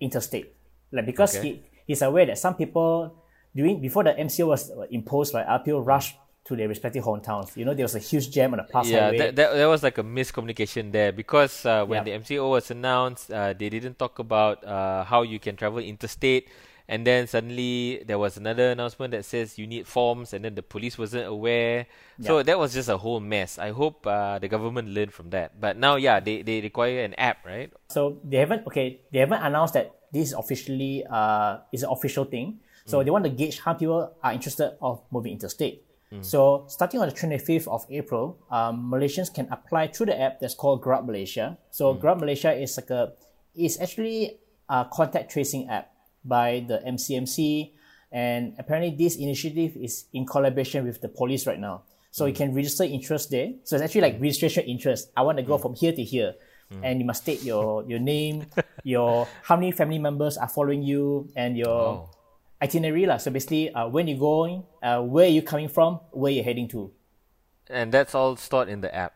interstate. 0.00 0.54
Like 0.92 1.06
because 1.06 1.36
Okay. 1.36 1.48
he, 1.48 1.62
he's 1.86 2.02
aware 2.02 2.26
that 2.26 2.38
some 2.38 2.54
people 2.54 3.12
during 3.54 3.80
before 3.80 4.04
the 4.04 4.14
MCO 4.14 4.46
was 4.48 4.70
uh, 4.70 4.82
imposed, 4.90 5.34
right, 5.34 5.44
uh, 5.46 5.58
people 5.58 5.82
rushed 5.82 6.16
to 6.44 6.54
their 6.54 6.68
respective 6.68 7.02
hometowns. 7.04 7.56
You 7.56 7.64
know, 7.64 7.74
there 7.74 7.82
was 7.84 7.96
a 7.96 7.98
huge 7.98 8.30
jam 8.30 8.52
on 8.54 8.58
the 8.58 8.64
pass 8.70 8.86
yeah, 8.88 9.06
highway. 9.10 9.18
that, 9.18 9.36
that 9.36 9.54
that 9.54 9.66
was 9.66 9.82
like 9.82 9.98
a 9.98 10.04
miscommunication 10.04 10.92
there 10.92 11.10
because 11.10 11.66
uh, 11.66 11.84
when 11.84 12.06
Yeah. 12.06 12.18
the 12.18 12.24
MCO 12.24 12.48
was 12.50 12.70
announced, 12.70 13.32
uh, 13.32 13.52
they 13.52 13.68
didn't 13.68 13.98
talk 13.98 14.18
about 14.20 14.62
uh, 14.64 15.02
how 15.04 15.22
you 15.22 15.40
can 15.40 15.56
travel 15.56 15.80
interstate, 15.80 16.48
and 16.88 17.06
then 17.06 17.26
suddenly 17.26 18.02
there 18.06 18.18
was 18.18 18.36
another 18.36 18.70
announcement 18.70 19.10
that 19.12 19.24
says 19.24 19.58
you 19.58 19.66
need 19.66 19.86
forms, 19.86 20.32
and 20.32 20.44
then 20.44 20.54
the 20.54 20.62
police 20.62 20.96
wasn't 20.98 21.26
aware. 21.26 21.86
So 22.20 22.42
that 22.42 22.58
was 22.58 22.72
just 22.72 22.88
a 22.88 22.96
whole 22.96 23.20
mess. 23.20 23.58
I 23.58 23.70
hope 23.70 24.06
uh, 24.06 24.38
the 24.38 24.48
government 24.48 24.88
learned 24.88 25.12
from 25.12 25.30
that. 25.30 25.60
But 25.60 25.76
now, 25.76 25.96
yeah, 25.96 26.20
they, 26.20 26.42
they 26.42 26.60
require 26.60 27.04
an 27.04 27.14
app, 27.14 27.44
right? 27.44 27.72
So 27.88 28.18
they 28.24 28.38
haven't 28.38 28.66
okay, 28.66 29.00
they 29.12 29.18
haven't 29.18 29.42
announced 29.42 29.74
that 29.74 29.92
this 30.12 30.28
is 30.28 30.34
officially 30.34 31.04
uh 31.10 31.58
is 31.72 31.82
an 31.82 31.90
official 31.90 32.24
thing. 32.24 32.60
So 32.86 33.02
they 33.02 33.10
want 33.10 33.24
to 33.24 33.30
gauge 33.30 33.58
how 33.58 33.74
people 33.74 34.14
are 34.22 34.32
interested 34.32 34.78
of 34.80 35.02
moving 35.10 35.32
interstate. 35.32 35.82
So 36.20 36.64
starting 36.68 37.00
on 37.00 37.08
the 37.08 37.14
25th 37.14 37.68
of 37.68 37.84
April, 37.90 38.38
um, 38.50 38.90
Malaysians 38.90 39.32
can 39.32 39.48
apply 39.50 39.88
through 39.88 40.06
the 40.06 40.18
app 40.18 40.40
that's 40.40 40.54
called 40.54 40.80
Gerak 40.80 41.04
Malaysia. 41.04 41.58
So 41.70 41.94
Gerak 41.94 42.20
Malaysia 42.20 42.54
is 42.54 42.76
like 42.78 42.90
a 42.90 43.12
is 43.54 43.80
actually 43.80 44.38
a 44.68 44.86
contact 44.90 45.32
tracing 45.32 45.68
app 45.68 45.92
by 46.26 46.64
the 46.66 46.82
MCMC, 46.84 47.70
and 48.10 48.54
apparently 48.58 48.90
this 48.96 49.16
initiative 49.16 49.76
is 49.78 50.06
in 50.12 50.26
collaboration 50.26 50.84
with 50.84 51.00
the 51.00 51.08
police 51.08 51.46
right 51.46 51.58
now. 51.58 51.82
So 52.10 52.26
you 52.26 52.34
can 52.34 52.54
register 52.54 52.84
interest 52.84 53.30
there. 53.30 53.52
So 53.64 53.76
it's 53.76 53.84
actually 53.84 54.00
like 54.02 54.16
registration 54.20 54.64
interest. 54.64 55.10
I 55.16 55.22
want 55.22 55.38
to 55.38 55.44
go 55.44 55.58
from 55.58 55.74
here 55.74 55.92
to 55.92 56.02
here 56.02 56.34
and 56.82 56.98
you 56.98 57.04
must 57.06 57.22
state 57.22 57.44
your 57.44 57.84
your 57.90 58.00
name, 58.00 58.46
your 58.82 59.28
how 59.44 59.54
many 59.54 59.70
family 59.70 59.98
members 60.02 60.34
are 60.36 60.48
following 60.48 60.82
you, 60.82 61.28
and 61.36 61.56
your 61.56 62.02
Oh. 62.02 62.10
itinerary 62.58 63.04
lah. 63.06 63.18
So 63.20 63.30
basically, 63.30 63.68
uh, 63.70 63.86
when 63.86 64.08
you're 64.08 64.18
going, 64.18 64.64
uh, 64.82 64.98
where 65.04 65.28
you're 65.28 65.44
coming 65.46 65.68
from, 65.68 66.00
where 66.10 66.32
you're 66.32 66.42
heading 66.42 66.66
to. 66.72 66.90
And 67.68 67.92
that's 67.92 68.14
all 68.16 68.34
stored 68.40 68.68
in 68.72 68.80
the 68.80 68.88
app. 68.90 69.12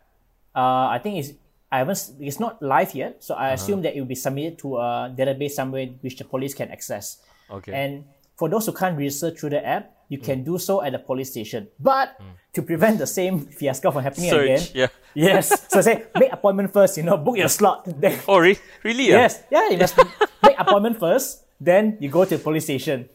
Uh, 0.55 0.93
I 0.93 1.01
think 1.03 1.19
it's 1.25 1.33
I 1.71 1.79
haven't 1.79 2.19
it's 2.19 2.41
not 2.41 2.61
live 2.63 2.95
yet, 2.95 3.23
so 3.23 3.35
Uh-huh. 3.35 3.45
I 3.45 3.49
assume 3.55 3.83
that 3.83 3.95
it 3.95 4.01
will 4.01 4.11
be 4.11 4.19
submitted 4.19 4.59
to 4.67 4.79
a 4.79 5.15
database 5.15 5.53
somewhere 5.53 5.87
which 6.03 6.19
the 6.19 6.25
police 6.25 6.55
can 6.55 6.71
access. 6.71 7.23
Okay. 7.51 7.73
And 7.73 8.05
for 8.37 8.49
those 8.49 8.67
who 8.67 8.73
can't 8.73 8.97
register 8.99 9.31
through 9.31 9.51
the 9.51 9.63
app, 9.65 9.93
you 10.09 10.19
mm. 10.19 10.25
can 10.25 10.43
do 10.43 10.59
so 10.59 10.83
at 10.83 10.93
the 10.93 10.99
police 10.99 11.31
station. 11.31 11.69
But 11.79 12.19
mm. 12.19 12.35
to 12.55 12.63
prevent 12.63 12.99
the 12.99 13.07
same 13.07 13.47
fiasco 13.59 13.91
from 13.93 14.03
happening 14.03 14.33
again, 14.33 14.63
yeah. 14.75 14.89
yes. 15.15 15.67
So 15.71 15.81
say 15.81 16.07
make 16.19 16.33
appointment 16.33 16.73
first. 16.73 16.97
You 16.97 17.05
know, 17.05 17.17
book 17.17 17.37
your 17.39 17.49
slot. 17.49 17.87
Then 18.01 18.19
Oh, 18.27 18.39
re- 18.39 18.59
really? 18.83 19.09
yeah? 19.09 19.31
Yes, 19.31 19.43
yeah, 19.51 19.71
you 19.71 19.79
must 19.79 19.97
make 20.43 20.59
appointment 20.59 20.99
first, 20.99 21.45
then 21.61 21.99
you 22.01 22.11
go 22.11 22.25
to 22.25 22.37
the 22.37 22.43
police 22.43 22.65
station. 22.65 23.09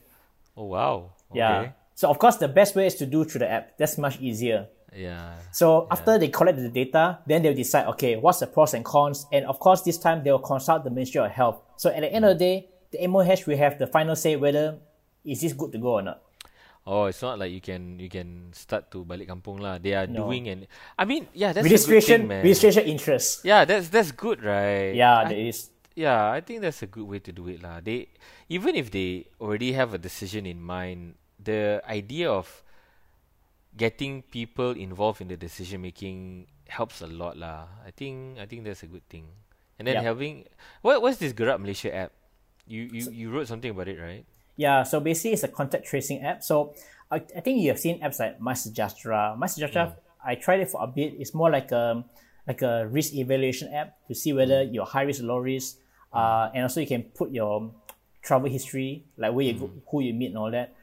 Oh, 0.56 0.72
wow. 0.72 1.12
Yeah. 1.34 1.76
So 1.96 2.10
of 2.10 2.20
course 2.20 2.38
the 2.38 2.48
best 2.48 2.76
way 2.76 2.88
is 2.88 2.96
to 2.96 3.06
do 3.06 3.24
through 3.26 3.40
the 3.40 3.52
app. 3.52 3.78
That's 3.78 3.98
much 3.98 4.20
easier. 4.20 4.68
Yeah. 4.96 5.36
So 5.52 5.88
after 5.92 6.18
they 6.18 6.30
collect 6.30 6.58
the 6.58 6.70
data, 6.70 7.20
then 7.28 7.44
they'll 7.44 7.54
decide, 7.54 7.88
okay, 7.96 8.16
what's 8.16 8.40
the 8.40 8.48
pros 8.48 8.74
and 8.74 8.84
cons? 8.84 9.28
And 9.32 9.46
of 9.46 9.60
course, 9.60 9.82
this 9.82 9.98
time 9.98 10.24
they'll 10.24 10.40
consult 10.40 10.84
the 10.84 10.90
Ministry 10.90 11.20
of 11.22 11.32
Health. 11.32 11.62
So 11.76 11.90
at 11.92 12.00
the 12.02 12.12
end 12.12 12.24
of 12.26 12.40
the 12.40 12.46
day, 12.46 12.70
the 12.92 13.06
MOH 13.08 13.44
will 13.46 13.58
have 13.58 13.78
the 13.78 13.88
final 13.88 14.16
say 14.16 14.36
whether 14.38 14.80
is 15.26 15.42
this 15.42 15.54
good 15.54 15.72
to 15.74 15.78
go 15.78 16.00
or 16.00 16.02
not. 16.02 16.22
Oh, 16.88 17.06
it's 17.06 17.22
not 17.22 17.40
like 17.40 17.52
you 17.52 17.62
can 17.62 17.98
you 17.98 18.10
can 18.14 18.54
start 18.54 18.92
to 18.94 19.02
balik 19.04 19.26
kampung 19.26 19.58
lah. 19.58 19.82
They 19.82 19.98
are 19.98 20.06
No. 20.06 20.30
doing 20.30 20.46
and 20.48 20.70
I 20.94 21.04
mean, 21.04 21.26
yeah, 21.34 21.50
that's 21.52 21.66
a 21.66 21.68
good 21.68 21.74
registration, 21.74 22.20
thing, 22.22 22.28
man. 22.30 22.44
registration 22.46 22.84
interest. 22.86 23.42
Yeah, 23.42 23.66
that's 23.66 23.90
that's 23.90 24.14
good, 24.14 24.46
right? 24.46 24.94
Yeah, 24.94 25.26
I, 25.26 25.34
there 25.34 25.44
is. 25.50 25.74
yeah, 25.98 26.30
I 26.30 26.46
think 26.46 26.62
that's 26.62 26.86
a 26.86 26.88
good 26.88 27.10
way 27.10 27.18
to 27.26 27.34
do 27.34 27.50
it, 27.50 27.66
lah. 27.66 27.82
They 27.82 28.14
even 28.54 28.78
if 28.78 28.94
they 28.94 29.26
already 29.42 29.74
have 29.74 29.98
a 29.98 30.00
decision 30.00 30.46
in 30.46 30.62
mind, 30.62 31.18
the 31.42 31.82
idea 31.90 32.30
of 32.30 32.62
getting 33.78 34.24
people 34.24 34.72
involved 34.72 35.22
in 35.22 35.28
the 35.28 35.38
decision 35.38 35.82
making 35.82 36.48
helps 36.68 37.02
a 37.02 37.08
lot, 37.08 37.38
lah. 37.38 37.68
I 37.86 37.92
think 37.92 38.40
I 38.40 38.46
think 38.46 38.64
that's 38.64 38.84
a 38.84 38.90
good 38.90 39.06
thing. 39.08 39.28
And 39.78 39.88
then 39.88 40.00
Yeah. 40.00 40.08
having 40.08 40.48
what 40.82 41.02
what's 41.04 41.20
this 41.20 41.36
Gerak 41.36 41.60
Malaysia 41.60 41.94
app? 41.94 42.12
You 42.66 42.90
you, 42.90 43.12
you 43.12 43.26
wrote 43.30 43.48
something 43.48 43.70
about 43.70 43.88
it, 43.88 44.00
right? 44.02 44.26
Yeah, 44.56 44.84
so 44.88 45.04
basically 45.04 45.36
it's 45.36 45.44
a 45.44 45.52
contact 45.52 45.86
tracing 45.86 46.24
app. 46.24 46.42
So 46.42 46.74
I, 47.12 47.22
I 47.36 47.42
think 47.44 47.62
you 47.62 47.70
have 47.70 47.80
seen 47.80 48.00
apps 48.02 48.18
like 48.18 48.40
MySejahtera. 48.40 49.38
MySejahtera, 49.38 49.94
mm. 49.94 49.96
I 50.24 50.34
tried 50.36 50.62
it 50.64 50.72
for 50.72 50.82
a 50.82 50.88
bit. 50.88 51.14
It's 51.20 51.36
more 51.36 51.52
like 51.52 51.70
a 51.76 52.04
like 52.48 52.64
a 52.64 52.88
risk 52.88 53.14
evaluation 53.14 53.74
app 53.74 54.00
to 54.08 54.16
see 54.16 54.34
whether 54.34 54.64
mm. 54.64 54.74
you're 54.74 54.88
high 54.88 55.04
risk, 55.04 55.22
or 55.22 55.28
low 55.36 55.38
risk, 55.38 55.78
mm. 56.10 56.18
uh, 56.18 56.50
and 56.56 56.64
also 56.64 56.80
you 56.80 56.88
can 56.88 57.04
put 57.04 57.30
your 57.30 57.70
travel 58.24 58.50
history, 58.50 59.06
like 59.18 59.34
where 59.34 59.46
you 59.46 59.54
go, 59.54 59.70
who 59.92 60.02
you 60.02 60.14
meet, 60.14 60.34
and 60.34 60.38
all 60.38 60.50
that. 60.50 60.74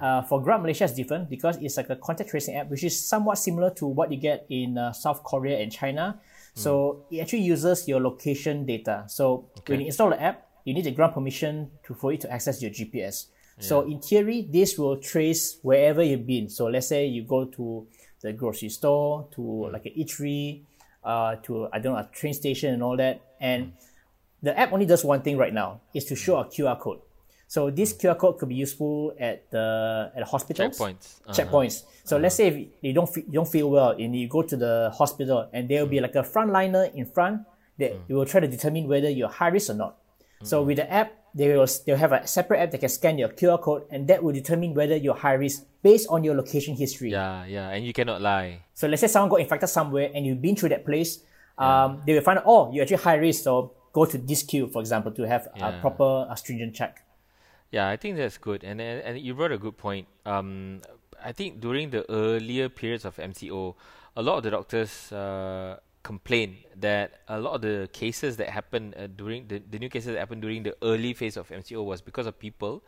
Uh, 0.00 0.22
for 0.22 0.42
Gerak 0.42 0.60
Malaysia, 0.62 0.84
it's 0.84 0.94
different 0.94 1.30
because 1.30 1.56
it's 1.58 1.76
like 1.76 1.90
a 1.90 1.96
contact 1.96 2.30
tracing 2.30 2.56
app, 2.56 2.70
which 2.70 2.84
is 2.84 2.98
somewhat 2.98 3.38
similar 3.38 3.70
to 3.70 3.86
what 3.86 4.10
you 4.10 4.18
get 4.18 4.46
in 4.48 4.78
uh, 4.78 4.92
South 4.92 5.22
Korea 5.22 5.58
and 5.58 5.70
China. 5.70 6.20
So 6.54 7.06
it 7.10 7.20
actually 7.20 7.42
uses 7.42 7.88
your 7.88 8.00
location 8.00 8.66
data. 8.66 9.04
So 9.08 9.48
when 9.66 9.80
you 9.80 9.86
install 9.86 10.10
the 10.10 10.20
app, 10.20 10.46
you 10.64 10.74
need 10.74 10.84
the 10.84 10.90
grant 10.90 11.14
permission 11.14 11.70
to 11.84 11.94
for 11.94 12.12
it 12.12 12.20
to 12.22 12.32
access 12.32 12.60
your 12.60 12.70
GPS. 12.70 13.26
So 13.58 13.82
in 13.82 14.00
theory, 14.00 14.48
this 14.50 14.76
will 14.76 14.96
trace 14.96 15.58
wherever 15.62 16.02
you've 16.02 16.26
been. 16.26 16.48
So 16.48 16.66
let's 16.66 16.88
say 16.88 17.06
you 17.06 17.22
go 17.22 17.44
to 17.44 17.86
the 18.20 18.32
grocery 18.32 18.70
store, 18.70 19.28
to 19.34 19.70
like 19.70 19.86
an 19.86 19.92
eatery, 19.96 20.62
uh, 21.04 21.36
to 21.44 21.68
I 21.72 21.78
don't 21.78 21.94
know 21.94 21.98
a 21.98 22.08
train 22.12 22.34
station 22.34 22.74
and 22.74 22.82
all 22.82 22.96
that. 22.96 23.20
And 23.40 23.74
the 24.42 24.58
app 24.58 24.72
only 24.72 24.86
does 24.86 25.04
one 25.04 25.22
thing 25.22 25.36
right 25.38 25.54
now 25.54 25.80
is 25.94 26.04
to 26.06 26.16
show 26.16 26.38
a 26.38 26.44
QR 26.44 26.78
code. 26.78 27.00
So 27.52 27.68
this 27.68 27.92
QR 27.92 28.16
code 28.16 28.38
could 28.38 28.48
be 28.48 28.56
useful 28.56 29.12
at 29.20 29.44
the 29.52 30.08
at 30.16 30.24
hospitals. 30.24 30.72
Checkpoints. 30.72 31.20
Uh-huh. 31.20 31.36
Checkpoints. 31.36 31.84
So 32.02 32.16
let's 32.16 32.36
say 32.40 32.48
if 32.48 32.56
you 32.80 32.94
don't 32.96 33.04
feel, 33.04 33.24
you 33.28 33.36
don't 33.36 33.52
feel 33.56 33.68
well 33.68 33.90
and 33.90 34.16
you 34.16 34.26
go 34.26 34.40
to 34.40 34.56
the 34.56 34.88
hospital 34.96 35.44
and 35.52 35.68
there 35.68 35.84
will 35.84 35.92
be 35.92 36.00
like 36.00 36.16
a 36.16 36.24
frontliner 36.24 36.88
in 36.94 37.04
front 37.04 37.44
that 37.76 37.92
you 38.08 38.16
will 38.16 38.24
try 38.24 38.40
to 38.40 38.48
determine 38.48 38.88
whether 38.88 39.10
you're 39.10 39.28
high 39.28 39.52
risk 39.52 39.68
or 39.68 39.74
not. 39.74 40.00
So 40.42 40.62
with 40.62 40.78
the 40.80 40.88
app, 40.90 41.12
they 41.34 41.52
will 41.52 41.68
they'll 41.84 42.00
have 42.00 42.12
a 42.12 42.26
separate 42.26 42.58
app 42.64 42.70
that 42.72 42.80
can 42.80 42.88
scan 42.88 43.20
your 43.20 43.28
QR 43.28 43.60
code 43.60 43.84
and 43.92 44.08
that 44.08 44.24
will 44.24 44.32
determine 44.32 44.72
whether 44.72 44.96
you're 44.96 45.20
high 45.20 45.36
risk 45.36 45.68
based 45.84 46.08
on 46.08 46.24
your 46.24 46.34
location 46.34 46.72
history. 46.74 47.12
Yeah, 47.12 47.44
yeah, 47.44 47.68
and 47.68 47.84
you 47.84 47.92
cannot 47.92 48.24
lie. 48.24 48.64
So 48.72 48.88
let's 48.88 49.04
say 49.04 49.12
someone 49.12 49.28
got 49.28 49.44
infected 49.44 49.68
somewhere 49.68 50.08
and 50.14 50.24
you've 50.24 50.40
been 50.40 50.56
through 50.56 50.70
that 50.70 50.86
place, 50.88 51.20
um, 51.58 52.00
they 52.06 52.14
will 52.16 52.24
find 52.24 52.38
out, 52.38 52.48
oh, 52.48 52.72
you're 52.72 52.80
actually 52.80 53.04
high 53.04 53.20
risk, 53.20 53.44
so 53.44 53.76
go 53.92 54.06
to 54.06 54.16
this 54.16 54.42
queue, 54.42 54.72
for 54.72 54.80
example, 54.80 55.12
to 55.12 55.28
have 55.28 55.48
a 55.60 55.76
proper 55.84 56.26
a 56.32 56.34
stringent 56.34 56.74
check. 56.74 57.04
Yeah, 57.72 57.88
I 57.88 57.96
think 57.96 58.16
that's 58.20 58.36
good, 58.38 58.62
and 58.64 58.80
and, 58.80 59.00
and 59.02 59.18
you 59.18 59.32
brought 59.34 59.50
a 59.52 59.58
good 59.58 59.76
point. 59.80 60.06
Um, 60.28 60.82
I 61.24 61.32
think 61.32 61.60
during 61.60 61.88
the 61.90 62.04
earlier 62.12 62.68
periods 62.68 63.04
of 63.04 63.16
MCO, 63.16 63.74
a 64.16 64.22
lot 64.22 64.36
of 64.38 64.42
the 64.44 64.50
doctors 64.50 65.10
uh, 65.10 65.78
complained 66.02 66.56
that 66.76 67.20
a 67.28 67.40
lot 67.40 67.54
of 67.56 67.62
the 67.62 67.88
cases 67.92 68.36
that 68.36 68.50
happened 68.50 68.94
uh, 68.98 69.06
during 69.06 69.48
the, 69.48 69.62
the 69.70 69.78
new 69.78 69.88
cases 69.88 70.12
that 70.12 70.18
happened 70.20 70.42
during 70.42 70.62
the 70.62 70.76
early 70.82 71.14
phase 71.14 71.36
of 71.38 71.48
MCO 71.48 71.82
was 71.84 72.02
because 72.02 72.26
of 72.26 72.38
people 72.38 72.82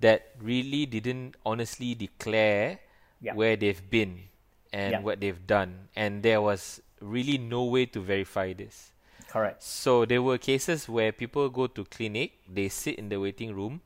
that 0.00 0.34
really 0.42 0.84
didn't 0.86 1.34
honestly 1.46 1.94
declare 1.94 2.78
Yeah. 3.20 3.34
where 3.34 3.56
they've 3.56 3.82
been 3.90 4.28
and 4.72 4.92
Yeah. 4.92 5.00
what 5.00 5.18
they've 5.24 5.40
done, 5.46 5.88
and 5.96 6.22
there 6.22 6.42
was 6.42 6.82
really 7.00 7.38
no 7.38 7.64
way 7.64 7.86
to 7.86 8.00
verify 8.04 8.52
this. 8.52 8.92
Correct. 9.26 9.62
So 9.62 10.04
there 10.04 10.20
were 10.22 10.36
cases 10.38 10.86
where 10.88 11.12
people 11.12 11.48
go 11.48 11.66
to 11.66 11.84
clinic, 11.88 12.38
they 12.46 12.68
sit 12.68 12.98
in 12.98 13.08
the 13.08 13.18
waiting 13.18 13.54
room, 13.54 13.80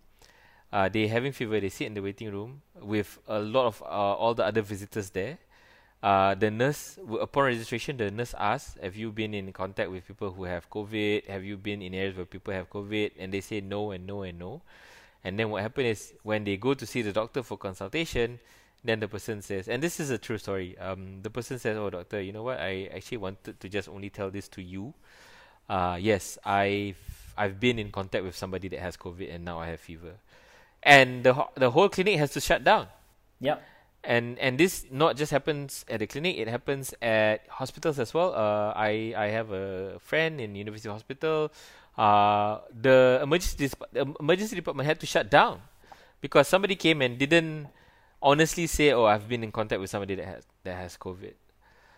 Uh, 0.73 0.89
they 0.89 1.07
having 1.07 1.33
fever. 1.33 1.61
They 1.61 1.69
sit 1.69 1.87
in 1.87 1.95
the 1.95 2.01
waiting 2.01 2.33
room 2.33 2.63
with 2.81 3.19
a 3.29 3.39
lot 3.39 3.67
of 3.67 3.83
uh, 3.83 3.87
all 3.87 4.35
the 4.35 4.45
other 4.45 4.63
visitors 4.63 5.11
there. 5.11 5.39
Uh, 6.03 6.35
the 6.35 6.51
nurse, 6.51 6.99
upon 7.21 7.45
registration, 7.45 7.97
the 7.97 8.11
nurse 8.11 8.35
asks, 8.39 8.77
"Have 8.83 8.97
you 8.97 9.13
been 9.13 9.35
in 9.35 9.53
contact 9.53 9.91
with 9.91 10.07
people 10.07 10.33
who 10.33 10.45
have 10.45 10.69
COVID? 10.71 11.27
Have 11.27 11.45
you 11.45 11.57
been 11.57 11.83
in 11.83 11.95
areas 11.95 12.17
where 12.17 12.25
people 12.25 12.55
have 12.55 12.71
COVID?" 12.71 13.13
And 13.19 13.33
they 13.33 13.41
say 13.41 13.61
no 13.61 13.93
and 13.93 14.07
no 14.07 14.23
and 14.23 14.39
no. 14.39 14.63
And 15.23 15.39
then 15.39 15.51
what 15.51 15.63
happens 15.63 15.87
is 15.87 16.15
when 16.23 16.45
they 16.45 16.57
go 16.57 16.75
to 16.75 16.87
see 16.87 17.03
the 17.03 17.13
doctor 17.13 17.43
for 17.43 17.57
consultation, 17.57 18.41
then 18.83 18.99
the 18.99 19.07
person 19.07 19.43
says, 19.43 19.69
and 19.69 19.81
this 19.81 20.01
is 20.01 20.11
a 20.11 20.19
true 20.19 20.39
story. 20.39 20.77
Um, 20.79 21.23
the 21.23 21.31
person 21.31 21.59
says, 21.59 21.77
"Oh, 21.77 21.91
doctor, 21.91 22.21
you 22.21 22.33
know 22.33 22.43
what? 22.43 22.59
I 22.59 22.91
actually 22.93 23.19
wanted 23.19 23.61
to 23.61 23.69
just 23.69 23.89
only 23.89 24.11
tell 24.11 24.31
this 24.31 24.49
to 24.49 24.63
you. 24.63 24.95
Uh, 25.69 25.99
yes, 26.01 26.39
I've 26.45 26.99
I've 27.37 27.61
been 27.61 27.79
in 27.79 27.93
contact 27.93 28.25
with 28.25 28.37
somebody 28.37 28.69
that 28.69 28.81
has 28.81 28.97
COVID, 28.97 29.33
and 29.33 29.45
now 29.45 29.61
I 29.61 29.69
have 29.69 29.81
fever." 29.81 30.15
And 30.83 31.23
the 31.23 31.35
the 31.55 31.71
whole 31.71 31.89
clinic 31.89 32.19
has 32.19 32.33
to 32.33 32.41
shut 32.41 32.65
down. 32.65 32.89
Yep. 33.41 33.63
And 34.03 34.39
and 34.39 34.59
this 34.59 34.85
not 34.91 35.17
just 35.17 35.31
happens 35.31 35.85
at 35.87 36.01
the 36.03 36.07
clinic; 36.07 36.37
it 36.39 36.49
happens 36.49 36.93
at 37.01 37.47
hospitals 37.47 37.99
as 38.03 38.13
well. 38.13 38.35
Uh, 38.35 38.75
I 38.75 39.15
I 39.15 39.27
have 39.31 39.53
a 39.55 39.99
friend 40.03 40.41
in 40.41 40.59
University 40.59 40.91
Hospital. 40.91 41.55
Uh, 41.95 42.59
the 42.75 43.21
emergency 43.23 43.71
the 43.93 44.03
emergency 44.19 44.57
department 44.57 44.91
had 44.91 44.99
to 44.99 45.07
shut 45.07 45.31
down 45.31 45.63
because 46.21 46.49
somebody 46.49 46.75
came 46.75 47.03
and 47.03 47.15
didn't 47.15 47.69
honestly 48.19 48.67
say, 48.67 48.91
"Oh, 48.91 49.05
I've 49.05 49.29
been 49.29 49.45
in 49.45 49.53
contact 49.53 49.79
with 49.79 49.91
somebody 49.91 50.19
that 50.19 50.27
has 50.27 50.43
that 50.65 50.75
has 50.75 50.97
COVID." 50.97 51.39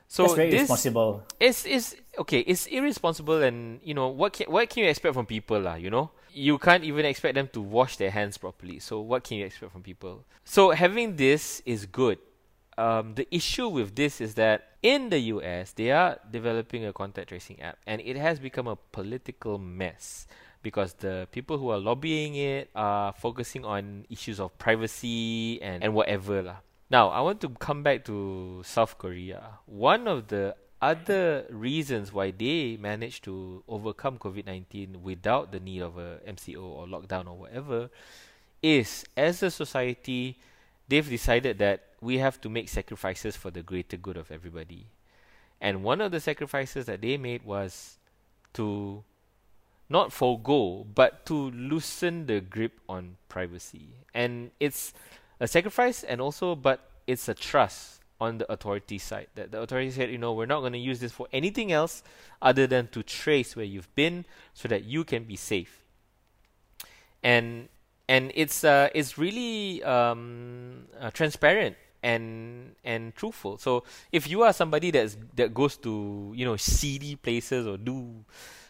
So 0.08 0.24
That's 0.24 0.34
very 0.34 0.50
this 0.50 0.60
responsible. 0.62 1.22
it's 1.40 1.66
it's 1.66 1.96
okay. 2.18 2.40
It's 2.40 2.66
irresponsible, 2.66 3.42
and 3.42 3.80
you 3.82 3.94
know 3.94 4.08
what 4.08 4.32
can 4.34 4.50
what 4.50 4.68
can 4.70 4.84
you 4.84 4.90
expect 4.90 5.14
from 5.14 5.26
people, 5.26 5.58
lah? 5.60 5.74
You 5.74 5.90
know, 5.90 6.10
you 6.30 6.58
can't 6.58 6.84
even 6.84 7.04
expect 7.04 7.34
them 7.34 7.48
to 7.52 7.60
wash 7.60 7.96
their 7.96 8.10
hands 8.10 8.38
properly. 8.38 8.78
So 8.78 9.00
what 9.00 9.24
can 9.24 9.38
you 9.38 9.46
expect 9.46 9.72
from 9.72 9.82
people? 9.82 10.24
So 10.44 10.70
having 10.70 11.16
this 11.16 11.62
is 11.66 11.86
good. 11.86 12.18
Um, 12.76 13.14
the 13.14 13.26
issue 13.30 13.68
with 13.68 13.94
this 13.94 14.20
is 14.20 14.34
that 14.34 14.74
in 14.82 15.08
the 15.08 15.18
US 15.38 15.72
they 15.72 15.90
are 15.94 16.18
developing 16.30 16.84
a 16.84 16.92
contact 16.92 17.30
tracing 17.30 17.62
app, 17.62 17.78
and 17.86 18.02
it 18.02 18.16
has 18.16 18.38
become 18.38 18.66
a 18.66 18.76
political 18.76 19.58
mess 19.58 20.26
because 20.62 20.94
the 20.94 21.28
people 21.30 21.58
who 21.58 21.70
are 21.70 21.78
lobbying 21.78 22.34
it 22.34 22.70
are 22.74 23.12
focusing 23.12 23.64
on 23.64 24.06
issues 24.10 24.40
of 24.40 24.56
privacy 24.58 25.60
and, 25.62 25.84
and 25.84 25.94
whatever 25.94 26.42
lah. 26.42 26.56
Now, 26.94 27.08
I 27.08 27.22
want 27.22 27.40
to 27.40 27.48
come 27.48 27.82
back 27.82 28.04
to 28.04 28.62
South 28.64 28.98
Korea. 28.98 29.58
One 29.66 30.06
of 30.06 30.28
the 30.28 30.54
other 30.80 31.44
reasons 31.50 32.12
why 32.12 32.30
they 32.30 32.76
managed 32.76 33.24
to 33.24 33.64
overcome 33.66 34.16
COVID 34.16 34.46
19 34.46 35.02
without 35.02 35.50
the 35.50 35.58
need 35.58 35.82
of 35.82 35.98
a 35.98 36.20
MCO 36.24 36.62
or 36.62 36.86
lockdown 36.86 37.26
or 37.26 37.36
whatever 37.36 37.90
is 38.62 39.04
as 39.16 39.42
a 39.42 39.50
society, 39.50 40.38
they've 40.86 41.08
decided 41.08 41.58
that 41.58 41.82
we 42.00 42.18
have 42.18 42.40
to 42.42 42.48
make 42.48 42.68
sacrifices 42.68 43.34
for 43.34 43.50
the 43.50 43.64
greater 43.64 43.96
good 43.96 44.16
of 44.16 44.30
everybody. 44.30 44.86
And 45.60 45.82
one 45.82 46.00
of 46.00 46.12
the 46.12 46.20
sacrifices 46.20 46.86
that 46.86 47.02
they 47.02 47.16
made 47.16 47.42
was 47.42 47.98
to 48.52 49.02
not 49.88 50.12
forego, 50.12 50.86
but 50.94 51.26
to 51.26 51.50
loosen 51.50 52.26
the 52.26 52.40
grip 52.40 52.78
on 52.88 53.16
privacy. 53.28 53.88
And 54.14 54.52
it's 54.60 54.94
a 55.40 55.48
sacrifice 55.48 56.02
and 56.02 56.20
also 56.20 56.54
but 56.54 56.90
it's 57.06 57.28
a 57.28 57.34
trust 57.34 58.00
on 58.20 58.38
the 58.38 58.50
authority 58.50 58.98
side. 58.98 59.26
That 59.34 59.50
the 59.52 59.60
authority 59.60 59.90
said 59.90 60.10
you 60.10 60.18
know 60.18 60.32
we're 60.32 60.46
not 60.46 60.60
going 60.60 60.72
to 60.72 60.78
use 60.78 61.00
this 61.00 61.12
for 61.12 61.28
anything 61.32 61.72
else 61.72 62.02
other 62.40 62.66
than 62.66 62.88
to 62.88 63.02
trace 63.02 63.56
where 63.56 63.64
you've 63.64 63.92
been 63.94 64.24
so 64.54 64.68
that 64.68 64.84
you 64.84 65.04
can 65.04 65.24
be 65.24 65.36
safe. 65.36 65.84
And 67.22 67.68
and 68.08 68.32
it's 68.34 68.64
uh 68.64 68.88
it's 68.94 69.18
really 69.18 69.82
um 69.82 70.86
uh, 71.00 71.10
transparent 71.10 71.76
and 72.02 72.76
and 72.84 73.14
truthful. 73.14 73.58
So 73.58 73.84
if 74.12 74.28
you 74.28 74.42
are 74.42 74.52
somebody 74.52 74.90
that's 74.90 75.16
that 75.36 75.54
goes 75.54 75.76
to 75.78 76.32
you 76.34 76.44
know 76.44 76.56
seedy 76.56 77.16
places 77.16 77.66
or 77.66 77.76
do 77.78 78.24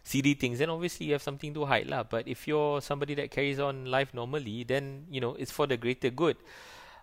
seedy 0.05 0.34
things 0.34 0.61
then 0.61 0.68
obviously 0.68 1.07
you 1.07 1.12
have 1.16 1.22
something 1.24 1.52
to 1.57 1.64
hide 1.64 1.88
lah. 1.88 2.05
But 2.05 2.28
if 2.28 2.46
you're 2.46 2.80
somebody 2.80 3.16
that 3.16 3.32
carries 3.32 3.59
on 3.59 3.86
life 3.86 4.12
normally 4.12 4.62
then 4.62 5.09
you 5.11 5.20
know 5.20 5.34
it's 5.34 5.50
for 5.50 5.66
the 5.66 5.76
greater 5.76 6.11
good. 6.11 6.36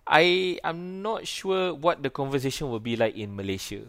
I 0.05 0.57
i'm 0.63 1.01
not 1.01 1.27
sure 1.27 1.73
what 1.73 2.01
the 2.01 2.09
conversation 2.09 2.69
will 2.69 2.79
be 2.79 2.95
like 2.95 3.17
in 3.17 3.35
malaysia. 3.35 3.81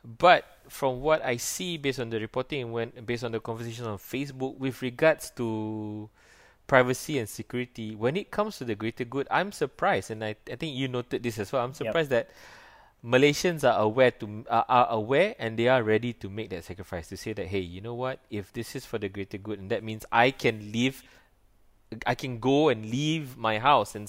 But 0.00 0.48
from 0.68 1.04
what 1.04 1.20
i 1.24 1.36
see 1.36 1.76
based 1.76 2.00
on 2.00 2.08
the 2.08 2.18
reporting 2.18 2.72
when 2.72 2.92
based 3.04 3.24
on 3.24 3.32
the 3.32 3.40
conversation 3.40 3.84
on 3.84 3.98
facebook 3.98 4.56
with 4.56 4.80
regards 4.80 5.30
to 5.36 6.08
privacy 6.66 7.18
and 7.18 7.28
security 7.28 7.96
when 7.96 8.16
it 8.16 8.30
comes 8.30 8.56
to 8.56 8.64
the 8.64 8.74
greater 8.74 9.04
good 9.04 9.28
i'm 9.30 9.52
surprised. 9.52 10.10
And 10.10 10.24
i, 10.24 10.36
I 10.50 10.56
think 10.56 10.74
you 10.74 10.88
noted 10.88 11.22
this 11.22 11.38
as 11.38 11.52
well. 11.52 11.64
I'm 11.64 11.74
surprised 11.74 12.08
that 12.10 12.30
Malaysians 13.04 13.64
are 13.64 13.80
aware 13.80 14.10
to 14.10 14.44
uh, 14.50 14.64
are 14.68 14.86
aware 14.90 15.34
and 15.38 15.56
they 15.58 15.68
are 15.68 15.82
ready 15.82 16.12
to 16.12 16.28
make 16.28 16.50
that 16.50 16.64
sacrifice 16.64 17.08
to 17.08 17.16
say 17.16 17.32
that 17.32 17.46
hey 17.46 17.58
you 17.60 17.80
know 17.80 17.94
what 17.94 18.18
if 18.30 18.52
this 18.52 18.76
is 18.76 18.84
for 18.84 18.98
the 18.98 19.08
greater 19.08 19.38
good 19.38 19.58
and 19.58 19.70
that 19.70 19.82
means 19.82 20.04
I 20.12 20.30
can 20.30 20.70
leave 20.70 21.02
I 22.06 22.14
can 22.14 22.38
go 22.38 22.68
and 22.68 22.84
leave 22.84 23.36
my 23.38 23.58
house 23.58 23.94
and 23.94 24.04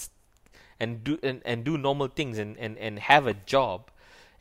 and 0.80 1.04
do 1.06 1.18
and, 1.24 1.42
and 1.46 1.64
do 1.64 1.78
normal 1.78 2.08
things 2.08 2.38
and, 2.38 2.58
and, 2.58 2.78
and 2.78 3.00
have 3.00 3.28
a 3.28 3.34
job 3.34 3.90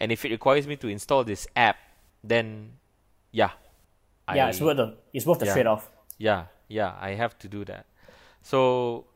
and 0.00 0.10
if 0.10 0.24
it 0.24 0.30
requires 0.32 0.66
me 0.66 0.74
to 0.76 0.88
install 0.88 1.22
this 1.22 1.46
app 1.54 1.76
then 2.24 2.72
yeah 3.30 3.50
yeah, 4.34 4.46
I- 4.46 4.48
it's 4.50 4.60
worth 4.60 4.76
the 4.76 4.96
it's 5.12 5.26
worth 5.26 5.38
the 5.38 5.46
Yeah. 5.46 5.52
trade 5.54 5.66
off. 5.66 5.90
yeah, 6.18 6.44
yeah, 6.68 6.94
I 7.00 7.10
have 7.14 7.36
to 7.40 7.48
do 7.48 7.64
that. 7.64 7.86
So 8.42 9.06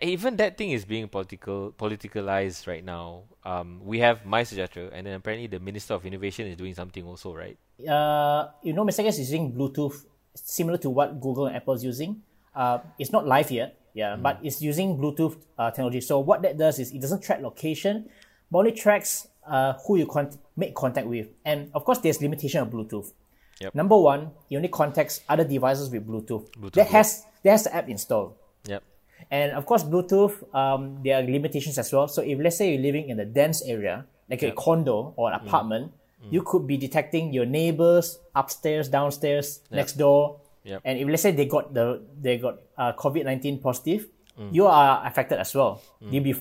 even 0.00 0.36
that 0.36 0.56
thing 0.56 0.70
is 0.70 0.84
being 0.84 1.08
political 1.08 1.72
politicalized 1.72 2.66
right 2.66 2.84
now. 2.84 3.24
Um, 3.44 3.80
we 3.84 3.98
have 4.00 4.24
My 4.24 4.42
Sejahtera, 4.42 4.90
and 4.92 5.06
then 5.06 5.14
apparently 5.14 5.46
the 5.46 5.60
Minister 5.60 5.94
of 5.94 6.06
Innovation 6.06 6.46
is 6.46 6.56
doing 6.56 6.74
something 6.74 7.04
also, 7.04 7.34
right? 7.34 7.58
uh, 7.88 8.48
you 8.62 8.72
know, 8.72 8.84
Mr. 8.84 9.04
is 9.06 9.18
using 9.18 9.52
Bluetooth 9.52 10.04
similar 10.34 10.78
to 10.78 10.90
what 10.90 11.20
Google 11.20 11.46
and 11.46 11.56
Apple 11.56 11.74
is 11.74 11.84
using. 11.84 12.22
Uh, 12.54 12.78
it's 12.98 13.10
not 13.12 13.26
live 13.26 13.50
yet, 13.50 13.78
yeah, 13.94 14.16
but 14.16 14.38
it's 14.42 14.62
using 14.62 14.96
Bluetooth 14.96 15.36
uh, 15.58 15.70
technology. 15.70 16.00
So 16.00 16.20
what 16.20 16.42
that 16.42 16.56
does 16.56 16.78
is 16.78 16.92
it 16.92 17.00
doesn't 17.00 17.22
track 17.22 17.40
location, 17.40 18.08
but 18.50 18.58
only 18.58 18.72
tracks 18.72 19.26
uh, 19.46 19.74
who 19.86 19.98
you 19.98 20.06
con- 20.06 20.30
make 20.56 20.74
contact 20.74 21.06
with. 21.06 21.28
And 21.44 21.70
of 21.74 21.84
course, 21.84 21.98
there's 21.98 22.22
limitation 22.22 22.62
of 22.62 22.70
Bluetooth. 22.70 23.12
Yep. 23.60 23.74
Number 23.74 23.96
one, 23.96 24.30
it 24.50 24.56
only 24.56 24.68
contacts 24.68 25.20
other 25.28 25.44
devices 25.44 25.90
with 25.90 26.06
Bluetooth. 26.06 26.50
Bluetooth, 26.52 26.72
that 26.72 26.86
has 26.88 27.24
that 27.42 27.50
has 27.50 27.64
the 27.64 27.74
app 27.74 27.88
installed. 27.88 28.34
Yep. 28.66 28.82
And 29.30 29.52
of 29.52 29.66
course, 29.66 29.82
Bluetooth, 29.84 30.34
um, 30.54 30.98
there 31.04 31.16
are 31.18 31.22
limitations 31.22 31.78
as 31.78 31.92
well. 31.92 32.08
So 32.08 32.22
if 32.22 32.38
let's 32.38 32.56
say 32.58 32.72
you're 32.74 32.82
living 32.82 33.08
in 33.08 33.18
a 33.20 33.24
dense 33.24 33.62
area, 33.64 34.06
like 34.30 34.42
a 34.42 34.52
condo 34.52 35.12
or 35.16 35.32
an 35.32 35.38
Mm. 35.40 35.46
apartment, 35.46 35.92
you 36.30 36.42
could 36.42 36.66
be 36.66 36.76
detecting 36.76 37.32
your 37.32 37.44
neighbors 37.44 38.18
upstairs, 38.34 38.88
downstairs, 38.88 39.60
next 39.70 39.94
door. 40.00 40.40
Yep. 40.64 40.80
And 40.84 40.98
if 40.98 41.08
let's 41.08 41.22
say 41.22 41.32
they 41.32 41.44
got 41.44 41.74
the 41.74 42.00
they 42.20 42.38
got 42.38 42.56
uh, 42.78 42.92
COVID 42.96 43.24
nineteen 43.24 43.58
positive, 43.60 44.08
Mm. 44.38 44.50
you 44.52 44.66
are 44.66 45.04
affected 45.06 45.38
as 45.38 45.54
well. 45.54 45.82
You 46.00 46.20
be 46.20 46.34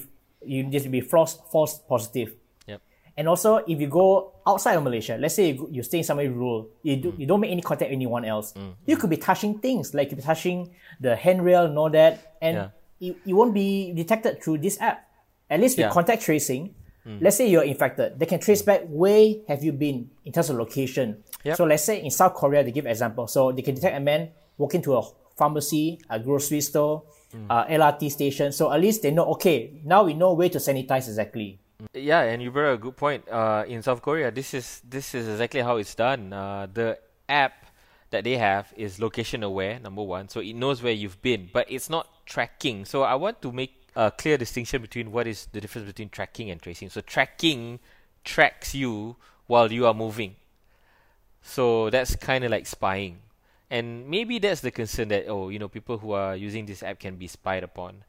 you 0.45 0.63
just 0.71 0.89
be 0.89 1.01
false 1.01 1.37
false 1.51 1.77
positive. 1.87 2.33
And 3.15 3.27
also, 3.29 3.57
if 3.57 3.79
you 3.79 3.87
go 3.87 4.33
outside 4.45 4.73
of 4.75 4.83
Malaysia, 4.83 5.17
let's 5.19 5.35
say 5.35 5.51
you, 5.51 5.67
you 5.71 5.83
stay 5.83 6.01
somewhere 6.01 6.29
rural, 6.31 6.69
you, 6.81 6.97
do, 6.97 7.13
you 7.17 7.27
don't 7.27 7.39
make 7.39 7.51
any 7.51 7.61
contact 7.61 7.89
with 7.91 7.95
anyone 7.95 8.25
else, 8.25 8.53
mm. 8.53 8.73
you 8.85 8.97
could 8.97 9.09
be 9.09 9.17
touching 9.17 9.59
things, 9.59 9.93
like 9.93 10.05
you 10.05 10.09
could 10.17 10.23
be 10.23 10.23
touching 10.23 10.73
the 10.99 11.15
handrail 11.15 11.65
and 11.65 11.77
all 11.77 11.89
that, 11.91 12.37
and 12.41 12.57
Yeah. 12.57 12.67
you, 12.99 13.15
you 13.23 13.35
won't 13.35 13.53
be 13.53 13.93
detected 13.93 14.41
through 14.41 14.57
this 14.59 14.81
app. 14.81 15.07
At 15.49 15.59
least 15.59 15.77
with 15.77 15.85
Yeah. 15.85 15.91
contact 15.91 16.23
tracing, 16.23 16.73
mm. 17.05 17.21
let's 17.21 17.37
say 17.37 17.47
you're 17.47 17.63
infected, 17.63 18.17
they 18.17 18.25
can 18.25 18.39
trace 18.39 18.63
mm. 18.63 18.65
back 18.65 18.81
where 18.87 19.35
have 19.47 19.63
you 19.63 19.73
been 19.73 20.09
in 20.25 20.33
terms 20.33 20.49
of 20.49 20.57
location. 20.57 21.23
Yep. 21.43 21.57
So 21.57 21.65
let's 21.65 21.83
say 21.83 22.01
in 22.01 22.09
South 22.09 22.33
Korea, 22.33 22.63
they 22.63 22.71
give 22.71 22.87
example. 22.87 23.27
So 23.27 23.51
they 23.51 23.61
can 23.61 23.75
detect 23.75 23.95
a 23.95 23.99
man 23.99 24.29
walking 24.57 24.81
to 24.83 24.97
a 24.97 25.03
pharmacy, 25.37 25.99
a 26.09 26.19
grocery 26.19 26.61
store, 26.61 27.03
uh, 27.49 27.65
LRT 27.65 28.11
station. 28.11 28.51
So 28.51 28.71
at 28.71 28.79
least 28.79 29.01
they 29.01 29.11
know, 29.11 29.25
okay, 29.33 29.81
now 29.83 30.03
we 30.03 30.13
know 30.13 30.33
where 30.33 30.49
to 30.49 30.57
sanitize 30.57 31.07
exactly. 31.07 31.59
Yeah, 31.93 32.21
and 32.21 32.41
you 32.41 32.51
brought 32.51 32.73
a 32.73 32.77
good 32.77 32.95
point. 32.95 33.27
Uh, 33.29 33.65
in 33.67 33.81
South 33.81 34.01
Korea, 34.01 34.31
this 34.31 34.53
is 34.53 34.81
this 34.87 35.13
is 35.13 35.27
exactly 35.27 35.61
how 35.61 35.77
it's 35.77 35.95
done. 35.95 36.33
Uh, 36.33 36.67
the 36.71 36.99
app 37.27 37.65
that 38.11 38.23
they 38.23 38.37
have 38.37 38.71
is 38.77 38.99
location 38.99 39.43
aware, 39.43 39.79
number 39.79 40.03
one, 40.03 40.29
so 40.29 40.39
it 40.39 40.53
knows 40.53 40.83
where 40.83 40.93
you've 40.93 41.21
been, 41.21 41.49
but 41.51 41.65
it's 41.69 41.89
not 41.89 42.25
tracking. 42.25 42.85
So 42.85 43.03
I 43.03 43.15
want 43.15 43.41
to 43.41 43.51
make 43.51 43.73
a 43.95 44.11
clear 44.11 44.37
distinction 44.37 44.81
between 44.81 45.11
what 45.11 45.27
is 45.27 45.47
the 45.51 45.59
difference 45.59 45.87
between 45.87 46.09
tracking 46.09 46.49
and 46.51 46.61
tracing. 46.61 46.89
So 46.89 47.01
tracking 47.01 47.79
tracks 48.23 48.75
you 48.75 49.15
while 49.47 49.71
you 49.71 49.85
are 49.85 49.93
moving. 49.93 50.35
So 51.41 51.89
that's 51.89 52.15
kind 52.15 52.43
of 52.43 52.51
like 52.51 52.65
spying. 52.65 53.19
And 53.69 54.07
maybe 54.07 54.39
that's 54.39 54.61
the 54.61 54.71
concern 54.71 55.07
that, 55.09 55.25
oh, 55.27 55.49
you 55.49 55.59
know, 55.59 55.67
people 55.67 55.97
who 55.97 56.11
are 56.11 56.35
using 56.35 56.65
this 56.65 56.83
app 56.83 56.99
can 56.99 57.15
be 57.15 57.27
spied 57.27 57.63
upon. 57.63 58.03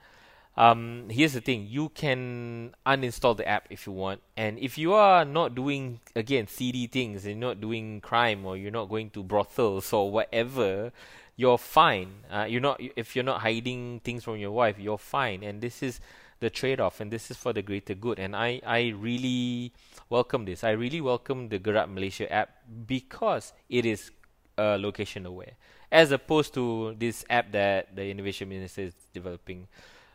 Um, 0.56 1.06
here's 1.10 1.32
the 1.32 1.40
thing 1.40 1.66
you 1.68 1.88
can 1.88 2.74
uninstall 2.86 3.36
the 3.36 3.46
app 3.46 3.66
if 3.70 3.86
you 3.86 3.92
want. 3.92 4.20
And 4.36 4.58
if 4.58 4.78
you 4.78 4.94
are 4.94 5.24
not 5.24 5.54
doing, 5.54 6.00
again, 6.14 6.46
seedy 6.46 6.86
things 6.86 7.26
you're 7.26 7.34
not 7.34 7.60
doing 7.60 8.00
crime 8.00 8.46
or 8.46 8.56
you're 8.56 8.70
not 8.70 8.88
going 8.88 9.10
to 9.10 9.22
brothels 9.22 9.92
or 9.92 10.10
whatever, 10.12 10.92
you're 11.36 11.58
fine. 11.58 12.22
Uh, 12.30 12.46
you're 12.48 12.60
not 12.60 12.80
if 12.94 13.16
you're 13.16 13.24
not 13.24 13.40
hiding 13.40 14.00
things 14.04 14.22
from 14.22 14.36
your 14.36 14.52
wife, 14.52 14.78
you're 14.78 14.98
fine. 14.98 15.42
And 15.42 15.60
this 15.60 15.82
is 15.82 16.00
the 16.40 16.50
trade-off, 16.50 17.00
and 17.00 17.10
this 17.10 17.30
is 17.30 17.36
for 17.36 17.52
the 17.52 17.62
greater 17.62 17.94
good. 17.94 18.18
And 18.18 18.36
I 18.36 18.60
I 18.64 18.94
really 18.96 19.72
welcome 20.10 20.44
this. 20.44 20.62
I 20.62 20.70
really 20.70 21.00
welcome 21.00 21.48
the 21.48 21.58
Gerak 21.58 21.90
Malaysia 21.90 22.30
app 22.30 22.50
because 22.86 23.52
it 23.68 23.84
is 23.86 24.10
uh, 24.58 24.78
location 24.78 25.26
aware, 25.26 25.58
as 25.90 26.12
opposed 26.12 26.54
to 26.54 26.94
this 26.98 27.24
app 27.28 27.50
that 27.52 27.96
the 27.96 28.06
innovation 28.06 28.48
minister 28.48 28.82
is 28.82 28.94
developing, 29.12 29.66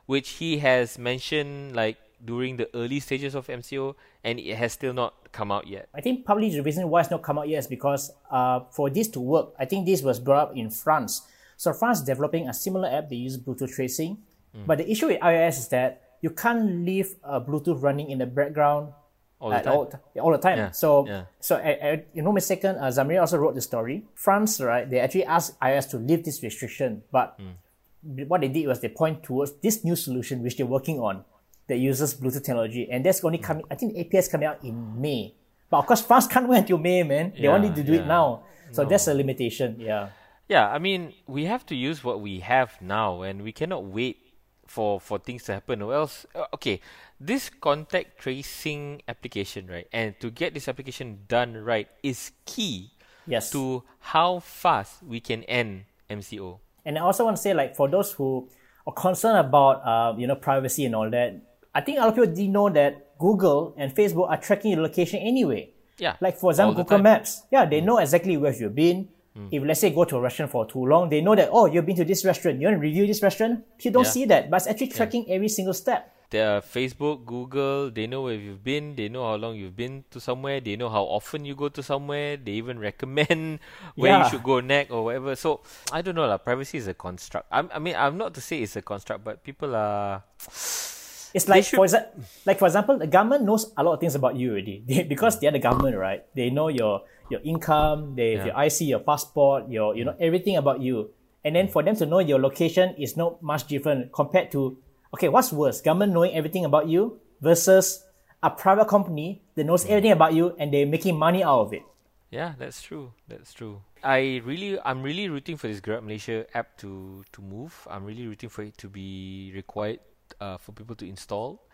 which 0.09 0.41
he 0.41 0.57
has 0.57 0.97
mentioned 0.97 1.75
like 1.75 1.95
during 2.25 2.57
the 2.57 2.67
early 2.73 2.99
stages 2.99 3.35
of 3.35 3.45
MCO, 3.45 3.93
and 4.23 4.39
it 4.39 4.55
has 4.55 4.73
still 4.73 4.91
not 4.91 5.13
come 5.31 5.51
out 5.51 5.67
yet. 5.67 5.87
I 5.93 6.01
think 6.01 6.25
probably 6.25 6.49
the 6.49 6.63
reason 6.63 6.89
why 6.89 7.01
it's 7.01 7.11
not 7.11 7.21
come 7.21 7.37
out 7.37 7.47
yet 7.47 7.59
is 7.59 7.67
because 7.67 8.11
uh, 8.31 8.61
for 8.71 8.89
this 8.89 9.07
to 9.09 9.19
work, 9.19 9.53
I 9.59 9.65
think 9.65 9.85
this 9.85 10.01
was 10.01 10.19
brought 10.19 10.49
up 10.49 10.57
in 10.57 10.71
France. 10.71 11.21
So 11.57 11.73
France 11.73 11.99
is 11.99 12.05
developing 12.05 12.49
a 12.49 12.55
similar 12.55 12.89
app. 12.89 13.09
They 13.09 13.17
use 13.17 13.37
Bluetooth 13.37 13.71
tracing, 13.71 14.17
mm. 14.57 14.65
but 14.65 14.79
the 14.79 14.89
issue 14.89 15.09
with 15.09 15.19
iOS 15.19 15.59
is 15.59 15.67
that 15.67 16.01
you 16.21 16.31
can't 16.31 16.83
leave 16.83 17.13
a 17.23 17.39
Bluetooth 17.39 17.79
running 17.79 18.09
in 18.09 18.17
the 18.17 18.25
background 18.25 18.91
all 19.39 19.51
the 19.51 19.59
time. 19.59 19.73
All, 19.73 19.93
all, 20.21 20.31
the 20.31 20.39
time. 20.39 20.57
Yeah. 20.57 20.71
So, 20.71 21.05
yeah. 21.05 21.25
so 21.39 21.57
uh, 21.57 21.97
you 22.15 22.23
know, 22.23 22.35
second, 22.39 22.77
uh, 22.77 22.89
Zamir 22.89 23.21
also 23.21 23.37
wrote 23.37 23.53
the 23.53 23.61
story. 23.61 24.05
France, 24.15 24.59
right? 24.59 24.89
They 24.89 24.99
actually 24.99 25.25
asked 25.25 25.59
iOS 25.59 25.87
to 25.91 25.97
lift 25.97 26.25
this 26.25 26.41
restriction, 26.41 27.03
but 27.11 27.39
mm. 27.39 27.53
What 28.01 28.41
they 28.41 28.47
did 28.47 28.67
was 28.67 28.79
they 28.79 28.89
point 28.89 29.23
towards 29.23 29.53
this 29.61 29.83
new 29.83 29.95
solution 29.95 30.41
which 30.43 30.57
they're 30.57 30.65
working 30.65 30.99
on 30.99 31.23
that 31.67 31.77
uses 31.77 32.15
Bluetooth 32.15 32.43
technology, 32.43 32.87
and 32.89 33.05
that's 33.05 33.23
only 33.23 33.37
coming. 33.37 33.63
I 33.69 33.75
think 33.75 33.97
API 33.97 34.17
is 34.17 34.27
coming 34.27 34.47
out 34.47 34.63
in 34.63 34.99
May. 34.99 35.35
But 35.69 35.79
of 35.79 35.85
course, 35.85 36.01
France 36.01 36.25
can't 36.25 36.47
wait 36.49 36.59
until 36.59 36.77
May, 36.79 37.03
man. 37.03 37.31
They 37.35 37.43
Yeah, 37.43 37.51
wanted 37.51 37.75
to 37.75 37.83
do 37.83 37.93
yeah. 37.93 38.01
it 38.01 38.07
now, 38.07 38.43
so 38.71 38.83
No. 38.83 38.89
that's 38.89 39.07
a 39.07 39.13
limitation. 39.13 39.77
Yeah. 39.79 40.09
Yeah, 40.47 40.67
I 40.67 40.79
mean, 40.79 41.13
we 41.27 41.45
have 41.45 41.63
to 41.67 41.75
use 41.75 42.03
what 42.03 42.21
we 42.21 42.39
have 42.39 42.81
now, 42.81 43.21
and 43.21 43.43
we 43.43 43.51
cannot 43.51 43.85
wait 43.85 44.17
for 44.65 44.99
for 44.99 45.19
things 45.19 45.43
to 45.45 45.53
happen. 45.53 45.81
Or 45.83 45.93
else, 45.93 46.25
uh, 46.33 46.45
okay, 46.57 46.81
this 47.19 47.49
contact 47.53 48.17
tracing 48.17 49.01
application, 49.07 49.67
right, 49.67 49.85
and 49.93 50.17
to 50.21 50.31
get 50.31 50.55
this 50.55 50.67
application 50.67 51.25
done 51.27 51.53
right 51.53 51.87
is 52.01 52.31
key 52.45 52.89
Yes. 53.27 53.51
to 53.51 53.83
how 54.09 54.39
fast 54.39 55.03
we 55.05 55.19
can 55.19 55.43
end 55.45 55.85
MCO. 56.09 56.57
And 56.85 56.97
I 56.97 57.01
also 57.01 57.25
want 57.25 57.37
to 57.37 57.41
say, 57.41 57.53
like, 57.53 57.75
for 57.75 57.87
those 57.87 58.11
who 58.13 58.47
are 58.87 58.93
concerned 58.93 59.37
about, 59.37 59.81
uh, 59.85 60.15
you 60.17 60.27
know, 60.27 60.35
privacy 60.35 60.85
and 60.85 60.95
all 60.95 61.09
that, 61.09 61.35
I 61.73 61.81
think 61.81 61.97
a 61.97 62.01
lot 62.01 62.09
of 62.09 62.15
people 62.15 62.33
didn't 62.33 62.51
know 62.51 62.69
that 62.69 63.17
Google 63.19 63.73
and 63.77 63.93
Facebook 63.93 64.29
are 64.29 64.37
tracking 64.37 64.71
your 64.71 64.81
location 64.81 65.19
anyway. 65.19 65.71
Yeah, 65.97 66.15
Like, 66.21 66.37
for 66.37 66.51
example, 66.51 66.75
Google 66.75 66.97
time. 66.97 67.03
Maps. 67.03 67.43
Yeah, 67.51 67.65
they 67.65 67.81
know 67.81 67.97
exactly 67.97 68.37
where 68.37 68.53
you've 68.53 68.75
been. 68.75 69.09
If, 69.51 69.63
let's 69.63 69.79
say, 69.79 69.91
go 69.91 70.03
to 70.03 70.17
a 70.17 70.21
restaurant 70.21 70.51
for 70.51 70.65
too 70.65 70.85
long, 70.85 71.07
they 71.07 71.21
know 71.21 71.33
that, 71.33 71.47
oh, 71.51 71.65
you've 71.65 71.85
been 71.85 71.95
to 71.95 72.03
this 72.03 72.25
restaurant. 72.25 72.59
You 72.59 72.67
want 72.67 72.75
to 72.75 72.81
review 72.81 73.07
this 73.07 73.23
restaurant? 73.23 73.63
You 73.79 73.89
don't 73.91 74.03
Yeah. 74.03 74.09
see 74.09 74.25
that, 74.25 74.49
but 74.49 74.57
it's 74.57 74.67
actually 74.67 74.87
tracking 74.87 75.31
every 75.31 75.47
single 75.47 75.73
step. 75.73 76.13
The 76.29 76.61
Facebook, 76.61 77.25
Google, 77.25 77.89
they 77.89 78.05
know 78.05 78.21
where 78.21 78.35
you've 78.37 78.63
been. 78.63 78.93
They 78.95 79.09
know 79.09 79.25
how 79.25 79.33
long 79.35 79.55
you've 79.57 79.75
been 79.75 80.05
to 80.11 80.21
somewhere. 80.21 80.61
They 80.61 80.75
know 80.75 80.89
how 80.89 81.01
often 81.09 81.43
you 81.43 81.55
go 81.55 81.69
to 81.69 81.81
somewhere. 81.81 82.37
They 82.37 82.51
even 82.61 82.77
recommend 82.77 83.59
where 83.95 84.13
you 84.13 84.29
should 84.29 84.43
go 84.43 84.59
next 84.61 84.91
or 84.91 85.05
whatever. 85.09 85.35
So 85.35 85.61
I 85.91 86.05
don't 86.05 86.13
know 86.13 86.29
lah. 86.29 86.37
Privacy 86.37 86.77
is 86.77 86.87
a 86.87 86.93
construct. 86.93 87.47
I'm, 87.49 87.69
I 87.73 87.79
mean, 87.81 87.95
I'm 87.97 88.17
not 88.17 88.37
to 88.37 88.41
say 88.41 88.61
it's 88.61 88.75
a 88.77 88.85
construct, 88.85 89.23
but 89.25 89.43
people 89.43 89.73
are. 89.75 90.21
It's 91.29 91.45
like 91.47 91.61
should- 91.63 91.77
for 91.77 91.85
exa- 91.85 92.09
like 92.45 92.57
for 92.57 92.65
example, 92.65 92.97
the 92.97 93.05
government 93.05 93.45
knows 93.45 93.69
a 93.77 93.83
lot 93.83 93.93
of 93.93 93.99
things 94.01 94.15
about 94.17 94.33
you 94.35 94.49
already 94.49 94.81
They- 94.81 95.03
because 95.05 95.37
they're 95.39 95.53
the 95.53 95.61
government, 95.61 95.93
right? 95.97 96.25
They 96.33 96.49
know 96.49 96.69
your 96.73 97.05
your 97.29 97.41
income, 97.45 98.17
they 98.17 98.33
Yeah. 98.33 98.49
your 98.49 98.55
IC, 98.57 98.89
your 98.89 99.05
passport, 99.05 99.69
your 99.69 99.93
you 99.93 100.05
know 100.05 100.17
mm. 100.17 100.25
everything 100.25 100.57
about 100.57 100.81
you. 100.81 101.13
And 101.45 101.53
then 101.55 101.69
for 101.69 101.85
them 101.85 101.93
to 102.01 102.05
know 102.09 102.17
your 102.17 102.41
location 102.41 102.97
is 102.97 103.13
not 103.15 103.41
much 103.45 103.69
different 103.69 104.09
compared 104.11 104.49
to 104.57 104.81
okay, 105.13 105.29
what's 105.29 105.51
worse, 105.51 105.81
government 105.81 106.13
knowing 106.13 106.33
everything 106.33 106.65
about 106.65 106.87
you 106.87 107.19
versus 107.41 108.03
a 108.41 108.49
private 108.49 108.87
company 108.87 109.41
that 109.55 109.65
knows 109.65 109.85
everything 109.85 110.11
about 110.11 110.33
you 110.33 110.55
and 110.59 110.73
they're 110.73 110.85
making 110.85 111.17
money 111.17 111.43
out 111.43 111.61
of 111.61 111.73
it. 111.73 111.83
Yeah, 112.29 112.53
that's 112.57 112.81
true. 112.81 113.11
That's 113.27 113.53
true. 113.53 113.81
I 114.03 114.41
really, 114.45 114.79
I'm 114.79 115.01
really 115.01 115.27
rooting 115.29 115.57
for 115.57 115.67
this 115.67 115.81
Gerak 115.81 116.03
Malaysia 116.03 116.45
app 116.53 116.77
to 116.77 117.25
to 117.33 117.41
move. 117.41 117.73
I'm 117.89 118.05
really 118.05 118.27
rooting 118.27 118.49
for 118.49 118.61
it 118.61 118.77
to 118.79 118.87
be 118.87 119.51
required 119.55 119.99
uh, 120.39 120.57
for 120.61 120.71
people 120.71 120.95
to 121.01 121.09
install, 121.09 121.65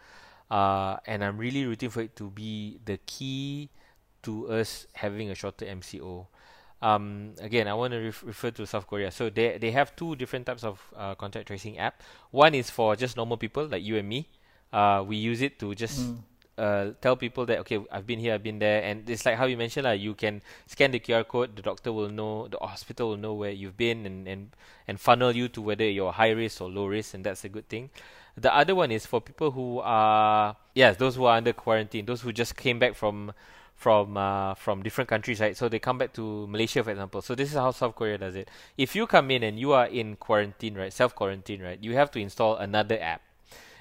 uh, 0.50 0.98
and 1.06 1.24
I'm 1.24 1.38
really 1.38 1.68
rooting 1.68 1.92
for 1.92 2.02
it 2.02 2.16
to 2.16 2.32
be 2.32 2.80
the 2.88 2.98
key 3.06 3.70
to 4.24 4.48
us 4.48 4.88
having 4.96 5.30
a 5.30 5.36
shorter 5.36 5.68
MCO. 5.68 6.26
Um, 6.86 7.34
again, 7.42 7.68
I 7.68 7.74
want 7.74 7.94
to 7.94 8.00
ref- 8.00 8.24
refer 8.24 8.52
to 8.52 8.68
South 8.68 8.86
Korea. 8.86 9.10
So 9.10 9.30
they 9.30 9.58
they 9.58 9.72
have 9.72 9.96
two 9.96 10.16
different 10.16 10.46
types 10.46 10.64
of 10.64 10.78
uh, 10.96 11.16
contact 11.16 11.48
tracing 11.48 11.80
app. 11.80 12.04
One 12.30 12.54
is 12.54 12.70
for 12.70 12.96
just 12.96 13.18
normal 13.18 13.38
people 13.38 13.66
like 13.66 13.84
you 13.84 13.98
and 13.98 14.08
me. 14.08 14.28
Uh, 14.72 15.04
we 15.08 15.16
use 15.18 15.42
it 15.42 15.58
to 15.60 15.74
just 15.74 15.98
uh, 16.58 16.92
tell 17.02 17.16
people 17.16 17.46
that 17.46 17.60
okay, 17.60 17.80
I've 17.92 18.06
been 18.06 18.20
here, 18.20 18.34
I've 18.34 18.44
been 18.44 18.60
there, 18.60 18.84
and 18.84 19.10
it's 19.10 19.26
like 19.26 19.36
how 19.38 19.46
you 19.46 19.58
mentioned, 19.58 19.86
like 19.86 20.00
you 20.02 20.14
can 20.14 20.42
scan 20.68 20.92
the 20.92 21.00
QR 21.00 21.28
code. 21.28 21.56
The 21.56 21.62
doctor 21.62 21.92
will 21.92 22.10
know, 22.10 22.48
the 22.48 22.58
hospital 22.62 23.10
will 23.10 23.18
know 23.18 23.34
where 23.34 23.52
you've 23.52 23.78
been, 23.78 24.06
and 24.06 24.28
and 24.28 24.42
and 24.88 25.00
funnel 25.00 25.36
you 25.36 25.48
to 25.50 25.62
whether 25.62 25.90
you're 25.90 26.12
high 26.12 26.32
risk 26.32 26.62
or 26.62 26.70
low 26.70 26.86
risk, 26.86 27.14
and 27.14 27.26
that's 27.26 27.44
a 27.44 27.50
good 27.50 27.68
thing. 27.68 27.90
The 28.38 28.54
other 28.54 28.76
one 28.76 28.92
is 28.92 29.06
for 29.06 29.22
people 29.22 29.52
who 29.52 29.80
are 29.80 30.56
yes, 30.74 30.98
those 30.98 31.16
who 31.16 31.26
are 31.26 31.38
under 31.38 31.54
quarantine, 31.54 32.06
those 32.06 32.22
who 32.22 32.32
just 32.32 32.56
came 32.56 32.80
back 32.80 32.96
from 32.96 33.34
from 33.76 34.18
uh, 34.18 34.56
from 34.56 34.82
different 34.82 35.10
countries, 35.10 35.40
right? 35.40 35.56
So 35.56 35.70
they 35.70 35.80
come 35.80 35.98
back 35.98 36.14
to 36.14 36.48
Malaysia, 36.48 36.84
for 36.84 36.92
example. 36.92 37.22
So 37.22 37.36
this 37.36 37.50
is 37.50 37.56
how 37.56 37.72
South 37.72 37.96
Korea 37.96 38.18
does 38.18 38.36
it. 38.36 38.50
If 38.78 38.96
you 38.96 39.06
come 39.06 39.30
in 39.30 39.44
and 39.44 39.60
you 39.60 39.74
are 39.74 39.86
in 39.86 40.16
quarantine, 40.16 40.76
right, 40.76 40.92
self 40.92 41.14
quarantine, 41.14 41.62
right, 41.62 41.78
you 41.82 41.94
have 41.94 42.10
to 42.12 42.20
install 42.20 42.56
another 42.56 42.98
app, 43.00 43.22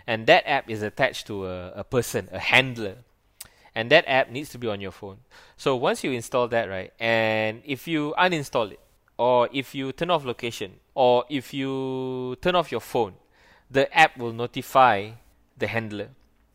and 0.07 0.27
that 0.27 0.47
app 0.47 0.69
is 0.69 0.83
attached 0.83 1.27
to 1.29 1.47
a, 1.47 1.73
a 1.77 1.85
person, 1.85 2.29
a 2.33 2.39
handler, 2.41 2.97
and 3.75 3.91
that 3.91 4.05
app 4.07 4.31
needs 4.31 4.51
to 4.51 4.59
be 4.59 4.69
on 4.69 4.81
your 4.81 4.93
phone. 4.93 5.19
So 5.57 5.77
once 5.77 6.03
you 6.05 6.11
install 6.11 6.49
that, 6.49 6.69
right, 6.69 6.93
and 6.99 7.63
if 7.65 7.87
you 7.87 8.15
uninstall 8.19 8.73
it, 8.73 8.81
or 9.17 9.49
if 9.53 9.75
you 9.75 9.93
turn 9.93 10.11
off 10.11 10.25
location, 10.25 10.81
or 10.95 11.25
if 11.31 11.55
you 11.55 12.37
turn 12.43 12.57
off 12.57 12.73
your 12.73 12.81
phone, 12.81 13.15
the 13.71 13.93
app 13.97 14.19
will 14.19 14.33
notify 14.33 15.13
the 15.57 15.69
handler, 15.69 16.11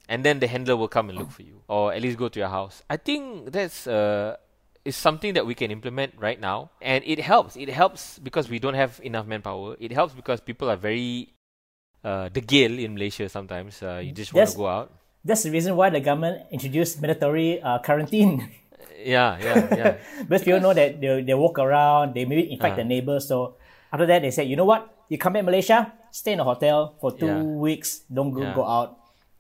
and 0.10 0.26
then 0.26 0.42
the 0.42 0.50
handler 0.50 0.76
will 0.76 0.90
come 0.90 1.08
and 1.14 1.18
look 1.22 1.30
for 1.30 1.46
you, 1.46 1.62
or 1.70 1.94
at 1.94 2.02
least 2.02 2.18
go 2.18 2.28
to 2.28 2.40
your 2.42 2.50
house. 2.50 2.82
I 2.90 2.98
think 2.98 3.54
that's 3.54 3.86
uh, 3.86 4.36
is 4.84 4.98
something 4.98 5.38
that 5.38 5.46
we 5.46 5.54
can 5.54 5.70
implement 5.70 6.18
right 6.18 6.40
now, 6.42 6.72
and 6.82 7.06
it 7.06 7.22
helps. 7.22 7.54
It 7.56 7.70
helps 7.70 8.18
because 8.18 8.50
we 8.50 8.58
don't 8.58 8.74
have 8.74 9.00
enough 9.06 9.30
manpower. 9.30 9.78
It 9.80 9.94
helps 9.94 10.18
because 10.18 10.42
people 10.42 10.68
are 10.68 10.80
very 10.82 11.30
uh, 12.04 12.28
degil 12.34 12.82
in 12.82 12.98
Malaysia. 12.98 13.30
Sometimes 13.30 13.84
uh, 13.86 14.02
you 14.02 14.12
just 14.12 14.34
want 14.34 14.50
to 14.50 14.58
go 14.58 14.68
out. 14.68 14.90
That's 15.24 15.44
the 15.44 15.52
reason 15.52 15.76
why 15.76 15.92
the 15.92 16.00
government 16.00 16.48
introduced 16.50 17.00
mandatory 17.00 17.62
uh, 17.62 17.80
quarantine. 17.80 18.50
Yeah, 19.00 19.40
yeah, 19.40 19.56
yeah. 19.80 19.94
because 20.28 20.44
people 20.44 20.60
know 20.60 20.76
that 20.76 21.00
they, 21.00 21.24
they 21.24 21.32
walk 21.34 21.56
around, 21.56 22.12
they 22.20 22.28
maybe 22.28 22.52
infect 22.52 22.76
Uh-huh. 22.76 22.84
the 22.84 22.88
neighbors. 22.88 23.32
So 23.32 23.56
after 23.96 24.04
that, 24.12 24.20
they 24.28 24.32
said, 24.32 24.52
you 24.52 24.60
know 24.60 24.68
what? 24.68 24.92
You 25.08 25.16
come 25.16 25.40
back 25.40 25.48
Malaysia, 25.48 25.88
stay 26.12 26.36
in 26.36 26.40
a 26.40 26.44
hotel 26.44 27.00
for 27.00 27.16
two 27.16 27.32
Yeah. 27.32 27.40
weeks, 27.64 28.04
don't 28.12 28.36
go, 28.36 28.44
Yeah. 28.44 28.52
go 28.52 28.68
out. 28.68 28.99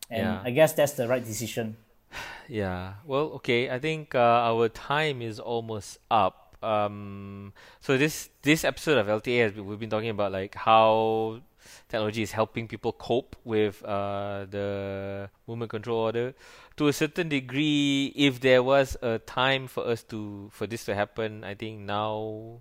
And 0.09 0.23
Yeah. 0.23 0.41
I 0.43 0.51
guess 0.51 0.73
that's 0.73 0.93
the 0.93 1.07
right 1.07 1.23
decision. 1.23 1.77
Yeah. 2.49 2.93
Well, 3.05 3.37
okay. 3.37 3.69
I 3.69 3.77
think 3.77 4.15
uh, 4.15 4.49
our 4.49 4.69
time 4.69 5.21
is 5.21 5.39
almost 5.39 5.99
up. 6.09 6.55
Um, 6.65 7.53
so 7.79 7.95
this 7.95 8.29
this 8.41 8.65
episode 8.65 8.97
of 8.97 9.05
LTA 9.07 9.43
has 9.43 9.51
been, 9.53 9.65
we've 9.69 9.77
been 9.79 9.89
talking 9.93 10.09
about 10.09 10.31
like 10.33 10.55
how 10.55 11.39
technology 11.87 12.23
is 12.25 12.31
helping 12.33 12.67
people 12.67 12.91
cope 12.91 13.35
with 13.45 13.79
uh, 13.85 14.43
the 14.49 15.29
movement 15.47 15.69
control 15.69 15.99
order. 15.99 16.33
To 16.77 16.87
a 16.89 16.93
certain 16.93 17.29
degree, 17.29 18.11
if 18.15 18.41
there 18.41 18.63
was 18.63 18.97
a 19.01 19.19
time 19.19 19.67
for 19.69 19.85
us 19.87 20.01
to 20.09 20.49
for 20.51 20.65
this 20.65 20.83
to 20.89 20.95
happen, 20.95 21.43
I 21.45 21.53
think 21.53 21.85
now 21.85 22.59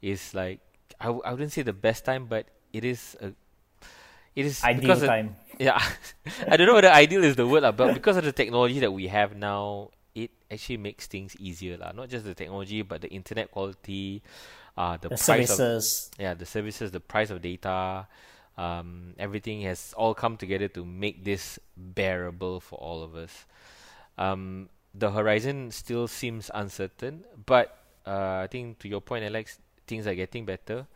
is 0.00 0.32
like 0.34 0.58
I, 0.98 1.12
w- 1.12 1.22
I 1.24 1.30
wouldn't 1.36 1.52
say 1.52 1.60
the 1.62 1.76
best 1.76 2.04
time, 2.08 2.26
but 2.26 2.46
it 2.72 2.82
is 2.88 3.14
a 3.20 3.30
it 4.34 4.46
is 4.48 4.64
Ideal 4.64 4.80
because 4.80 5.02
of- 5.04 5.08
time. 5.12 5.36
Yeah, 5.58 5.80
I 6.48 6.56
don't 6.56 6.66
know 6.66 6.74
whether 6.74 6.90
ideal 6.90 7.24
is 7.24 7.36
the 7.36 7.46
word, 7.46 7.62
lah, 7.62 7.72
but 7.72 7.94
because 7.94 8.16
of 8.16 8.24
the 8.24 8.32
technology 8.32 8.80
that 8.80 8.92
we 8.92 9.08
have 9.08 9.36
now, 9.36 9.90
it 10.14 10.30
actually 10.50 10.78
makes 10.78 11.06
things 11.06 11.36
easier, 11.38 11.76
lah. 11.76 11.92
Not 11.92 12.08
just 12.08 12.24
the 12.24 12.34
technology, 12.34 12.82
but 12.82 13.00
the 13.00 13.08
internet 13.08 13.50
quality, 13.50 14.22
uh, 14.76 14.96
the, 14.96 15.08
The 15.08 15.16
price 15.16 15.50
of 15.50 15.56
services. 15.56 16.10
yeah, 16.18 16.34
the 16.34 16.46
services, 16.46 16.90
the 16.90 17.00
price 17.00 17.30
of 17.30 17.42
data, 17.42 18.06
um, 18.56 19.14
everything 19.18 19.62
has 19.62 19.92
all 19.96 20.14
come 20.14 20.36
together 20.36 20.68
to 20.68 20.84
make 20.84 21.24
this 21.24 21.58
bearable 21.76 22.60
for 22.60 22.76
all 22.78 23.02
of 23.02 23.14
us. 23.14 23.44
Um, 24.18 24.68
the 24.94 25.10
horizon 25.10 25.70
still 25.70 26.08
seems 26.08 26.50
uncertain, 26.54 27.24
but 27.44 27.76
uh, 28.06 28.40
I 28.44 28.48
think 28.50 28.78
to 28.80 28.88
your 28.88 29.00
point, 29.00 29.24
Alex, 29.24 29.58
things 29.86 30.06
are 30.06 30.14
getting 30.14 30.44
better. 30.46 30.86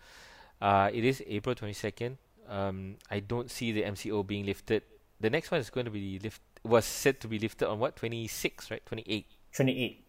Uh, 0.61 0.91
it 0.93 1.05
is 1.05 1.23
April 1.27 1.55
twenty 1.55 1.75
second. 1.75 2.17
Um, 2.51 2.97
I 3.11 3.21
don't 3.21 3.51
see 3.51 3.71
the 3.73 3.83
MCO 3.85 4.27
being 4.27 4.45
lifted. 4.45 4.83
The 5.21 5.31
next 5.31 5.51
one 5.51 5.61
is 5.61 5.71
going 5.71 5.87
to 5.87 5.93
be 5.93 6.19
lift 6.19 6.43
was 6.63 6.85
said 6.85 7.21
to 7.21 7.29
be 7.29 7.39
lifted 7.39 7.69
on 7.69 7.79
what 7.79 7.97
twenty 7.97 8.27
six, 8.29 8.71
right? 8.71 8.85
Twenty 8.85 9.05
eight. 9.07 9.27
28. 9.55 10.05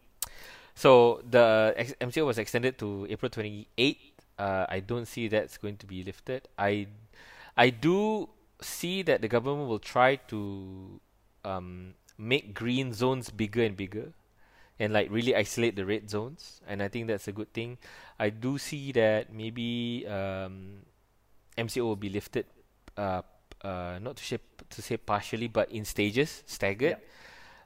So 0.76 1.22
the 1.30 1.74
ex- 1.78 1.94
MCO 2.00 2.26
was 2.26 2.38
extended 2.38 2.78
to 2.80 3.08
April 3.10 3.30
28th. 3.30 3.98
uh, 4.38 4.66
I 4.70 4.80
don't 4.80 5.06
see 5.06 5.28
that's 5.28 5.58
going 5.58 5.78
to 5.78 5.86
be 5.86 6.04
lifted. 6.04 6.48
I 6.58 6.88
I 7.58 7.70
do 7.70 8.30
see 8.62 9.02
that 9.04 9.22
the 9.22 9.28
government 9.28 9.68
will 9.68 9.80
try 9.80 10.16
to 10.30 11.00
um, 11.44 11.94
make 12.18 12.54
green 12.54 12.94
zones 12.94 13.30
bigger 13.30 13.64
and 13.64 13.76
bigger 13.76 14.14
and 14.80 14.94
like 14.94 15.10
really 15.12 15.36
isolate 15.36 15.76
the 15.76 15.86
red 15.86 16.10
zones 16.10 16.62
and 16.68 16.82
I 16.82 16.88
think 16.88 17.08
that's 17.08 17.28
a 17.28 17.32
good 17.32 17.54
thing. 17.54 17.78
I 18.20 18.30
do 18.30 18.58
see 18.58 18.92
that 18.94 19.34
maybe 19.34 20.06
um, 20.08 20.86
MCO 21.62 21.86
will 21.86 21.96
be 22.00 22.10
lifted 22.10 22.46
uh, 22.98 23.22
uh, 23.64 24.00
not 24.02 24.16
to 24.18 24.24
say 24.24 24.40
to 24.70 24.82
say 24.82 24.98
partially 24.98 25.48
but 25.48 25.70
in 25.72 25.86
stages 25.86 26.44
staggered 26.48 26.98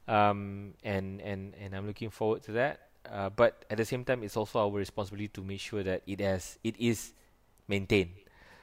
um, 0.07 0.73
and 0.83 1.21
and 1.21 1.53
and 1.59 1.75
I'm 1.75 1.87
looking 1.87 2.09
forward 2.09 2.43
to 2.43 2.51
that 2.53 2.79
uh, 3.09 3.29
but 3.29 3.63
at 3.69 3.77
the 3.77 3.85
same 3.85 4.03
time 4.03 4.23
it's 4.23 4.35
also 4.37 4.59
our 4.59 4.71
responsibility 4.71 5.29
to 5.29 5.41
make 5.41 5.59
sure 5.61 5.83
that 5.83 6.01
it 6.05 6.19
has 6.19 6.57
it 6.63 6.75
is 6.79 7.13
maintained 7.67 8.11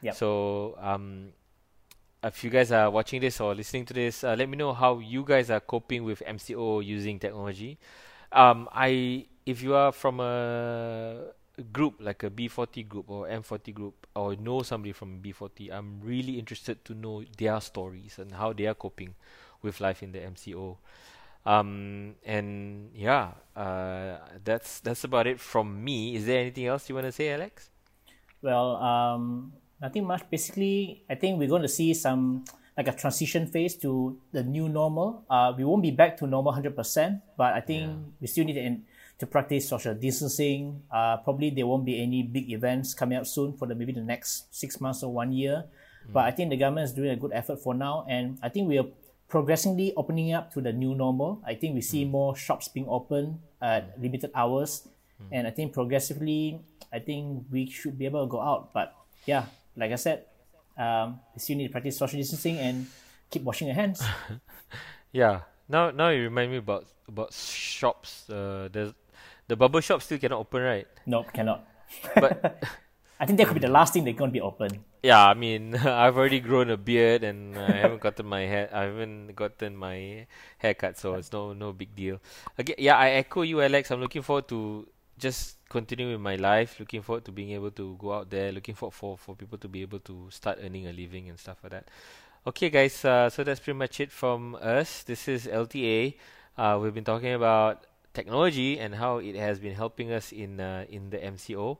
Yep. 0.03 0.15
so 0.15 0.77
um, 0.83 1.33
if 2.25 2.45
you 2.45 2.51
guys 2.51 2.71
are 2.73 2.91
watching 2.91 3.21
this 3.21 3.41
or 3.41 3.55
listening 3.55 3.85
to 3.87 3.95
this, 3.95 4.25
uh, 4.25 4.35
let 4.39 4.49
me 4.49 4.57
know 4.57 4.73
how 4.73 4.99
you 4.99 5.25
guys 5.25 5.51
are 5.51 5.61
coping 5.61 6.05
with 6.05 6.23
MCO 6.27 6.81
using 6.85 7.19
technology. 7.19 7.79
Um, 8.31 8.69
I 8.73 9.27
if 9.45 9.63
you 9.63 9.75
are 9.75 9.93
from 9.93 10.21
a 10.21 11.33
group 11.73 11.97
like 12.01 12.23
a 12.23 12.31
B40 12.31 12.89
group 12.89 13.11
or 13.11 13.27
M40 13.29 13.75
group 13.75 14.02
or 14.15 14.37
know 14.37 14.63
somebody 14.63 14.93
from 14.93 15.21
B40, 15.21 15.73
I'm 15.73 16.01
really 16.03 16.39
interested 16.39 16.85
to 16.85 16.95
know 16.95 17.25
their 17.39 17.61
stories 17.61 18.19
and 18.19 18.33
how 18.33 18.53
they 18.53 18.67
are 18.67 18.75
coping 18.75 19.15
with 19.63 19.81
life 19.81 20.03
in 20.03 20.13
the 20.13 20.19
MCO. 20.19 20.77
Um, 21.45 22.15
and 22.25 22.91
yeah, 22.95 23.33
uh, 23.57 24.19
that's 24.45 24.81
that's 24.81 25.03
about 25.05 25.27
it 25.27 25.41
from 25.41 25.83
me. 25.83 26.15
Is 26.15 26.27
there 26.27 26.41
anything 26.41 26.67
else 26.67 26.89
you 26.89 26.95
want 26.95 27.07
to 27.07 27.13
say, 27.13 27.33
Alex? 27.33 27.71
Well, 28.43 28.77
um, 28.77 29.53
nothing 29.81 30.07
much. 30.07 30.23
Basically, 30.31 31.03
I 31.11 31.17
think 31.17 31.39
we're 31.39 31.49
going 31.49 31.63
to 31.63 31.69
see 31.69 31.95
some 31.95 32.45
like 32.77 32.89
a 32.89 32.93
transition 32.93 33.47
phase 33.47 33.77
to 33.77 34.19
the 34.31 34.43
new 34.43 34.69
normal. 34.69 35.25
Uh, 35.29 35.53
we 35.57 35.65
won't 35.65 35.83
be 35.83 35.91
back 35.91 36.17
to 36.19 36.27
normal 36.27 36.53
hundred 36.53 36.77
percent, 36.77 37.21
but 37.37 37.55
I 37.55 37.61
think 37.61 37.91
we 38.21 38.27
still 38.27 38.45
need 38.45 38.55
to, 38.55 38.77
to 39.19 39.27
practice 39.27 39.69
social 39.69 39.95
distancing. 39.95 40.83
Uh, 40.91 41.17
probably 41.19 41.51
there 41.51 41.67
won't 41.67 41.85
be 41.85 42.03
any 42.03 42.23
big 42.23 42.51
events 42.51 42.95
coming 42.95 43.19
up 43.19 43.27
soon 43.27 43.53
for 43.57 43.67
the 43.67 43.75
maybe 43.75 43.93
the 43.93 44.01
next 44.01 44.55
six 44.55 44.81
months 44.81 45.03
or 45.03 45.13
one 45.13 45.33
year. 45.33 45.65
But 46.13 46.25
I 46.25 46.33
think 46.33 46.51
the 46.51 46.57
government 46.57 46.87
is 46.87 46.93
doing 46.93 47.11
a 47.11 47.17
good 47.17 47.31
effort 47.33 47.63
for 47.63 47.75
now, 47.75 48.05
and 48.09 48.37
I 48.43 48.49
think 48.49 48.69
we 48.69 48.77
are 48.77 48.87
progressively 49.29 49.95
opening 49.97 50.33
up 50.35 50.53
to 50.55 50.61
the 50.61 50.73
new 50.73 50.97
normal. 50.97 51.41
I 51.47 51.55
think 51.55 51.77
we 51.77 51.81
see 51.81 52.05
more 52.05 52.35
shops 52.35 52.67
being 52.67 52.87
open 52.89 53.39
at 53.63 53.95
limited 54.01 54.33
hours, 54.35 54.89
and 55.31 55.47
I 55.47 55.51
think 55.51 55.73
progressively, 55.73 56.59
I 56.93 56.99
think 56.99 57.47
we 57.53 57.71
should 57.71 57.97
be 57.97 58.07
able 58.07 58.27
to 58.27 58.31
go 58.31 58.41
out. 58.41 58.75
But 58.75 58.93
yeah, 59.27 59.47
like 59.77 59.93
I 59.93 59.97
said, 59.97 60.27
um, 60.77 61.21
we 61.33 61.39
still 61.39 61.57
need 61.57 61.69
to 61.69 61.73
practice 61.73 61.97
social 61.97 62.19
distancing 62.19 62.59
and 62.59 62.89
keep 63.31 63.45
washing 63.45 63.69
your 63.69 63.77
hands. 63.77 64.03
Yeah. 65.13 65.41
Now 65.69 65.91
now 65.91 66.09
you 66.09 66.25
remind 66.25 66.51
me 66.51 66.57
about 66.57 66.87
about 67.07 67.33
shops. 67.33 68.29
Uh, 68.29 68.69
the 68.73 68.95
the 69.49 69.57
barber 69.57 69.81
shop 69.83 70.03
still 70.03 70.19
cannot 70.19 70.41
open, 70.41 70.63
right? 70.63 70.87
nope, 71.07 71.33
cannot. 71.33 71.67
But 72.15 72.63
I 73.21 73.27
think 73.27 73.39
that 73.39 73.47
could 73.47 73.55
be 73.55 73.61
the 73.61 73.69
last 73.69 73.93
thing 73.93 74.05
they're 74.05 74.15
going 74.15 74.31
to 74.31 74.33
be 74.33 74.41
open. 74.41 74.85
yeah, 75.03 75.27
I 75.29 75.35
mean, 75.35 75.77
I've 76.03 76.17
already 76.17 76.41
grown 76.41 76.71
a 76.71 76.77
beard 76.77 77.23
and 77.23 77.57
I 77.57 77.73
haven't 77.73 78.01
gotten 78.01 78.27
my 78.27 78.41
hair. 78.43 78.69
I 78.73 78.83
haven't 78.91 79.37
gotten 79.37 79.77
my 79.77 80.27
haircut, 80.59 80.99
so 80.99 81.15
it's 81.15 81.33
no 81.33 81.53
no 81.53 81.73
big 81.73 81.95
deal. 81.95 82.19
Okay, 82.59 82.75
yeah, 82.79 82.97
I 82.97 83.11
echo 83.23 83.43
you, 83.43 83.61
Alex. 83.63 83.91
I'm 83.91 84.01
looking 84.01 84.23
forward 84.23 84.49
to 84.49 84.89
just 85.19 85.59
continuing 85.69 86.13
with 86.13 86.21
my 86.21 86.35
life. 86.37 86.81
Looking 86.81 87.03
forward 87.03 87.25
to 87.27 87.33
being 87.33 87.51
able 87.53 87.71
to 87.73 87.97
go 88.01 88.13
out 88.15 88.31
there. 88.31 88.51
Looking 88.51 88.75
forward 88.75 88.95
for 88.95 89.19
for 89.19 89.37
people 89.37 89.59
to 89.59 89.69
be 89.69 89.83
able 89.83 90.01
to 90.01 90.27
start 90.31 90.59
earning 90.63 90.87
a 90.89 90.93
living 90.93 91.29
and 91.29 91.39
stuff 91.39 91.59
like 91.63 91.73
that. 91.73 91.87
Okay, 92.47 92.71
guys. 92.71 93.05
Uh, 93.05 93.31
so 93.31 93.45
that's 93.45 93.61
pretty 93.61 93.79
much 93.79 94.01
it 94.01 94.11
from 94.11 94.57
us. 94.59 95.05
This 95.05 95.29
is 95.29 95.47
LTA. 95.47 96.15
Uh, 96.59 96.79
we've 96.83 96.93
been 96.95 97.05
talking 97.05 97.33
about 97.35 97.87
technology 98.15 98.79
and 98.79 98.95
how 98.95 99.19
it 99.19 99.37
has 99.37 99.59
been 99.59 99.75
helping 99.75 100.13
us 100.13 100.33
in 100.33 100.61
uh, 100.61 100.85
in 100.89 101.11
the 101.11 101.19
MCO. 101.19 101.79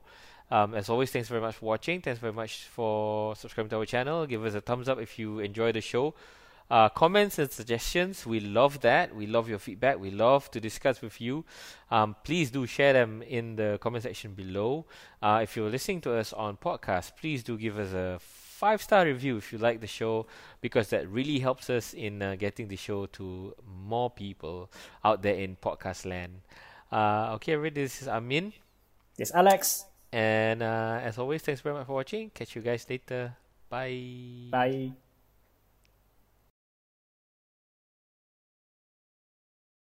Um, 0.51 0.75
as 0.75 0.89
always, 0.89 1.09
thanks 1.11 1.29
very 1.29 1.41
much 1.41 1.55
for 1.55 1.65
watching. 1.65 2.01
Thanks 2.01 2.19
very 2.19 2.33
much 2.33 2.65
for 2.65 3.35
subscribing 3.35 3.69
to 3.69 3.77
our 3.77 3.85
channel. 3.85 4.25
Give 4.27 4.45
us 4.45 4.53
a 4.53 4.61
thumbs 4.61 4.87
up 4.87 4.99
if 4.99 5.17
you 5.17 5.39
enjoy 5.39 5.71
the 5.71 5.81
show. 5.81 6.13
Uh, 6.69 6.89
comments 6.89 7.39
and 7.39 7.51
suggestions, 7.51 8.25
we 8.25 8.39
love 8.39 8.79
that. 8.81 9.15
We 9.15 9.27
love 9.27 9.49
your 9.49 9.59
feedback. 9.59 9.99
We 9.99 10.11
love 10.11 10.49
to 10.51 10.59
discuss 10.59 11.01
with 11.01 11.19
you. 11.19 11.45
Um, 11.91 12.15
please 12.23 12.51
do 12.51 12.65
share 12.65 12.93
them 12.93 13.21
in 13.21 13.55
the 13.55 13.77
comment 13.81 14.03
section 14.03 14.33
below. 14.33 14.85
Uh, 15.21 15.41
if 15.43 15.55
you're 15.55 15.69
listening 15.69 16.01
to 16.01 16.15
us 16.15 16.33
on 16.33 16.57
podcast, 16.57 17.11
please 17.19 17.43
do 17.43 17.57
give 17.57 17.77
us 17.77 17.93
a 17.93 18.19
five 18.63 18.81
star 18.81 19.03
review 19.03 19.35
if 19.35 19.51
you 19.51 19.59
like 19.59 19.81
the 19.83 19.91
show 19.99 20.25
because 20.61 20.87
that 20.87 21.03
really 21.11 21.37
helps 21.37 21.69
us 21.69 21.93
in 21.93 22.21
uh, 22.21 22.39
getting 22.39 22.69
the 22.69 22.79
show 22.79 23.05
to 23.07 23.53
more 23.67 24.09
people 24.09 24.71
out 25.03 25.21
there 25.21 25.35
in 25.35 25.57
podcast 25.59 26.07
land. 26.07 26.39
Uh, 26.89 27.35
okay, 27.35 27.59
everybody, 27.59 27.83
this 27.83 28.01
is 28.01 28.07
Amin. 28.07 28.53
Yes, 29.17 29.35
Alex. 29.35 29.83
And 30.13 30.63
uh, 30.63 31.03
as 31.03 31.17
always, 31.17 31.41
thanks 31.41 31.59
very 31.59 31.75
much 31.75 31.87
for 31.87 31.95
watching. 31.99 32.29
Catch 32.29 32.55
you 32.55 32.61
guys 32.61 32.87
later. 32.87 33.35
Bye. 33.67 34.47
Bye. 34.49 35.02